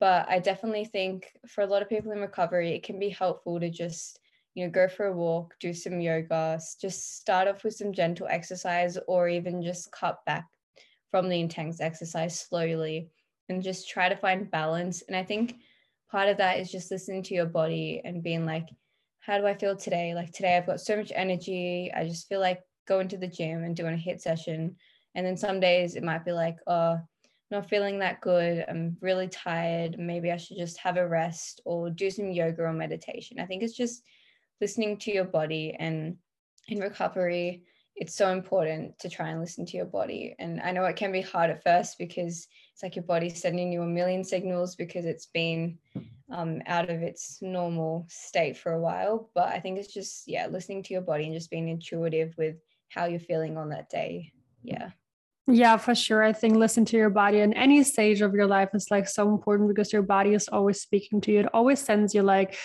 But 0.00 0.28
I 0.28 0.38
definitely 0.38 0.84
think 0.84 1.32
for 1.46 1.62
a 1.62 1.66
lot 1.66 1.82
of 1.82 1.88
people 1.88 2.12
in 2.12 2.20
recovery, 2.20 2.70
it 2.70 2.84
can 2.84 2.98
be 2.98 3.08
helpful 3.08 3.58
to 3.58 3.70
just, 3.70 4.20
you 4.54 4.64
know, 4.64 4.70
go 4.70 4.88
for 4.88 5.06
a 5.06 5.12
walk, 5.12 5.54
do 5.58 5.72
some 5.72 6.00
yoga, 6.00 6.60
just 6.80 7.16
start 7.16 7.48
off 7.48 7.64
with 7.64 7.74
some 7.74 7.92
gentle 7.92 8.28
exercise, 8.28 8.98
or 9.08 9.28
even 9.28 9.62
just 9.62 9.90
cut 9.90 10.24
back 10.26 10.46
from 11.10 11.28
the 11.28 11.40
intense 11.40 11.80
exercise 11.80 12.38
slowly 12.38 13.08
and 13.48 13.62
just 13.62 13.88
try 13.88 14.08
to 14.08 14.16
find 14.16 14.50
balance. 14.50 15.02
And 15.08 15.16
I 15.16 15.24
think 15.24 15.56
part 16.10 16.28
of 16.28 16.38
that 16.38 16.58
is 16.58 16.70
just 16.70 16.90
listening 16.90 17.22
to 17.24 17.34
your 17.34 17.46
body 17.46 18.00
and 18.04 18.22
being 18.22 18.46
like, 18.46 18.68
how 19.20 19.38
do 19.38 19.46
I 19.46 19.54
feel 19.54 19.76
today? 19.76 20.14
Like 20.14 20.32
today, 20.32 20.56
I've 20.56 20.66
got 20.66 20.80
so 20.80 20.96
much 20.96 21.12
energy. 21.14 21.92
I 21.94 22.04
just 22.04 22.28
feel 22.28 22.40
like 22.40 22.62
going 22.86 23.08
to 23.08 23.18
the 23.18 23.26
gym 23.26 23.62
and 23.64 23.76
doing 23.76 23.94
a 23.94 23.96
HIIT 23.96 24.20
session. 24.20 24.76
And 25.14 25.26
then 25.26 25.36
some 25.36 25.60
days 25.60 25.96
it 25.96 26.02
might 26.02 26.24
be 26.24 26.32
like, 26.32 26.56
oh, 26.66 26.98
not 27.50 27.68
feeling 27.68 27.98
that 27.98 28.20
good. 28.20 28.64
I'm 28.68 28.96
really 29.00 29.28
tired. 29.28 29.98
Maybe 29.98 30.30
I 30.30 30.36
should 30.36 30.58
just 30.58 30.78
have 30.78 30.96
a 30.96 31.06
rest 31.06 31.60
or 31.64 31.90
do 31.90 32.10
some 32.10 32.30
yoga 32.30 32.62
or 32.62 32.72
meditation. 32.72 33.40
I 33.40 33.46
think 33.46 33.62
it's 33.62 33.76
just 33.76 34.02
listening 34.60 34.98
to 34.98 35.12
your 35.12 35.24
body 35.24 35.76
and 35.78 36.16
in 36.68 36.80
recovery, 36.80 37.62
it's 37.98 38.14
so 38.14 38.30
important 38.30 38.96
to 39.00 39.08
try 39.08 39.30
and 39.30 39.40
listen 39.40 39.66
to 39.66 39.76
your 39.76 39.86
body. 39.86 40.34
And 40.38 40.60
I 40.60 40.70
know 40.70 40.84
it 40.84 40.94
can 40.94 41.10
be 41.10 41.20
hard 41.20 41.50
at 41.50 41.64
first 41.64 41.98
because 41.98 42.46
it's 42.72 42.82
like 42.82 42.94
your 42.94 43.02
body's 43.02 43.42
sending 43.42 43.72
you 43.72 43.82
a 43.82 43.86
million 43.86 44.22
signals 44.22 44.76
because 44.76 45.04
it's 45.04 45.26
been 45.26 45.78
um, 46.30 46.62
out 46.66 46.90
of 46.90 47.02
its 47.02 47.38
normal 47.42 48.06
state 48.08 48.56
for 48.56 48.72
a 48.72 48.80
while. 48.80 49.30
But 49.34 49.48
I 49.48 49.58
think 49.58 49.78
it's 49.78 49.92
just, 49.92 50.28
yeah, 50.28 50.46
listening 50.46 50.84
to 50.84 50.94
your 50.94 51.02
body 51.02 51.24
and 51.24 51.34
just 51.34 51.50
being 51.50 51.68
intuitive 51.68 52.34
with 52.38 52.56
how 52.88 53.06
you're 53.06 53.18
feeling 53.18 53.56
on 53.56 53.70
that 53.70 53.90
day. 53.90 54.32
Yeah. 54.62 54.90
Yeah, 55.48 55.76
for 55.76 55.94
sure. 55.94 56.22
I 56.22 56.32
think 56.32 56.56
listen 56.56 56.84
to 56.86 56.96
your 56.96 57.10
body 57.10 57.40
in 57.40 57.52
any 57.54 57.82
stage 57.82 58.20
of 58.20 58.32
your 58.32 58.46
life 58.46 58.68
is 58.74 58.92
like 58.92 59.08
so 59.08 59.28
important 59.28 59.68
because 59.68 59.92
your 59.92 60.02
body 60.02 60.34
is 60.34 60.46
always 60.46 60.80
speaking 60.80 61.20
to 61.22 61.32
you. 61.32 61.40
It 61.40 61.54
always 61.54 61.80
sends 61.80 62.14
you 62.14 62.22
like 62.22 62.56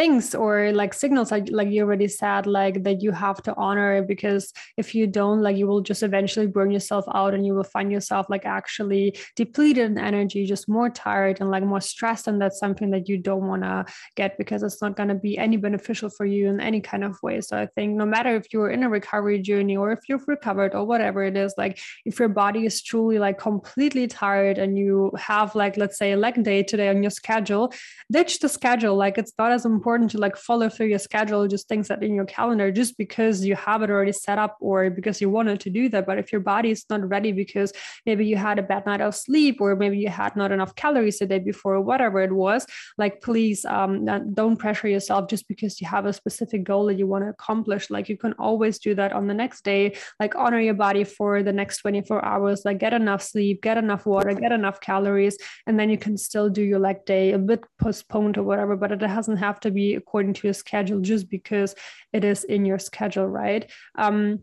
things 0.00 0.34
or 0.34 0.72
like 0.72 0.94
signals 0.94 1.30
like 1.30 1.46
like 1.50 1.68
you 1.68 1.82
already 1.82 2.08
said 2.08 2.46
like 2.46 2.76
that 2.84 3.02
you 3.02 3.12
have 3.12 3.42
to 3.42 3.52
honor 3.56 4.02
because 4.02 4.50
if 4.78 4.94
you 4.94 5.06
don't 5.06 5.42
like 5.42 5.58
you 5.58 5.66
will 5.66 5.82
just 5.82 6.02
eventually 6.02 6.46
burn 6.46 6.70
yourself 6.70 7.04
out 7.14 7.34
and 7.34 7.44
you 7.44 7.52
will 7.54 7.70
find 7.76 7.92
yourself 7.92 8.24
like 8.30 8.46
actually 8.46 9.14
depleted 9.36 9.90
in 9.90 9.98
energy 9.98 10.46
just 10.46 10.70
more 10.70 10.88
tired 10.88 11.38
and 11.38 11.50
like 11.50 11.62
more 11.62 11.82
stressed 11.82 12.28
and 12.28 12.40
that's 12.40 12.58
something 12.58 12.90
that 12.90 13.10
you 13.10 13.18
don't 13.18 13.46
want 13.46 13.62
to 13.62 13.84
get 14.16 14.38
because 14.38 14.62
it's 14.62 14.80
not 14.80 14.96
going 14.96 15.10
to 15.10 15.20
be 15.28 15.36
any 15.36 15.58
beneficial 15.58 16.08
for 16.08 16.24
you 16.24 16.48
in 16.48 16.60
any 16.60 16.80
kind 16.80 17.04
of 17.04 17.14
way. 17.22 17.38
So 17.42 17.58
i 17.58 17.66
think 17.66 17.94
no 18.02 18.06
matter 18.06 18.34
if 18.40 18.46
you're 18.54 18.70
in 18.70 18.82
a 18.84 18.88
recovery 18.88 19.38
journey 19.50 19.76
or 19.76 19.92
if 19.92 20.00
you've 20.08 20.26
recovered 20.26 20.74
or 20.74 20.86
whatever 20.86 21.22
it 21.24 21.36
is 21.36 21.52
like 21.58 21.78
if 22.06 22.18
your 22.18 22.32
body 22.42 22.64
is 22.64 22.80
truly 22.80 23.18
like 23.18 23.38
completely 23.38 24.06
tired 24.06 24.56
and 24.56 24.78
you 24.78 25.12
have 25.18 25.54
like 25.54 25.76
let's 25.76 25.98
say 25.98 26.12
a 26.12 26.16
leg 26.16 26.42
day 26.42 26.62
today 26.62 26.88
on 26.88 27.02
your 27.02 27.10
schedule 27.20 27.70
ditch 28.10 28.38
the 28.38 28.48
schedule. 28.48 28.96
Like 28.96 29.18
it's 29.18 29.34
not 29.38 29.52
as 29.52 29.64
important 29.66 29.89
important 29.90 30.12
to 30.12 30.18
like 30.18 30.36
follow 30.36 30.68
through 30.68 30.86
your 30.86 31.00
schedule, 31.00 31.48
just 31.48 31.66
things 31.66 31.88
that 31.88 32.00
in 32.00 32.14
your 32.14 32.24
calendar, 32.24 32.70
just 32.70 32.96
because 32.96 33.44
you 33.44 33.56
have 33.56 33.82
it 33.82 33.90
already 33.90 34.12
set 34.12 34.38
up 34.38 34.56
or 34.60 34.88
because 34.88 35.20
you 35.20 35.28
wanted 35.28 35.58
to 35.58 35.68
do 35.68 35.88
that. 35.88 36.06
But 36.06 36.18
if 36.18 36.30
your 36.30 36.40
body 36.40 36.70
is 36.70 36.84
not 36.88 37.08
ready 37.08 37.32
because 37.32 37.72
maybe 38.06 38.24
you 38.24 38.36
had 38.36 38.60
a 38.60 38.62
bad 38.62 38.86
night 38.86 39.00
of 39.00 39.16
sleep 39.16 39.60
or 39.60 39.74
maybe 39.74 39.98
you 39.98 40.08
had 40.08 40.36
not 40.36 40.52
enough 40.52 40.76
calories 40.76 41.18
the 41.18 41.26
day 41.26 41.40
before, 41.40 41.74
or 41.74 41.80
whatever 41.80 42.20
it 42.20 42.32
was, 42.32 42.66
like 42.98 43.20
please 43.20 43.64
um, 43.64 44.04
don't 44.32 44.58
pressure 44.58 44.86
yourself 44.86 45.28
just 45.28 45.48
because 45.48 45.80
you 45.80 45.88
have 45.88 46.06
a 46.06 46.12
specific 46.12 46.62
goal 46.62 46.86
that 46.86 46.94
you 46.94 47.08
want 47.08 47.24
to 47.24 47.30
accomplish. 47.30 47.90
Like 47.90 48.08
you 48.08 48.16
can 48.16 48.34
always 48.34 48.78
do 48.78 48.94
that 48.94 49.12
on 49.12 49.26
the 49.26 49.34
next 49.34 49.64
day, 49.64 49.96
like 50.20 50.36
honor 50.36 50.60
your 50.60 50.74
body 50.74 51.02
for 51.02 51.42
the 51.42 51.52
next 51.52 51.78
24 51.78 52.24
hours, 52.24 52.62
like 52.64 52.78
get 52.78 52.92
enough 52.92 53.22
sleep, 53.22 53.60
get 53.60 53.76
enough 53.76 54.06
water, 54.06 54.32
get 54.34 54.52
enough 54.52 54.80
calories, 54.80 55.36
and 55.66 55.80
then 55.80 55.90
you 55.90 55.98
can 55.98 56.16
still 56.16 56.48
do 56.48 56.62
your 56.62 56.78
leg 56.78 57.04
day 57.06 57.32
a 57.32 57.38
bit 57.38 57.64
postponed 57.80 58.38
or 58.38 58.44
whatever, 58.44 58.76
but 58.76 58.92
it 58.92 59.00
doesn't 59.00 59.38
have 59.38 59.58
to 59.60 59.70
be 59.70 59.79
be 59.80 59.94
according 59.94 60.34
to 60.34 60.46
your 60.46 60.58
schedule 60.64 61.00
just 61.00 61.26
because 61.36 61.74
it 62.12 62.22
is 62.24 62.44
in 62.44 62.64
your 62.70 62.78
schedule, 62.78 63.28
right? 63.42 63.64
Um, 63.96 64.40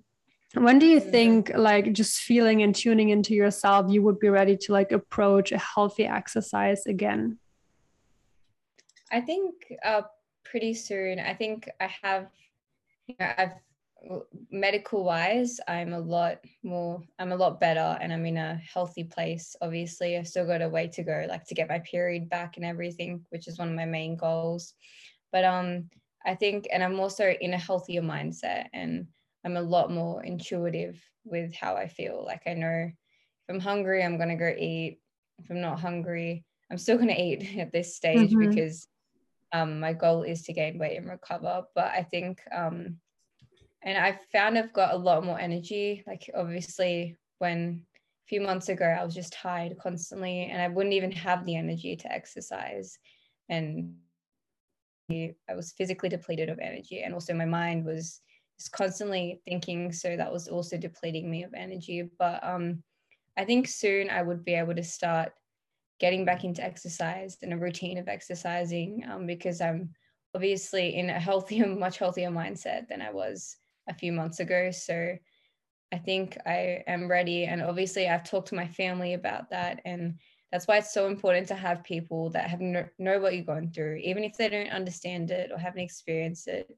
when 0.54 0.80
do 0.80 0.88
you 0.88 1.00
think 1.00 1.52
like 1.56 1.94
just 1.94 2.20
feeling 2.20 2.64
and 2.64 2.74
tuning 2.74 3.10
into 3.10 3.34
yourself 3.34 3.92
you 3.92 4.02
would 4.02 4.20
be 4.20 4.30
ready 4.30 4.56
to 4.56 4.72
like 4.72 4.92
approach 4.92 5.52
a 5.52 5.58
healthy 5.58 6.06
exercise 6.06 6.86
again? 6.86 7.38
I 9.12 9.22
think 9.22 9.54
uh 9.84 10.04
pretty 10.52 10.74
soon. 10.74 11.20
I 11.20 11.34
think 11.34 11.70
i 11.80 11.90
have 12.04 12.24
you 13.08 13.16
know 13.20 13.32
i've 13.38 13.56
medical 14.52 15.04
wise 15.04 15.60
i'm 15.68 15.94
a 15.94 16.00
lot 16.00 16.38
more 16.64 17.02
i'm 17.20 17.32
a 17.32 17.36
lot 17.44 17.60
better 17.60 17.90
and 18.00 18.14
i'm 18.14 18.26
in 18.26 18.38
a 18.38 18.62
healthy 18.74 19.04
place 19.04 19.56
obviously. 19.62 20.16
I've 20.16 20.28
still 20.28 20.46
got 20.46 20.62
a 20.62 20.70
way 20.70 20.88
to 20.96 21.04
go 21.04 21.26
like 21.28 21.46
to 21.46 21.56
get 21.56 21.68
my 21.74 21.80
period 21.80 22.30
back 22.30 22.58
and 22.58 22.66
everything 22.66 23.26
which 23.32 23.48
is 23.48 23.58
one 23.58 23.70
of 23.70 23.76
my 23.76 23.86
main 23.86 24.16
goals 24.16 24.76
but 25.32 25.44
um, 25.44 25.90
I 26.26 26.36
think, 26.36 26.68
and 26.72 26.84
I'm 26.84 27.00
also 27.00 27.34
in 27.40 27.54
a 27.54 27.58
healthier 27.58 28.02
mindset 28.02 28.66
and 28.74 29.08
I'm 29.46 29.58
a 29.58 29.62
lot 29.62 29.92
more 29.92 30.24
intuitive 30.24 31.02
with 31.24 31.54
how 31.56 31.76
I 31.76 31.88
feel. 31.88 32.24
Like 32.26 32.44
I 32.46 32.54
know 32.54 32.92
if 32.92 32.94
I'm 33.50 33.60
hungry, 33.60 34.04
I'm 34.04 34.18
going 34.18 34.30
to 34.30 34.36
go 34.36 34.54
eat. 34.58 35.00
If 35.40 35.50
I'm 35.50 35.62
not 35.62 35.80
hungry, 35.80 36.44
I'm 36.70 36.78
still 36.78 36.98
going 36.98 37.10
to 37.10 37.22
eat 37.22 37.58
at 37.58 37.72
this 37.72 37.96
stage 37.96 38.32
mm-hmm. 38.32 38.50
because 38.50 38.88
um, 39.54 39.80
my 39.80 39.94
goal 39.94 40.24
is 40.24 40.44
to 40.44 40.54
gain 40.54 40.78
weight 40.78 40.98
and 40.98 41.10
recover. 41.10 41.64
But 41.76 41.86
I 41.86 42.04
think, 42.04 42.42
um, 42.54 42.98
and 43.84 43.98
I 43.98 44.20
found 44.32 44.58
I've 44.58 44.74
got 44.74 44.94
a 44.94 44.98
lot 44.98 45.24
more 45.24 45.40
energy. 45.40 46.04
Like 46.06 46.30
obviously, 46.36 47.16
when 47.40 47.84
a 47.94 48.28
few 48.28 48.42
months 48.42 48.68
ago 48.68 48.86
I 48.86 49.06
was 49.06 49.16
just 49.16 49.32
tired 49.34 49.78
constantly, 49.78 50.46
and 50.46 50.62
I 50.62 50.68
wouldn't 50.68 50.96
even 50.96 51.12
have 51.12 51.46
the 51.46 51.56
energy 51.56 51.96
to 51.96 52.12
exercise. 52.12 52.98
And 53.48 53.96
I 55.10 55.56
was 55.56 55.72
physically 55.72 56.10
depleted 56.10 56.50
of 56.50 56.60
energy, 56.60 57.02
and 57.02 57.14
also 57.14 57.34
my 57.34 57.46
mind 57.46 57.86
was 57.86 58.22
just 58.60 58.72
constantly 58.72 59.42
thinking. 59.46 59.92
So 59.92 60.18
that 60.18 60.32
was 60.32 60.48
also 60.48 60.78
depleting 60.78 61.30
me 61.30 61.44
of 61.44 61.54
energy. 61.54 62.10
But 62.20 62.44
um, 62.44 62.84
I 63.38 63.46
think 63.46 63.68
soon 63.68 64.10
I 64.10 64.22
would 64.22 64.44
be 64.44 64.56
able 64.56 64.76
to 64.76 64.84
start 64.84 65.32
getting 66.00 66.26
back 66.26 66.44
into 66.44 66.64
exercise 66.64 67.38
and 67.42 67.54
a 67.54 67.58
routine 67.58 67.98
of 67.98 68.08
exercising 68.08 69.04
um, 69.10 69.26
because 69.26 69.62
I'm 69.62 69.90
obviously 70.36 70.96
in 70.96 71.10
a 71.10 71.20
healthier, 71.20 71.66
much 71.76 71.98
healthier 71.98 72.30
mindset 72.30 72.88
than 72.88 73.02
I 73.02 73.12
was 73.12 73.58
a 73.90 73.94
few 73.94 74.12
months 74.12 74.40
ago. 74.40 74.72
So 74.72 75.16
I 75.94 75.98
think 75.98 76.38
I 76.46 76.84
am 76.88 77.08
ready. 77.08 77.46
And 77.46 77.62
obviously, 77.62 78.10
I've 78.10 78.30
talked 78.30 78.50
to 78.50 78.56
my 78.56 78.68
family 78.68 79.14
about 79.14 79.50
that. 79.52 79.80
And 79.86 80.20
that's 80.52 80.68
why 80.68 80.78
it's 80.78 80.94
so 80.94 81.08
important 81.08 81.48
to 81.50 81.56
have 81.56 81.84
people 81.84 82.30
that 82.32 82.50
have 82.50 82.62
no, 82.62 82.86
know 82.98 83.20
what 83.20 83.36
you're 83.36 83.44
going 83.44 83.72
through. 83.72 83.98
Even 83.98 84.24
if 84.24 84.38
they 84.38 84.50
don't 84.50 84.70
understand 84.70 85.32
it 85.32 85.52
or 85.52 85.58
haven't 85.58 85.82
experienced 85.82 86.48
it 86.48 86.70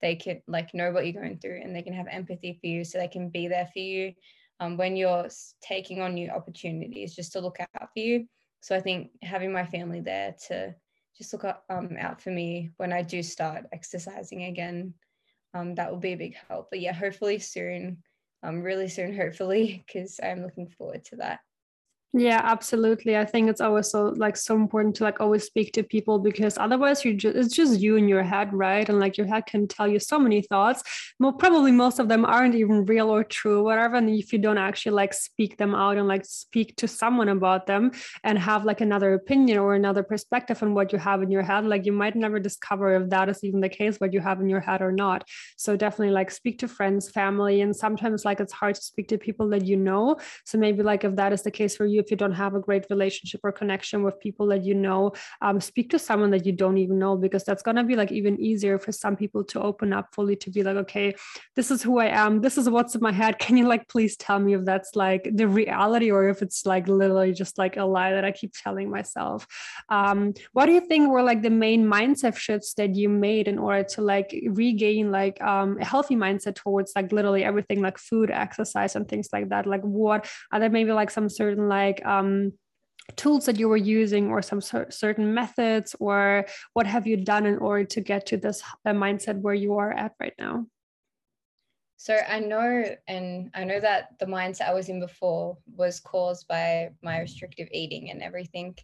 they 0.00 0.16
can 0.16 0.40
like 0.46 0.72
know 0.72 0.90
what 0.92 1.04
you're 1.04 1.20
going 1.20 1.38
through 1.38 1.60
and 1.62 1.76
they 1.76 1.82
can 1.82 1.92
have 1.92 2.06
empathy 2.10 2.58
for 2.58 2.66
you 2.66 2.84
so 2.84 2.98
they 2.98 3.08
can 3.08 3.28
be 3.28 3.48
there 3.48 3.68
for 3.72 3.80
you 3.80 4.12
um, 4.58 4.76
when 4.76 4.96
you're 4.96 5.28
taking 5.60 6.00
on 6.00 6.14
new 6.14 6.30
opportunities 6.30 7.14
just 7.14 7.32
to 7.32 7.40
look 7.40 7.60
out 7.60 7.68
for 7.92 8.00
you. 8.00 8.26
So 8.62 8.74
i 8.74 8.80
think 8.80 9.10
having 9.22 9.52
my 9.52 9.66
family 9.66 10.00
there 10.00 10.34
to 10.48 10.74
just 11.16 11.32
look 11.32 11.44
um, 11.68 11.96
out 11.98 12.20
for 12.20 12.30
me 12.30 12.70
when 12.78 12.92
i 12.94 13.02
do 13.02 13.22
start 13.22 13.66
exercising 13.72 14.44
again 14.44 14.94
um, 15.52 15.74
that 15.74 15.90
will 15.90 15.98
be 15.98 16.12
a 16.12 16.16
big 16.16 16.36
help. 16.48 16.68
But 16.70 16.80
yeah 16.80 16.94
hopefully 16.94 17.38
soon 17.38 18.02
um, 18.42 18.62
really 18.62 18.88
soon, 18.88 19.14
hopefully, 19.14 19.84
because 19.86 20.18
I'm 20.22 20.42
looking 20.42 20.68
forward 20.68 21.04
to 21.06 21.16
that. 21.16 21.40
Yeah, 22.12 22.40
absolutely. 22.42 23.16
I 23.16 23.24
think 23.24 23.48
it's 23.48 23.60
always 23.60 23.88
so 23.88 24.12
like 24.16 24.36
so 24.36 24.56
important 24.56 24.96
to 24.96 25.04
like 25.04 25.20
always 25.20 25.44
speak 25.44 25.72
to 25.74 25.84
people 25.84 26.18
because 26.18 26.58
otherwise 26.58 27.04
you 27.04 27.14
just 27.14 27.36
it's 27.36 27.54
just 27.54 27.78
you 27.80 27.94
in 27.94 28.08
your 28.08 28.24
head, 28.24 28.52
right? 28.52 28.88
And 28.88 28.98
like 28.98 29.16
your 29.16 29.28
head 29.28 29.46
can 29.46 29.68
tell 29.68 29.86
you 29.86 30.00
so 30.00 30.18
many 30.18 30.42
thoughts. 30.42 30.82
Well, 31.20 31.32
probably 31.32 31.70
most 31.70 32.00
of 32.00 32.08
them 32.08 32.24
aren't 32.24 32.56
even 32.56 32.84
real 32.84 33.10
or 33.10 33.22
true, 33.22 33.62
whatever. 33.62 33.94
And 33.94 34.10
if 34.10 34.32
you 34.32 34.40
don't 34.40 34.58
actually 34.58 34.90
like 34.96 35.14
speak 35.14 35.56
them 35.56 35.72
out 35.72 35.98
and 35.98 36.08
like 36.08 36.24
speak 36.24 36.74
to 36.78 36.88
someone 36.88 37.28
about 37.28 37.68
them 37.68 37.92
and 38.24 38.36
have 38.40 38.64
like 38.64 38.80
another 38.80 39.14
opinion 39.14 39.58
or 39.58 39.76
another 39.76 40.02
perspective 40.02 40.60
on 40.64 40.74
what 40.74 40.92
you 40.92 40.98
have 40.98 41.22
in 41.22 41.30
your 41.30 41.42
head, 41.42 41.64
like 41.64 41.86
you 41.86 41.92
might 41.92 42.16
never 42.16 42.40
discover 42.40 42.92
if 42.96 43.08
that 43.10 43.28
is 43.28 43.44
even 43.44 43.60
the 43.60 43.68
case, 43.68 43.98
what 43.98 44.12
you 44.12 44.18
have 44.18 44.40
in 44.40 44.48
your 44.48 44.58
head 44.58 44.82
or 44.82 44.90
not. 44.90 45.22
So 45.56 45.76
definitely 45.76 46.12
like 46.12 46.32
speak 46.32 46.58
to 46.58 46.66
friends, 46.66 47.08
family, 47.08 47.60
and 47.60 47.74
sometimes 47.74 48.24
like 48.24 48.40
it's 48.40 48.52
hard 48.52 48.74
to 48.74 48.82
speak 48.82 49.06
to 49.08 49.18
people 49.18 49.48
that 49.50 49.64
you 49.64 49.76
know. 49.76 50.16
So 50.44 50.58
maybe 50.58 50.82
like 50.82 51.04
if 51.04 51.14
that 51.14 51.32
is 51.32 51.42
the 51.42 51.52
case 51.52 51.76
for 51.76 51.86
you 51.86 51.99
if 52.00 52.10
you 52.10 52.16
don't 52.16 52.32
have 52.32 52.54
a 52.54 52.60
great 52.60 52.86
relationship 52.90 53.40
or 53.44 53.52
connection 53.52 54.02
with 54.02 54.18
people 54.18 54.46
that 54.48 54.64
you 54.64 54.74
know 54.74 55.12
um, 55.42 55.60
speak 55.60 55.90
to 55.90 55.98
someone 55.98 56.30
that 56.30 56.44
you 56.44 56.52
don't 56.52 56.78
even 56.78 56.98
know 56.98 57.16
because 57.16 57.44
that's 57.44 57.62
going 57.62 57.76
to 57.76 57.84
be 57.84 57.96
like 57.96 58.10
even 58.10 58.40
easier 58.40 58.78
for 58.78 58.92
some 58.92 59.16
people 59.16 59.44
to 59.44 59.60
open 59.60 59.92
up 59.92 60.14
fully 60.14 60.36
to 60.36 60.50
be 60.50 60.62
like 60.62 60.76
okay 60.76 61.14
this 61.56 61.70
is 61.70 61.82
who 61.82 61.98
i 61.98 62.06
am. 62.06 62.40
This 62.40 62.56
is 62.58 62.68
what's 62.68 62.94
in 62.94 63.00
my 63.02 63.12
head. 63.12 63.38
Can 63.38 63.56
you 63.56 63.66
like 63.66 63.88
please 63.88 64.16
tell 64.16 64.38
me 64.38 64.54
if 64.54 64.64
that's 64.64 64.96
like 64.96 65.28
the 65.32 65.48
reality 65.48 66.10
or 66.10 66.28
if 66.28 66.42
it's 66.42 66.64
like 66.64 66.88
literally 66.88 67.32
just 67.32 67.58
like 67.58 67.76
a 67.76 67.84
lie 67.84 68.12
that 68.12 68.24
i 68.24 68.32
keep 68.32 68.52
telling 68.54 68.90
myself? 68.90 69.46
Um, 69.88 70.34
what 70.52 70.66
do 70.66 70.72
you 70.72 70.80
think 70.80 71.10
were 71.10 71.22
like 71.22 71.42
the 71.42 71.50
main 71.50 71.84
mindset 71.84 72.36
shifts 72.36 72.74
that 72.74 72.94
you 72.94 73.08
made 73.08 73.48
in 73.48 73.58
order 73.58 73.84
to 73.94 74.02
like 74.02 74.34
regain 74.50 75.10
like 75.10 75.40
um, 75.42 75.78
a 75.80 75.84
healthy 75.84 76.16
mindset 76.16 76.54
towards 76.54 76.92
like 76.94 77.12
literally 77.12 77.44
everything 77.44 77.80
like 77.80 77.98
food 77.98 78.30
exercise 78.30 78.96
and 78.96 79.08
things 79.08 79.28
like 79.32 79.48
that? 79.50 79.66
Like 79.66 79.82
what 79.82 80.30
are 80.52 80.60
there 80.60 80.70
maybe 80.70 80.92
like 80.92 81.10
some 81.10 81.28
certain 81.28 81.68
like 81.68 81.89
like 81.90 82.06
um, 82.06 82.52
tools 83.16 83.46
that 83.46 83.58
you 83.58 83.68
were 83.68 83.76
using 83.76 84.30
or 84.30 84.42
some 84.42 84.60
certain 84.60 85.34
methods 85.34 85.96
or 85.98 86.46
what 86.74 86.86
have 86.86 87.06
you 87.06 87.16
done 87.16 87.46
in 87.46 87.58
order 87.58 87.84
to 87.84 88.00
get 88.00 88.26
to 88.26 88.36
this 88.36 88.62
uh, 88.86 88.90
mindset 88.90 89.40
where 89.40 89.54
you 89.54 89.76
are 89.76 89.92
at 89.92 90.12
right 90.20 90.34
now? 90.38 90.66
So 91.96 92.16
i 92.28 92.40
know 92.40 92.96
and 93.08 93.50
i 93.54 93.62
know 93.62 93.78
that 93.78 94.18
the 94.20 94.24
mindset 94.24 94.68
i 94.68 94.72
was 94.72 94.88
in 94.88 95.00
before 95.00 95.58
was 95.76 96.00
caused 96.00 96.48
by 96.48 96.90
my 97.02 97.20
restrictive 97.20 97.68
eating 97.72 98.10
and 98.10 98.22
everything. 98.22 98.74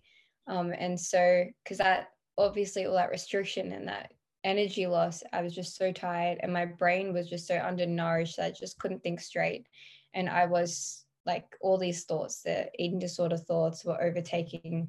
Um, 0.48 0.72
and 0.76 1.00
so 1.00 1.44
because 1.62 1.78
that 1.78 2.08
obviously 2.36 2.84
all 2.84 2.94
that 2.94 3.10
restriction 3.10 3.72
and 3.72 3.88
that 3.88 4.12
energy 4.44 4.86
loss 4.86 5.22
i 5.32 5.40
was 5.42 5.54
just 5.54 5.76
so 5.76 5.90
tired 5.92 6.38
and 6.42 6.52
my 6.52 6.66
brain 6.66 7.14
was 7.14 7.28
just 7.28 7.46
so 7.48 7.56
undernourished 7.56 8.36
that 8.36 8.46
i 8.46 8.50
just 8.50 8.78
couldn't 8.78 9.02
think 9.02 9.20
straight. 9.20 9.66
And 10.12 10.28
i 10.28 10.44
was 10.44 11.05
like 11.26 11.56
all 11.60 11.76
these 11.78 12.04
thoughts, 12.04 12.42
the 12.42 12.70
eating 12.78 12.98
disorder 12.98 13.36
thoughts 13.36 13.84
were 13.84 14.00
overtaking 14.00 14.88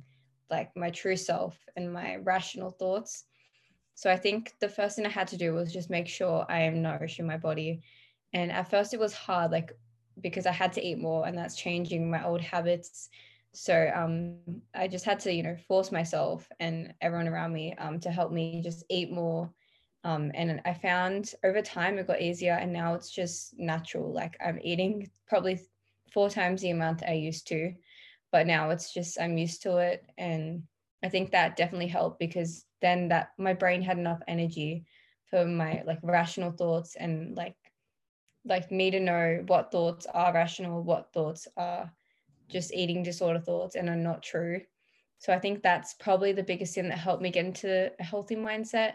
like 0.50 0.76
my 0.76 0.90
true 0.90 1.18
self 1.18 1.58
and 1.76 1.92
my 1.92 2.18
rational 2.18 2.72
thoughts. 2.72 3.26
So 3.96 4.12
I 4.12 4.16
think 4.16 4.54
the 4.60 4.70
first 4.70 4.96
thing 4.96 5.06
I 5.06 5.10
had 5.10 5.28
to 5.30 5.38
do 5.38 5.54
was 5.54 5.74
just 5.74 5.90
make 5.90 6.08
sure 6.08 6.46
I 6.50 6.62
am 6.62 6.82
nourishing 6.82 7.26
my 7.26 7.38
body. 7.38 7.82
And 8.34 8.52
at 8.52 8.70
first 8.70 8.94
it 8.94 9.00
was 9.00 9.14
hard, 9.14 9.52
like 9.52 9.72
because 10.22 10.46
I 10.46 10.52
had 10.52 10.72
to 10.74 10.86
eat 10.86 11.00
more 11.00 11.28
and 11.28 11.38
that's 11.38 11.56
changing 11.56 12.10
my 12.10 12.24
old 12.24 12.42
habits. 12.42 13.10
So 13.54 13.92
um, 13.96 14.36
I 14.76 14.88
just 14.88 15.06
had 15.06 15.20
to, 15.22 15.34
you 15.34 15.42
know, 15.42 15.56
force 15.68 15.92
myself 15.92 16.48
and 16.60 16.94
everyone 17.02 17.28
around 17.28 17.54
me 17.54 17.74
um, 17.80 18.00
to 18.02 18.12
help 18.12 18.32
me 18.32 18.62
just 18.62 18.84
eat 18.90 19.12
more. 19.12 19.50
Um, 20.04 20.32
and 20.36 20.62
I 20.66 20.74
found 20.74 21.34
over 21.44 21.62
time 21.62 21.98
it 21.98 22.08
got 22.08 22.22
easier 22.22 22.54
and 22.54 22.72
now 22.72 22.94
it's 22.94 23.10
just 23.10 23.58
natural. 23.58 24.14
Like 24.14 24.38
I'm 24.46 24.60
eating 24.62 25.10
probably 25.28 25.60
four 26.18 26.32
times 26.32 26.64
the 26.64 26.72
amount 26.72 27.04
I 27.08 27.14
used 27.14 27.46
to. 27.50 27.74
But 28.32 28.48
now 28.48 28.72
it's 28.72 28.92
just 28.92 29.22
I'm 29.22 29.38
used 29.38 29.62
to 29.62 29.78
it. 29.78 30.04
And 30.18 30.64
I 31.04 31.10
think 31.10 31.30
that 31.30 31.56
definitely 31.56 31.90
helped 31.90 32.18
because 32.18 32.66
then 32.82 33.10
that 33.10 33.34
my 33.38 33.54
brain 33.54 33.84
had 33.84 34.00
enough 34.00 34.22
energy 34.28 34.86
for 35.30 35.46
my 35.46 35.84
like 35.86 36.00
rational 36.02 36.50
thoughts 36.50 36.96
and 36.96 37.38
like 37.38 37.54
like 38.46 38.72
me 38.72 38.90
to 38.90 39.00
know 39.00 39.44
what 39.46 39.72
thoughts 39.72 40.08
are 40.12 40.34
rational, 40.34 40.82
what 40.82 41.14
thoughts 41.14 41.48
are 41.56 41.92
just 42.50 42.74
eating 42.74 43.04
disorder 43.04 43.40
thoughts 43.40 43.76
and 43.76 43.88
are 43.88 43.96
not 43.96 44.24
true. 44.24 44.62
So 45.20 45.32
I 45.32 45.38
think 45.38 45.62
that's 45.62 45.94
probably 45.94 46.32
the 46.32 46.42
biggest 46.42 46.74
thing 46.74 46.90
that 46.90 46.98
helped 46.98 47.22
me 47.22 47.30
get 47.30 47.46
into 47.46 47.92
a 48.00 48.04
healthy 48.04 48.36
mindset. 48.36 48.94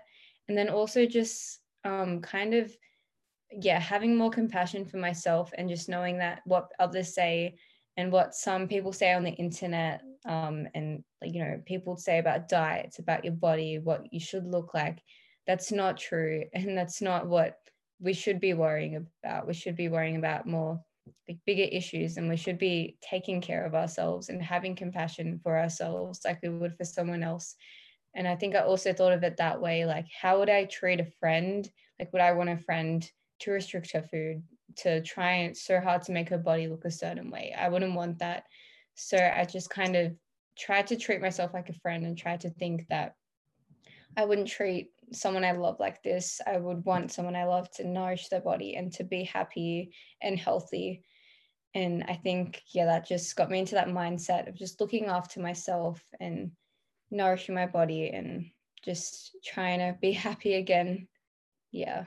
And 0.49 0.59
then 0.59 0.71
also 0.71 1.07
just 1.07 1.61
um, 1.85 2.21
kind 2.21 2.53
of 2.53 2.77
yeah, 3.61 3.79
having 3.79 4.17
more 4.17 4.31
compassion 4.31 4.85
for 4.85 4.97
myself 4.97 5.53
and 5.57 5.69
just 5.69 5.89
knowing 5.89 6.19
that 6.19 6.43
what 6.45 6.71
others 6.79 7.15
say 7.15 7.57
and 7.97 8.11
what 8.11 8.35
some 8.35 8.69
people 8.69 8.93
say 8.93 9.13
on 9.13 9.23
the 9.23 9.33
internet 9.33 10.03
um, 10.27 10.67
and 10.75 11.05
you 11.23 11.45
know 11.45 11.61
people 11.67 11.97
say 11.97 12.19
about 12.19 12.49
diets 12.49 12.99
about 12.99 13.25
your 13.25 13.35
body 13.35 13.79
what 13.79 14.13
you 14.13 14.21
should 14.21 14.47
look 14.47 14.73
like 14.73 15.03
that's 15.47 15.73
not 15.73 15.99
true. 15.99 16.45
And 16.55 16.77
that's 16.77 17.03
not 17.03 17.27
what 17.27 17.57
we 18.01 18.13
should 18.13 18.41
be 18.41 18.55
worrying 18.55 19.07
about. 19.25 19.47
We 19.47 19.55
should 19.55 19.77
be 19.77 19.89
worrying 19.89 20.17
about 20.17 20.47
more 20.47 20.81
like 21.29 21.39
bigger 21.47 21.65
issues 21.65 22.17
and 22.17 22.29
we 22.29 22.37
should 22.37 22.59
be 22.59 22.97
taking 23.03 23.41
care 23.41 23.65
of 23.65 23.75
ourselves 23.75 24.29
and 24.29 24.43
having 24.43 24.77
compassion 24.77 25.41
for 25.43 25.59
ourselves 25.59 26.21
like 26.25 26.39
we 26.43 26.49
would 26.49 26.77
for 26.77 26.85
someone 26.85 27.23
else. 27.23 27.55
And 28.15 28.29
i 28.29 28.37
think 28.37 28.55
i 28.55 28.61
also 28.61 28.93
thought 28.93 29.13
of 29.13 29.23
it 29.25 29.39
that 29.39 29.61
way 29.61 29.87
like 29.87 30.07
how 30.21 30.39
would 30.39 30.51
i 30.51 30.65
treat 30.67 31.01
a 31.01 31.11
friend? 31.19 31.69
Like 31.99 32.13
would 32.13 32.23
i 32.23 32.33
want 32.33 32.51
a 32.51 32.59
friend 32.59 33.09
to 33.43 33.51
restrict 33.51 33.93
her 33.93 34.03
food, 34.03 34.43
to 34.77 35.03
try 35.03 35.53
so 35.53 35.81
hard 35.81 36.03
to 36.03 36.13
make 36.13 36.29
her 36.29 36.39
body 36.39 36.67
look 36.69 36.85
a 36.85 36.91
certain 36.91 37.31
way. 37.31 37.55
I 37.59 37.69
wouldn't 37.69 37.95
want 37.95 38.19
that. 38.19 38.45
So 38.95 39.17
I 39.17 39.45
just 39.45 39.71
kind 39.71 39.97
of 39.97 40.13
tried 40.59 40.87
to 40.89 40.97
treat 40.97 41.21
myself 41.21 41.55
like 41.55 41.69
a 41.69 41.75
friend 41.75 42.05
and 42.05 42.17
tried 42.17 42.41
to 42.41 42.51
think 42.51 42.87
that 42.89 43.15
I 44.17 44.25
wouldn't 44.25 44.49
treat 44.49 44.91
someone 45.13 45.45
I 45.45 45.53
love 45.53 45.81
like 45.81 46.03
this. 46.03 46.41
I 46.47 46.59
would 46.59 46.85
want 46.85 47.13
someone 47.13 47.37
I 47.37 47.45
love 47.45 47.71
to 47.73 47.87
nourish 47.87 48.29
their 48.29 48.41
body 48.41 48.77
and 48.77 48.93
to 48.95 49.05
be 49.05 49.25
happy 49.25 49.93
and 50.21 50.39
healthy. 50.39 51.03
And 51.75 52.05
I 52.07 52.15
think, 52.15 52.63
yeah, 52.73 52.85
that 52.87 53.07
just 53.07 53.35
got 53.35 53.51
me 53.51 53.59
into 53.59 53.75
that 53.75 53.89
mindset 53.89 54.49
of 54.49 54.55
just 54.55 54.81
looking 54.81 55.07
after 55.07 55.41
myself 55.41 56.03
and 56.21 56.53
nourishing 57.11 57.55
my 57.55 57.67
body 57.67 58.11
and 58.11 58.51
just 58.85 59.37
trying 59.45 59.79
to 59.79 59.97
be 60.01 60.13
happy 60.13 60.55
again. 60.55 61.09
Yeah. 61.71 62.05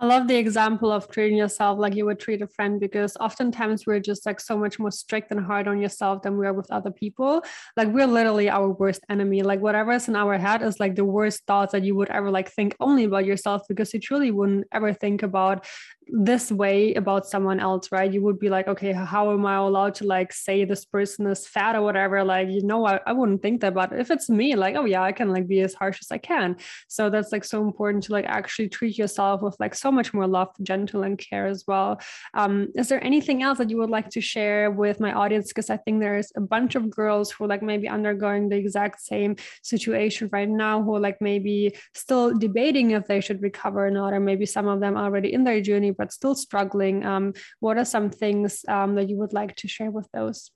I 0.00 0.06
love 0.06 0.26
the 0.26 0.36
example 0.36 0.90
of 0.90 1.08
treating 1.08 1.38
yourself 1.38 1.78
like 1.78 1.94
you 1.94 2.04
would 2.06 2.18
treat 2.18 2.42
a 2.42 2.48
friend 2.48 2.80
because 2.80 3.16
oftentimes 3.20 3.86
we're 3.86 4.00
just 4.00 4.26
like 4.26 4.40
so 4.40 4.58
much 4.58 4.80
more 4.80 4.90
strict 4.90 5.30
and 5.30 5.46
hard 5.46 5.68
on 5.68 5.80
yourself 5.80 6.22
than 6.22 6.36
we 6.36 6.46
are 6.46 6.52
with 6.52 6.70
other 6.72 6.90
people. 6.90 7.44
Like 7.76 7.88
we're 7.88 8.08
literally 8.08 8.50
our 8.50 8.68
worst 8.68 9.02
enemy. 9.08 9.42
Like 9.42 9.60
whatever 9.60 9.92
is 9.92 10.08
in 10.08 10.16
our 10.16 10.36
head 10.36 10.62
is 10.62 10.80
like 10.80 10.96
the 10.96 11.04
worst 11.04 11.46
thoughts 11.46 11.72
that 11.72 11.84
you 11.84 11.94
would 11.94 12.10
ever 12.10 12.28
like 12.30 12.50
think 12.50 12.74
only 12.80 13.04
about 13.04 13.24
yourself 13.24 13.62
because 13.68 13.94
you 13.94 14.00
truly 14.00 14.32
wouldn't 14.32 14.66
ever 14.72 14.92
think 14.92 15.22
about 15.22 15.64
this 16.08 16.52
way 16.52 16.94
about 16.94 17.26
someone 17.26 17.60
else, 17.60 17.90
right? 17.90 18.12
You 18.12 18.22
would 18.22 18.38
be 18.38 18.48
like, 18.48 18.68
okay, 18.68 18.92
how 18.92 19.32
am 19.32 19.46
I 19.46 19.56
allowed 19.56 19.94
to 19.96 20.06
like 20.06 20.32
say 20.32 20.64
this 20.64 20.84
person 20.84 21.26
is 21.26 21.46
fat 21.46 21.76
or 21.76 21.82
whatever? 21.82 22.22
Like, 22.24 22.48
you 22.48 22.62
know, 22.62 22.86
I, 22.86 23.00
I 23.06 23.12
wouldn't 23.12 23.42
think 23.42 23.60
that. 23.62 23.74
But 23.74 23.92
if 23.92 24.10
it's 24.10 24.28
me, 24.28 24.54
like, 24.54 24.76
oh 24.76 24.84
yeah, 24.84 25.02
I 25.02 25.12
can 25.12 25.30
like 25.30 25.46
be 25.46 25.60
as 25.60 25.74
harsh 25.74 26.00
as 26.00 26.10
I 26.10 26.18
can. 26.18 26.56
So 26.88 27.10
that's 27.10 27.32
like 27.32 27.44
so 27.44 27.62
important 27.62 28.04
to 28.04 28.12
like 28.12 28.26
actually 28.26 28.68
treat 28.68 28.98
yourself 28.98 29.42
with 29.42 29.56
like 29.58 29.74
so 29.74 29.90
much 29.90 30.12
more 30.12 30.26
love, 30.26 30.50
gentle, 30.62 31.02
and 31.02 31.18
care 31.18 31.46
as 31.46 31.64
well. 31.66 32.00
Um, 32.34 32.68
is 32.74 32.88
there 32.88 33.02
anything 33.02 33.42
else 33.42 33.58
that 33.58 33.70
you 33.70 33.78
would 33.78 33.90
like 33.90 34.10
to 34.10 34.20
share 34.20 34.70
with 34.70 35.00
my 35.00 35.12
audience? 35.12 35.48
Because 35.48 35.70
I 35.70 35.78
think 35.78 36.00
there's 36.00 36.32
a 36.36 36.40
bunch 36.40 36.74
of 36.74 36.90
girls 36.90 37.30
who 37.30 37.46
like 37.46 37.62
maybe 37.62 37.88
undergoing 37.88 38.48
the 38.48 38.56
exact 38.56 39.00
same 39.00 39.36
situation 39.62 40.28
right 40.32 40.48
now, 40.48 40.82
who 40.82 40.98
like 40.98 41.20
maybe 41.20 41.74
still 41.94 42.36
debating 42.36 42.90
if 42.90 43.06
they 43.06 43.20
should 43.20 43.42
recover 43.42 43.86
or 43.86 43.90
not, 43.90 44.12
or 44.12 44.20
maybe 44.20 44.46
some 44.46 44.68
of 44.68 44.80
them 44.80 44.96
already 44.96 45.32
in 45.32 45.44
their 45.44 45.60
journey 45.60 45.93
but 45.96 46.12
still 46.12 46.34
struggling. 46.34 47.04
Um, 47.04 47.34
what 47.60 47.78
are 47.78 47.84
some 47.84 48.10
things 48.10 48.64
um, 48.68 48.94
that 48.96 49.08
you 49.08 49.16
would 49.16 49.32
like 49.32 49.56
to 49.56 49.68
share 49.68 49.90
with 49.90 50.08
those? 50.12 50.50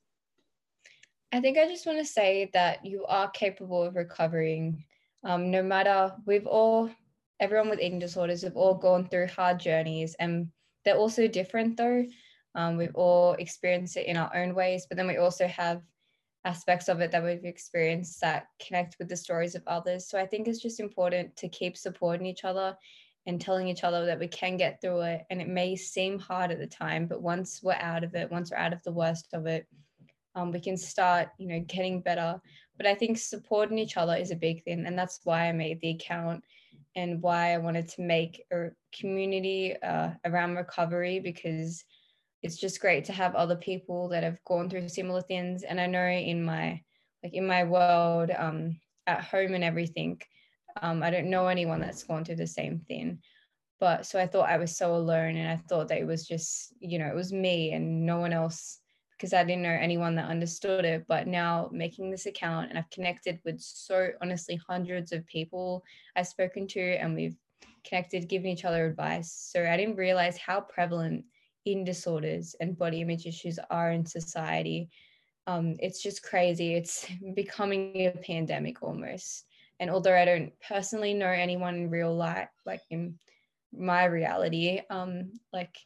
I 1.32 1.40
think 1.40 1.58
I 1.58 1.68
just 1.68 1.86
want 1.86 1.98
to 1.98 2.04
say 2.04 2.50
that 2.54 2.86
you 2.86 3.04
are 3.06 3.30
capable 3.30 3.82
of 3.82 3.96
recovering. 3.96 4.84
Um, 5.24 5.50
no 5.50 5.62
matter, 5.62 6.14
we've 6.26 6.46
all, 6.46 6.90
everyone 7.38 7.68
with 7.68 7.80
eating 7.80 7.98
disorders 7.98 8.42
have 8.42 8.56
all 8.56 8.74
gone 8.74 9.08
through 9.08 9.26
hard 9.26 9.60
journeys 9.60 10.14
and 10.18 10.48
they're 10.84 10.96
also 10.96 11.28
different 11.28 11.76
though. 11.76 12.06
Um, 12.54 12.76
we've 12.76 12.94
all 12.94 13.34
experienced 13.34 13.96
it 13.96 14.06
in 14.06 14.16
our 14.16 14.34
own 14.34 14.54
ways, 14.54 14.86
but 14.88 14.96
then 14.96 15.06
we 15.06 15.18
also 15.18 15.46
have 15.46 15.82
aspects 16.44 16.88
of 16.88 17.00
it 17.00 17.10
that 17.12 17.22
we've 17.22 17.44
experienced 17.44 18.20
that 18.22 18.46
connect 18.64 18.96
with 18.98 19.08
the 19.08 19.16
stories 19.16 19.54
of 19.54 19.62
others. 19.66 20.08
So 20.08 20.18
I 20.18 20.26
think 20.26 20.48
it's 20.48 20.62
just 20.62 20.80
important 20.80 21.36
to 21.36 21.48
keep 21.48 21.76
supporting 21.76 22.26
each 22.26 22.44
other 22.44 22.76
and 23.28 23.38
telling 23.38 23.68
each 23.68 23.84
other 23.84 24.06
that 24.06 24.18
we 24.18 24.26
can 24.26 24.56
get 24.56 24.80
through 24.80 25.02
it. 25.02 25.26
And 25.28 25.40
it 25.40 25.48
may 25.48 25.76
seem 25.76 26.18
hard 26.18 26.50
at 26.50 26.58
the 26.58 26.66
time, 26.66 27.06
but 27.06 27.20
once 27.20 27.60
we're 27.62 27.74
out 27.74 28.02
of 28.02 28.14
it, 28.14 28.30
once 28.32 28.50
we're 28.50 28.56
out 28.56 28.72
of 28.72 28.82
the 28.84 28.92
worst 28.92 29.28
of 29.34 29.46
it, 29.46 29.66
um, 30.34 30.50
we 30.50 30.60
can 30.60 30.78
start, 30.78 31.28
you 31.38 31.46
know, 31.46 31.60
getting 31.60 32.00
better. 32.00 32.40
But 32.78 32.86
I 32.86 32.94
think 32.94 33.18
supporting 33.18 33.78
each 33.78 33.98
other 33.98 34.16
is 34.16 34.30
a 34.30 34.36
big 34.36 34.64
thing. 34.64 34.86
And 34.86 34.98
that's 34.98 35.20
why 35.24 35.46
I 35.46 35.52
made 35.52 35.78
the 35.80 35.90
account 35.90 36.42
and 36.96 37.20
why 37.20 37.52
I 37.52 37.58
wanted 37.58 37.88
to 37.90 38.02
make 38.02 38.42
a 38.50 38.68
community 38.98 39.76
uh, 39.82 40.12
around 40.24 40.56
recovery 40.56 41.20
because 41.20 41.84
it's 42.42 42.56
just 42.56 42.80
great 42.80 43.04
to 43.06 43.12
have 43.12 43.34
other 43.34 43.56
people 43.56 44.08
that 44.08 44.22
have 44.22 44.42
gone 44.46 44.70
through 44.70 44.88
similar 44.88 45.20
things. 45.20 45.64
And 45.64 45.78
I 45.78 45.86
know 45.86 46.06
in 46.06 46.42
my 46.42 46.80
like 47.22 47.34
in 47.34 47.46
my 47.46 47.64
world, 47.64 48.30
um, 48.30 48.80
at 49.06 49.24
home 49.24 49.54
and 49.54 49.64
everything, 49.64 50.22
um, 50.82 51.02
I 51.02 51.10
don't 51.10 51.30
know 51.30 51.48
anyone 51.48 51.80
that's 51.80 52.02
gone 52.02 52.24
through 52.24 52.36
the 52.36 52.46
same 52.46 52.80
thing. 52.80 53.18
But 53.80 54.06
so 54.06 54.18
I 54.18 54.26
thought 54.26 54.48
I 54.48 54.56
was 54.56 54.76
so 54.76 54.94
alone, 54.94 55.36
and 55.36 55.48
I 55.48 55.56
thought 55.56 55.88
that 55.88 55.98
it 55.98 56.06
was 56.06 56.26
just 56.26 56.74
you 56.80 56.98
know 56.98 57.06
it 57.06 57.14
was 57.14 57.32
me 57.32 57.72
and 57.72 58.04
no 58.04 58.18
one 58.18 58.32
else 58.32 58.80
because 59.12 59.32
I 59.32 59.42
didn't 59.42 59.62
know 59.62 59.70
anyone 59.70 60.14
that 60.16 60.28
understood 60.28 60.84
it. 60.84 61.04
But 61.08 61.26
now 61.26 61.68
making 61.72 62.10
this 62.10 62.26
account 62.26 62.70
and 62.70 62.78
I've 62.78 62.90
connected 62.90 63.40
with 63.44 63.60
so 63.60 64.08
honestly 64.22 64.60
hundreds 64.68 65.12
of 65.12 65.26
people 65.26 65.82
I've 66.16 66.26
spoken 66.26 66.66
to 66.68 66.80
and 66.80 67.14
we've 67.14 67.36
connected, 67.84 68.28
given 68.28 68.50
each 68.50 68.64
other 68.64 68.86
advice. 68.86 69.32
So 69.32 69.64
I 69.64 69.76
didn't 69.76 69.96
realize 69.96 70.36
how 70.36 70.60
prevalent 70.60 71.24
eating 71.64 71.84
disorders 71.84 72.54
and 72.60 72.78
body 72.78 73.00
image 73.00 73.26
issues 73.26 73.58
are 73.70 73.90
in 73.92 74.06
society. 74.06 74.88
Um, 75.46 75.76
it's 75.80 76.02
just 76.02 76.22
crazy. 76.22 76.74
It's 76.74 77.06
becoming 77.34 78.06
a 78.06 78.10
pandemic 78.22 78.82
almost. 78.82 79.44
And 79.80 79.90
although 79.90 80.16
I 80.16 80.24
don't 80.24 80.52
personally 80.66 81.14
know 81.14 81.28
anyone 81.28 81.74
in 81.76 81.90
real 81.90 82.14
life, 82.14 82.50
like 82.66 82.82
in 82.90 83.18
my 83.72 84.04
reality, 84.04 84.80
um, 84.90 85.32
like 85.52 85.76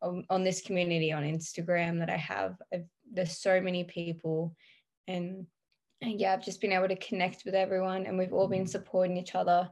on, 0.00 0.24
on 0.30 0.44
this 0.44 0.62
community 0.62 1.12
on 1.12 1.22
Instagram 1.22 1.98
that 1.98 2.10
I 2.10 2.16
have, 2.16 2.56
I've, 2.72 2.86
there's 3.12 3.38
so 3.38 3.60
many 3.60 3.84
people, 3.84 4.54
and, 5.06 5.46
and 6.00 6.20
yeah, 6.20 6.32
I've 6.32 6.44
just 6.44 6.60
been 6.60 6.72
able 6.72 6.88
to 6.88 6.96
connect 6.96 7.44
with 7.44 7.54
everyone, 7.54 8.06
and 8.06 8.18
we've 8.18 8.32
all 8.32 8.48
been 8.48 8.66
supporting 8.66 9.16
each 9.16 9.34
other 9.34 9.70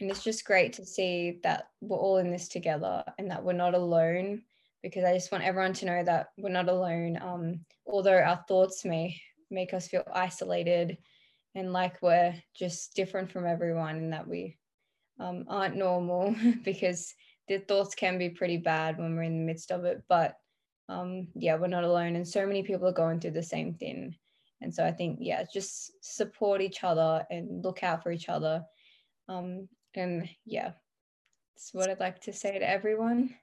and 0.00 0.10
it's 0.10 0.24
just 0.24 0.44
great 0.44 0.74
to 0.74 0.84
see 0.84 1.38
that 1.42 1.68
we're 1.80 1.96
all 1.96 2.18
in 2.18 2.30
this 2.30 2.48
together 2.48 3.02
and 3.18 3.30
that 3.30 3.42
we're 3.42 3.52
not 3.52 3.74
alone 3.74 4.42
because 4.82 5.04
I 5.04 5.14
just 5.14 5.32
want 5.32 5.44
everyone 5.44 5.72
to 5.74 5.86
know 5.86 6.04
that 6.04 6.28
we're 6.36 6.50
not 6.50 6.68
alone. 6.68 7.18
Um, 7.20 7.60
although 7.86 8.18
our 8.18 8.44
thoughts 8.46 8.84
may 8.84 9.18
make 9.50 9.72
us 9.72 9.88
feel 9.88 10.04
isolated 10.12 10.98
and 11.56 11.72
like 11.72 12.00
we're 12.02 12.34
just 12.54 12.94
different 12.94 13.32
from 13.32 13.46
everyone 13.46 13.96
and 13.96 14.12
that 14.12 14.28
we 14.28 14.58
um, 15.18 15.44
aren't 15.48 15.74
normal 15.74 16.36
because 16.64 17.14
the 17.48 17.58
thoughts 17.58 17.94
can 17.94 18.18
be 18.18 18.28
pretty 18.28 18.58
bad 18.58 18.98
when 18.98 19.16
we're 19.16 19.22
in 19.22 19.38
the 19.38 19.44
midst 19.44 19.72
of 19.72 19.84
it. 19.84 20.02
But 20.06 20.36
um, 20.90 21.28
yeah, 21.34 21.56
we're 21.56 21.66
not 21.66 21.84
alone. 21.84 22.14
And 22.14 22.28
so 22.28 22.46
many 22.46 22.62
people 22.62 22.86
are 22.86 22.92
going 22.92 23.20
through 23.20 23.32
the 23.32 23.42
same 23.42 23.74
thing. 23.74 24.14
And 24.60 24.72
so 24.72 24.84
I 24.84 24.92
think, 24.92 25.18
yeah, 25.20 25.44
just 25.50 25.92
support 26.04 26.60
each 26.60 26.84
other 26.84 27.24
and 27.30 27.64
look 27.64 27.82
out 27.82 28.02
for 28.02 28.12
each 28.12 28.28
other. 28.28 28.62
Um, 29.28 29.68
and 29.94 30.28
yeah, 30.44 30.72
that's 31.54 31.72
what 31.72 31.88
I'd 31.88 32.00
like 32.00 32.20
to 32.22 32.34
say 32.34 32.58
to 32.58 32.68
everyone. 32.68 33.34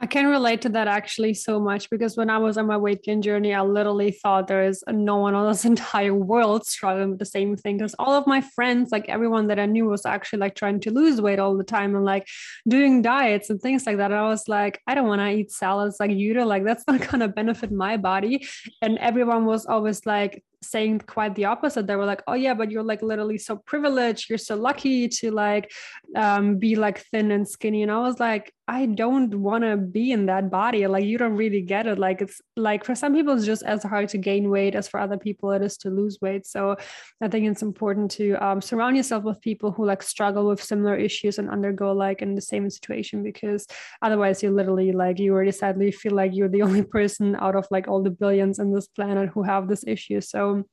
I 0.00 0.06
can 0.06 0.26
relate 0.26 0.60
to 0.62 0.68
that 0.70 0.88
actually 0.88 1.34
so 1.34 1.60
much 1.60 1.88
because 1.88 2.16
when 2.16 2.28
I 2.28 2.38
was 2.38 2.58
on 2.58 2.66
my 2.66 2.76
weight 2.76 3.04
gain 3.04 3.22
journey, 3.22 3.54
I 3.54 3.62
literally 3.62 4.10
thought 4.10 4.48
there 4.48 4.64
is 4.64 4.82
no 4.88 5.18
one 5.18 5.34
on 5.34 5.48
this 5.48 5.64
entire 5.74 6.14
world 6.14 6.66
struggling 6.66 7.10
with 7.10 7.20
the 7.20 7.26
same 7.26 7.56
thing. 7.56 7.78
Because 7.78 7.94
all 7.98 8.12
of 8.12 8.26
my 8.26 8.40
friends, 8.40 8.90
like 8.90 9.08
everyone 9.08 9.46
that 9.48 9.60
I 9.60 9.66
knew, 9.66 9.86
was 9.86 10.04
actually 10.04 10.40
like 10.40 10.56
trying 10.56 10.80
to 10.80 10.90
lose 10.90 11.20
weight 11.20 11.38
all 11.38 11.56
the 11.56 11.64
time 11.64 11.94
and 11.94 12.04
like 12.04 12.26
doing 12.68 13.02
diets 13.02 13.50
and 13.50 13.60
things 13.60 13.86
like 13.86 13.98
that. 13.98 14.10
And 14.10 14.20
I 14.20 14.28
was 14.28 14.48
like, 14.48 14.80
I 14.86 14.94
don't 14.94 15.06
want 15.06 15.20
to 15.20 15.30
eat 15.30 15.52
salads 15.52 15.96
like 16.00 16.10
you 16.10 16.34
do. 16.34 16.44
Like 16.44 16.64
that's 16.64 16.84
not 16.88 17.08
gonna 17.08 17.28
benefit 17.28 17.70
my 17.70 17.96
body. 17.96 18.46
And 18.82 18.98
everyone 18.98 19.44
was 19.44 19.64
always 19.64 20.04
like, 20.04 20.42
saying 20.64 20.98
quite 21.00 21.34
the 21.34 21.44
opposite 21.44 21.86
they 21.86 21.96
were 21.96 22.06
like 22.06 22.22
oh 22.26 22.34
yeah 22.34 22.54
but 22.54 22.70
you're 22.70 22.82
like 22.82 23.02
literally 23.02 23.38
so 23.38 23.56
privileged 23.56 24.28
you're 24.28 24.38
so 24.38 24.56
lucky 24.56 25.08
to 25.08 25.30
like 25.30 25.70
um, 26.16 26.56
be 26.56 26.74
like 26.74 26.98
thin 27.10 27.30
and 27.30 27.48
skinny 27.48 27.82
and 27.82 27.92
i 27.92 27.98
was 27.98 28.18
like 28.18 28.52
i 28.66 28.86
don't 28.86 29.34
want 29.34 29.62
to 29.62 29.76
be 29.76 30.12
in 30.12 30.26
that 30.26 30.50
body 30.50 30.86
like 30.86 31.04
you 31.04 31.18
don't 31.18 31.36
really 31.36 31.60
get 31.60 31.86
it 31.86 31.98
like 31.98 32.22
it's 32.22 32.40
like 32.56 32.84
for 32.84 32.94
some 32.94 33.12
people 33.12 33.34
it's 33.34 33.44
just 33.44 33.62
as 33.62 33.82
hard 33.82 34.08
to 34.08 34.16
gain 34.16 34.48
weight 34.48 34.74
as 34.74 34.88
for 34.88 34.98
other 34.98 35.18
people 35.18 35.50
it 35.50 35.62
is 35.62 35.76
to 35.76 35.90
lose 35.90 36.18
weight 36.22 36.46
so 36.46 36.76
i 37.20 37.28
think 37.28 37.46
it's 37.46 37.62
important 37.62 38.10
to 38.10 38.32
um, 38.44 38.60
surround 38.60 38.96
yourself 38.96 39.22
with 39.24 39.40
people 39.40 39.70
who 39.70 39.84
like 39.84 40.02
struggle 40.02 40.46
with 40.46 40.62
similar 40.62 40.96
issues 40.96 41.38
and 41.38 41.50
undergo 41.50 41.92
like 41.92 42.22
in 42.22 42.34
the 42.34 42.40
same 42.40 42.68
situation 42.70 43.22
because 43.22 43.66
otherwise 44.02 44.42
you 44.42 44.50
literally 44.50 44.92
like 44.92 45.18
you 45.18 45.32
already 45.32 45.52
sadly 45.52 45.90
feel 45.90 46.14
like 46.14 46.34
you're 46.34 46.48
the 46.48 46.62
only 46.68 46.82
person 46.82 47.36
out 47.36 47.56
of 47.56 47.66
like 47.70 47.88
all 47.88 48.02
the 48.02 48.10
billions 48.10 48.58
in 48.58 48.72
this 48.72 48.86
planet 48.88 49.28
who 49.34 49.42
have 49.42 49.68
this 49.68 49.84
issue 49.86 50.20
so 50.20 50.64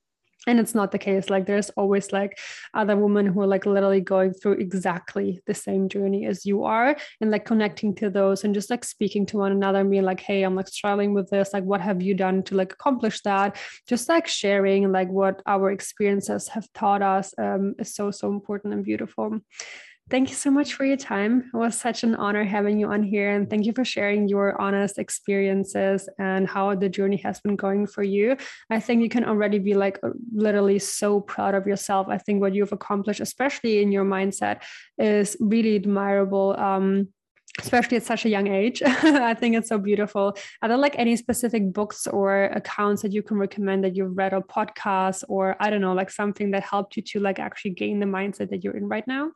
and 0.48 0.60
it's 0.60 0.74
not 0.74 0.92
the 0.92 0.98
case. 0.98 1.30
Like 1.30 1.46
there's 1.46 1.70
always 1.72 2.12
like 2.12 2.40
other 2.74 2.98
women 2.98 3.28
who 3.28 3.42
are 3.42 3.48
like 3.48 3.66
literally 3.66 4.02
going 4.02 4.34
through 4.34 4.54
exactly 4.54 5.40
the 5.46 5.54
same 5.54 5.88
journey 5.88 6.26
as 6.26 6.46
you 6.46 6.64
are 6.64 6.96
and 7.20 7.30
like 7.30 7.46
connecting 7.46 7.94
to 7.96 8.10
those 8.10 8.44
and 8.44 8.54
just 8.56 8.70
like 8.72 8.84
speaking 8.84 9.26
to 9.28 9.38
one 9.38 9.52
another 9.52 9.80
and 9.80 9.92
being 9.92 10.04
like 10.04 10.20
hey 10.20 10.42
i'm 10.44 10.56
like 10.56 10.68
struggling 10.68 11.14
with 11.14 11.30
this. 11.30 11.54
Like 11.54 11.64
what 11.64 11.82
have 11.82 12.02
you 12.02 12.16
done 12.16 12.44
to 12.44 12.56
like 12.56 12.74
accomplish 12.74 13.22
that? 13.22 13.58
Just 13.88 14.10
like 14.10 14.28
sharing 14.28 14.92
like 14.92 15.10
what 15.10 15.42
our 15.46 15.72
experiences 15.72 16.48
have 16.48 16.68
taught 16.74 17.02
us 17.04 17.34
um, 17.38 17.76
is 17.78 17.94
so 17.94 18.10
so 18.10 18.30
important 18.30 18.74
and 18.74 18.84
beautiful 18.84 19.42
Thank 20.12 20.28
you 20.28 20.36
so 20.36 20.52
much 20.52 20.74
for 20.74 20.84
your 20.84 20.98
time. 20.98 21.50
It 21.54 21.56
was 21.56 21.80
such 21.80 22.04
an 22.04 22.16
honor 22.16 22.44
having 22.44 22.78
you 22.78 22.88
on 22.88 23.02
here. 23.02 23.32
And 23.32 23.50
thank 23.50 23.66
you 23.66 23.72
for 23.72 23.86
sharing 23.86 24.28
your 24.28 24.62
honest 24.62 25.00
experiences 25.00 26.10
and 26.20 26.50
how 26.50 26.76
the 26.76 26.90
journey 26.90 27.16
has 27.24 27.40
been 27.40 27.56
going 27.56 27.88
for 27.88 28.04
you. 28.04 28.36
I 28.70 28.82
think 28.82 29.04
you 29.04 29.08
can 29.08 29.24
already 29.24 29.58
be 29.58 29.74
like 29.74 30.00
uh, 30.04 30.10
literally 30.34 30.80
so 30.80 31.22
proud 31.22 31.56
of 31.56 31.66
yourself. 31.66 32.08
I 32.10 32.18
think 32.18 32.42
what 32.42 32.54
you've 32.54 32.74
accomplished, 32.74 33.22
especially 33.22 33.82
in 33.82 33.94
your 33.94 34.04
mindset, 34.04 34.64
is 34.98 35.38
really 35.40 35.78
admirable. 35.78 36.60
Um, 36.60 37.08
especially 37.60 37.96
at 37.98 38.04
such 38.04 38.26
a 38.26 38.30
young 38.30 38.48
age. 38.48 38.82
I 38.86 39.34
think 39.34 39.56
it's 39.56 39.70
so 39.70 39.78
beautiful. 39.78 40.36
Are 40.62 40.68
there 40.70 40.78
like 40.78 40.96
any 40.98 41.16
specific 41.16 41.72
books 41.72 42.08
or 42.08 42.46
accounts 42.46 43.02
that 43.02 43.14
you 43.14 43.22
can 43.24 43.38
recommend 43.38 43.84
that 43.86 43.96
you've 43.96 44.18
read 44.18 44.34
or 44.34 44.42
podcasts 44.42 45.24
or 45.30 45.56
I 45.60 45.70
don't 45.70 45.82
know, 45.82 45.94
like 45.94 46.12
something 46.12 46.52
that 46.52 46.64
helped 46.64 46.98
you 46.98 47.04
to 47.04 47.20
like 47.20 47.40
actually 47.40 47.72
gain 47.72 48.00
the 48.00 48.06
mindset 48.06 48.50
that 48.50 48.64
you're 48.64 48.76
in 48.76 48.88
right 48.88 49.06
now? 49.08 49.32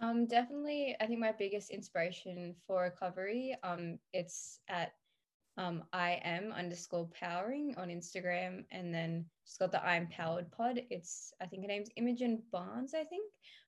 Um, 0.00 0.26
definitely, 0.26 0.96
I 1.00 1.06
think 1.06 1.18
my 1.18 1.32
biggest 1.32 1.70
inspiration 1.70 2.54
for 2.66 2.82
recovery, 2.82 3.56
um, 3.62 3.98
it's 4.12 4.60
at 4.68 4.92
um, 5.56 5.82
I 5.92 6.20
am 6.22 6.52
underscore 6.52 7.08
powering 7.08 7.74
on 7.76 7.88
Instagram, 7.88 8.64
and 8.70 8.94
then 8.94 9.26
she's 9.44 9.56
got 9.56 9.72
the 9.72 9.84
I 9.84 9.96
am 9.96 10.06
powered 10.06 10.52
pod. 10.52 10.80
It's 10.88 11.32
I 11.42 11.46
think 11.46 11.62
her 11.62 11.68
name's 11.68 11.90
Imogen 11.96 12.42
Barnes, 12.52 12.94
I 12.94 13.02
think, 13.02 13.24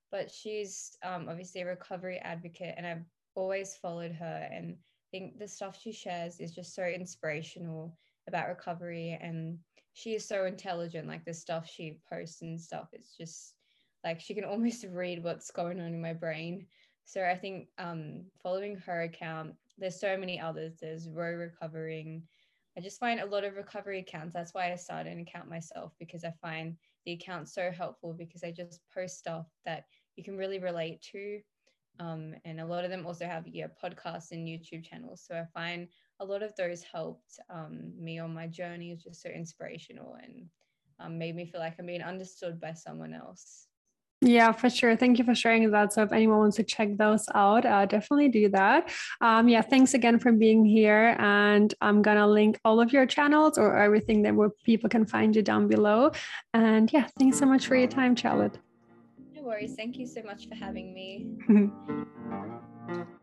but 0.09 0.31
she's 0.31 0.95
um, 1.03 1.27
obviously 1.29 1.61
a 1.61 1.65
recovery 1.65 2.17
advocate, 2.19 2.75
and 2.77 2.87
I've 2.87 3.03
always 3.35 3.75
followed 3.75 4.13
her, 4.13 4.49
and 4.53 4.71
I 4.71 5.07
think 5.11 5.37
the 5.37 5.49
stuff 5.49 5.77
she 5.81 5.91
shares 5.91 6.39
is 6.39 6.55
just 6.55 6.73
so 6.73 6.83
inspirational 6.83 7.97
about 8.29 8.47
recovery, 8.47 9.19
and 9.21 9.57
she 9.91 10.15
is 10.15 10.25
so 10.25 10.45
intelligent. 10.45 11.09
Like 11.09 11.25
the 11.25 11.33
stuff 11.33 11.69
she 11.69 11.99
posts 12.09 12.41
and 12.41 12.59
stuff, 12.59 12.87
it's 12.93 13.17
just 13.17 13.55
like 14.03 14.19
she 14.19 14.33
can 14.33 14.43
almost 14.51 14.85
read 14.91 15.23
what's 15.23 15.51
going 15.51 15.79
on 15.79 15.87
in 15.87 16.01
my 16.01 16.13
brain. 16.13 16.67
So 17.05 17.23
i 17.23 17.35
think 17.35 17.67
um, 17.77 18.25
following 18.41 18.75
her 18.77 19.01
account 19.03 19.53
there's 19.77 19.99
so 19.99 20.15
many 20.15 20.39
others. 20.39 20.77
There's 20.79 21.09
row 21.09 21.33
recovering. 21.33 22.23
I 22.77 22.81
just 22.81 22.99
find 22.99 23.19
a 23.19 23.25
lot 23.25 23.43
of 23.43 23.55
recovery 23.55 23.99
accounts. 23.99 24.33
That's 24.33 24.53
why 24.53 24.71
i 24.71 24.75
started 24.75 25.11
an 25.11 25.19
account 25.19 25.49
myself 25.49 25.93
because 25.99 26.23
i 26.23 26.31
find 26.41 26.77
the 27.05 27.13
account 27.13 27.49
so 27.49 27.71
helpful 27.71 28.13
because 28.13 28.41
they 28.41 28.51
just 28.51 28.79
post 28.93 29.17
stuff 29.17 29.47
that 29.65 29.85
you 30.15 30.23
can 30.23 30.37
really 30.37 30.59
relate 30.59 31.01
to. 31.11 31.39
Um, 31.99 32.35
and 32.45 32.59
a 32.61 32.65
lot 32.65 32.85
of 32.85 32.89
them 32.91 33.05
also 33.05 33.25
have 33.25 33.47
yeah 33.47 33.67
podcasts 33.83 34.31
and 34.31 34.47
youtube 34.47 34.83
channels. 34.83 35.23
So 35.27 35.35
i 35.35 35.45
find 35.53 35.87
a 36.19 36.25
lot 36.25 36.43
of 36.43 36.55
those 36.55 36.83
helped 36.83 37.39
um, 37.49 37.91
me 37.97 38.19
on 38.19 38.33
my 38.33 38.47
journey 38.47 38.91
is 38.91 39.03
just 39.03 39.21
so 39.21 39.29
inspirational 39.29 40.15
and 40.21 40.47
um, 40.99 41.17
made 41.17 41.35
me 41.35 41.45
feel 41.45 41.59
like 41.59 41.75
i'm 41.79 41.87
being 41.87 42.03
understood 42.03 42.61
by 42.61 42.73
someone 42.73 43.13
else 43.13 43.67
yeah, 44.21 44.51
for 44.51 44.69
sure. 44.69 44.95
Thank 44.95 45.17
you 45.17 45.25
for 45.25 45.33
sharing 45.33 45.69
that. 45.71 45.93
So, 45.93 46.03
if 46.03 46.11
anyone 46.11 46.37
wants 46.37 46.57
to 46.57 46.63
check 46.63 46.95
those 46.95 47.25
out, 47.33 47.65
uh, 47.65 47.87
definitely 47.87 48.29
do 48.29 48.49
that. 48.49 48.91
Um, 49.19 49.49
yeah, 49.49 49.61
thanks 49.61 49.95
again 49.95 50.19
for 50.19 50.31
being 50.31 50.63
here. 50.63 51.15
And 51.17 51.73
I'm 51.81 52.03
going 52.03 52.17
to 52.17 52.27
link 52.27 52.59
all 52.63 52.79
of 52.79 52.93
your 52.93 53.07
channels 53.07 53.57
or 53.57 53.75
everything 53.75 54.21
that 54.23 54.35
where 54.35 54.51
people 54.63 54.89
can 54.89 55.05
find 55.05 55.35
you 55.35 55.41
down 55.41 55.67
below. 55.67 56.11
And 56.53 56.91
yeah, 56.93 57.07
thanks 57.17 57.39
so 57.39 57.47
much 57.47 57.65
for 57.65 57.75
your 57.75 57.87
time, 57.87 58.15
Charlotte. 58.15 58.59
No 59.33 59.41
worries. 59.41 59.73
Thank 59.75 59.97
you 59.97 60.05
so 60.05 60.21
much 60.21 60.47
for 60.47 60.53
having 60.55 60.93
me. 60.93 61.27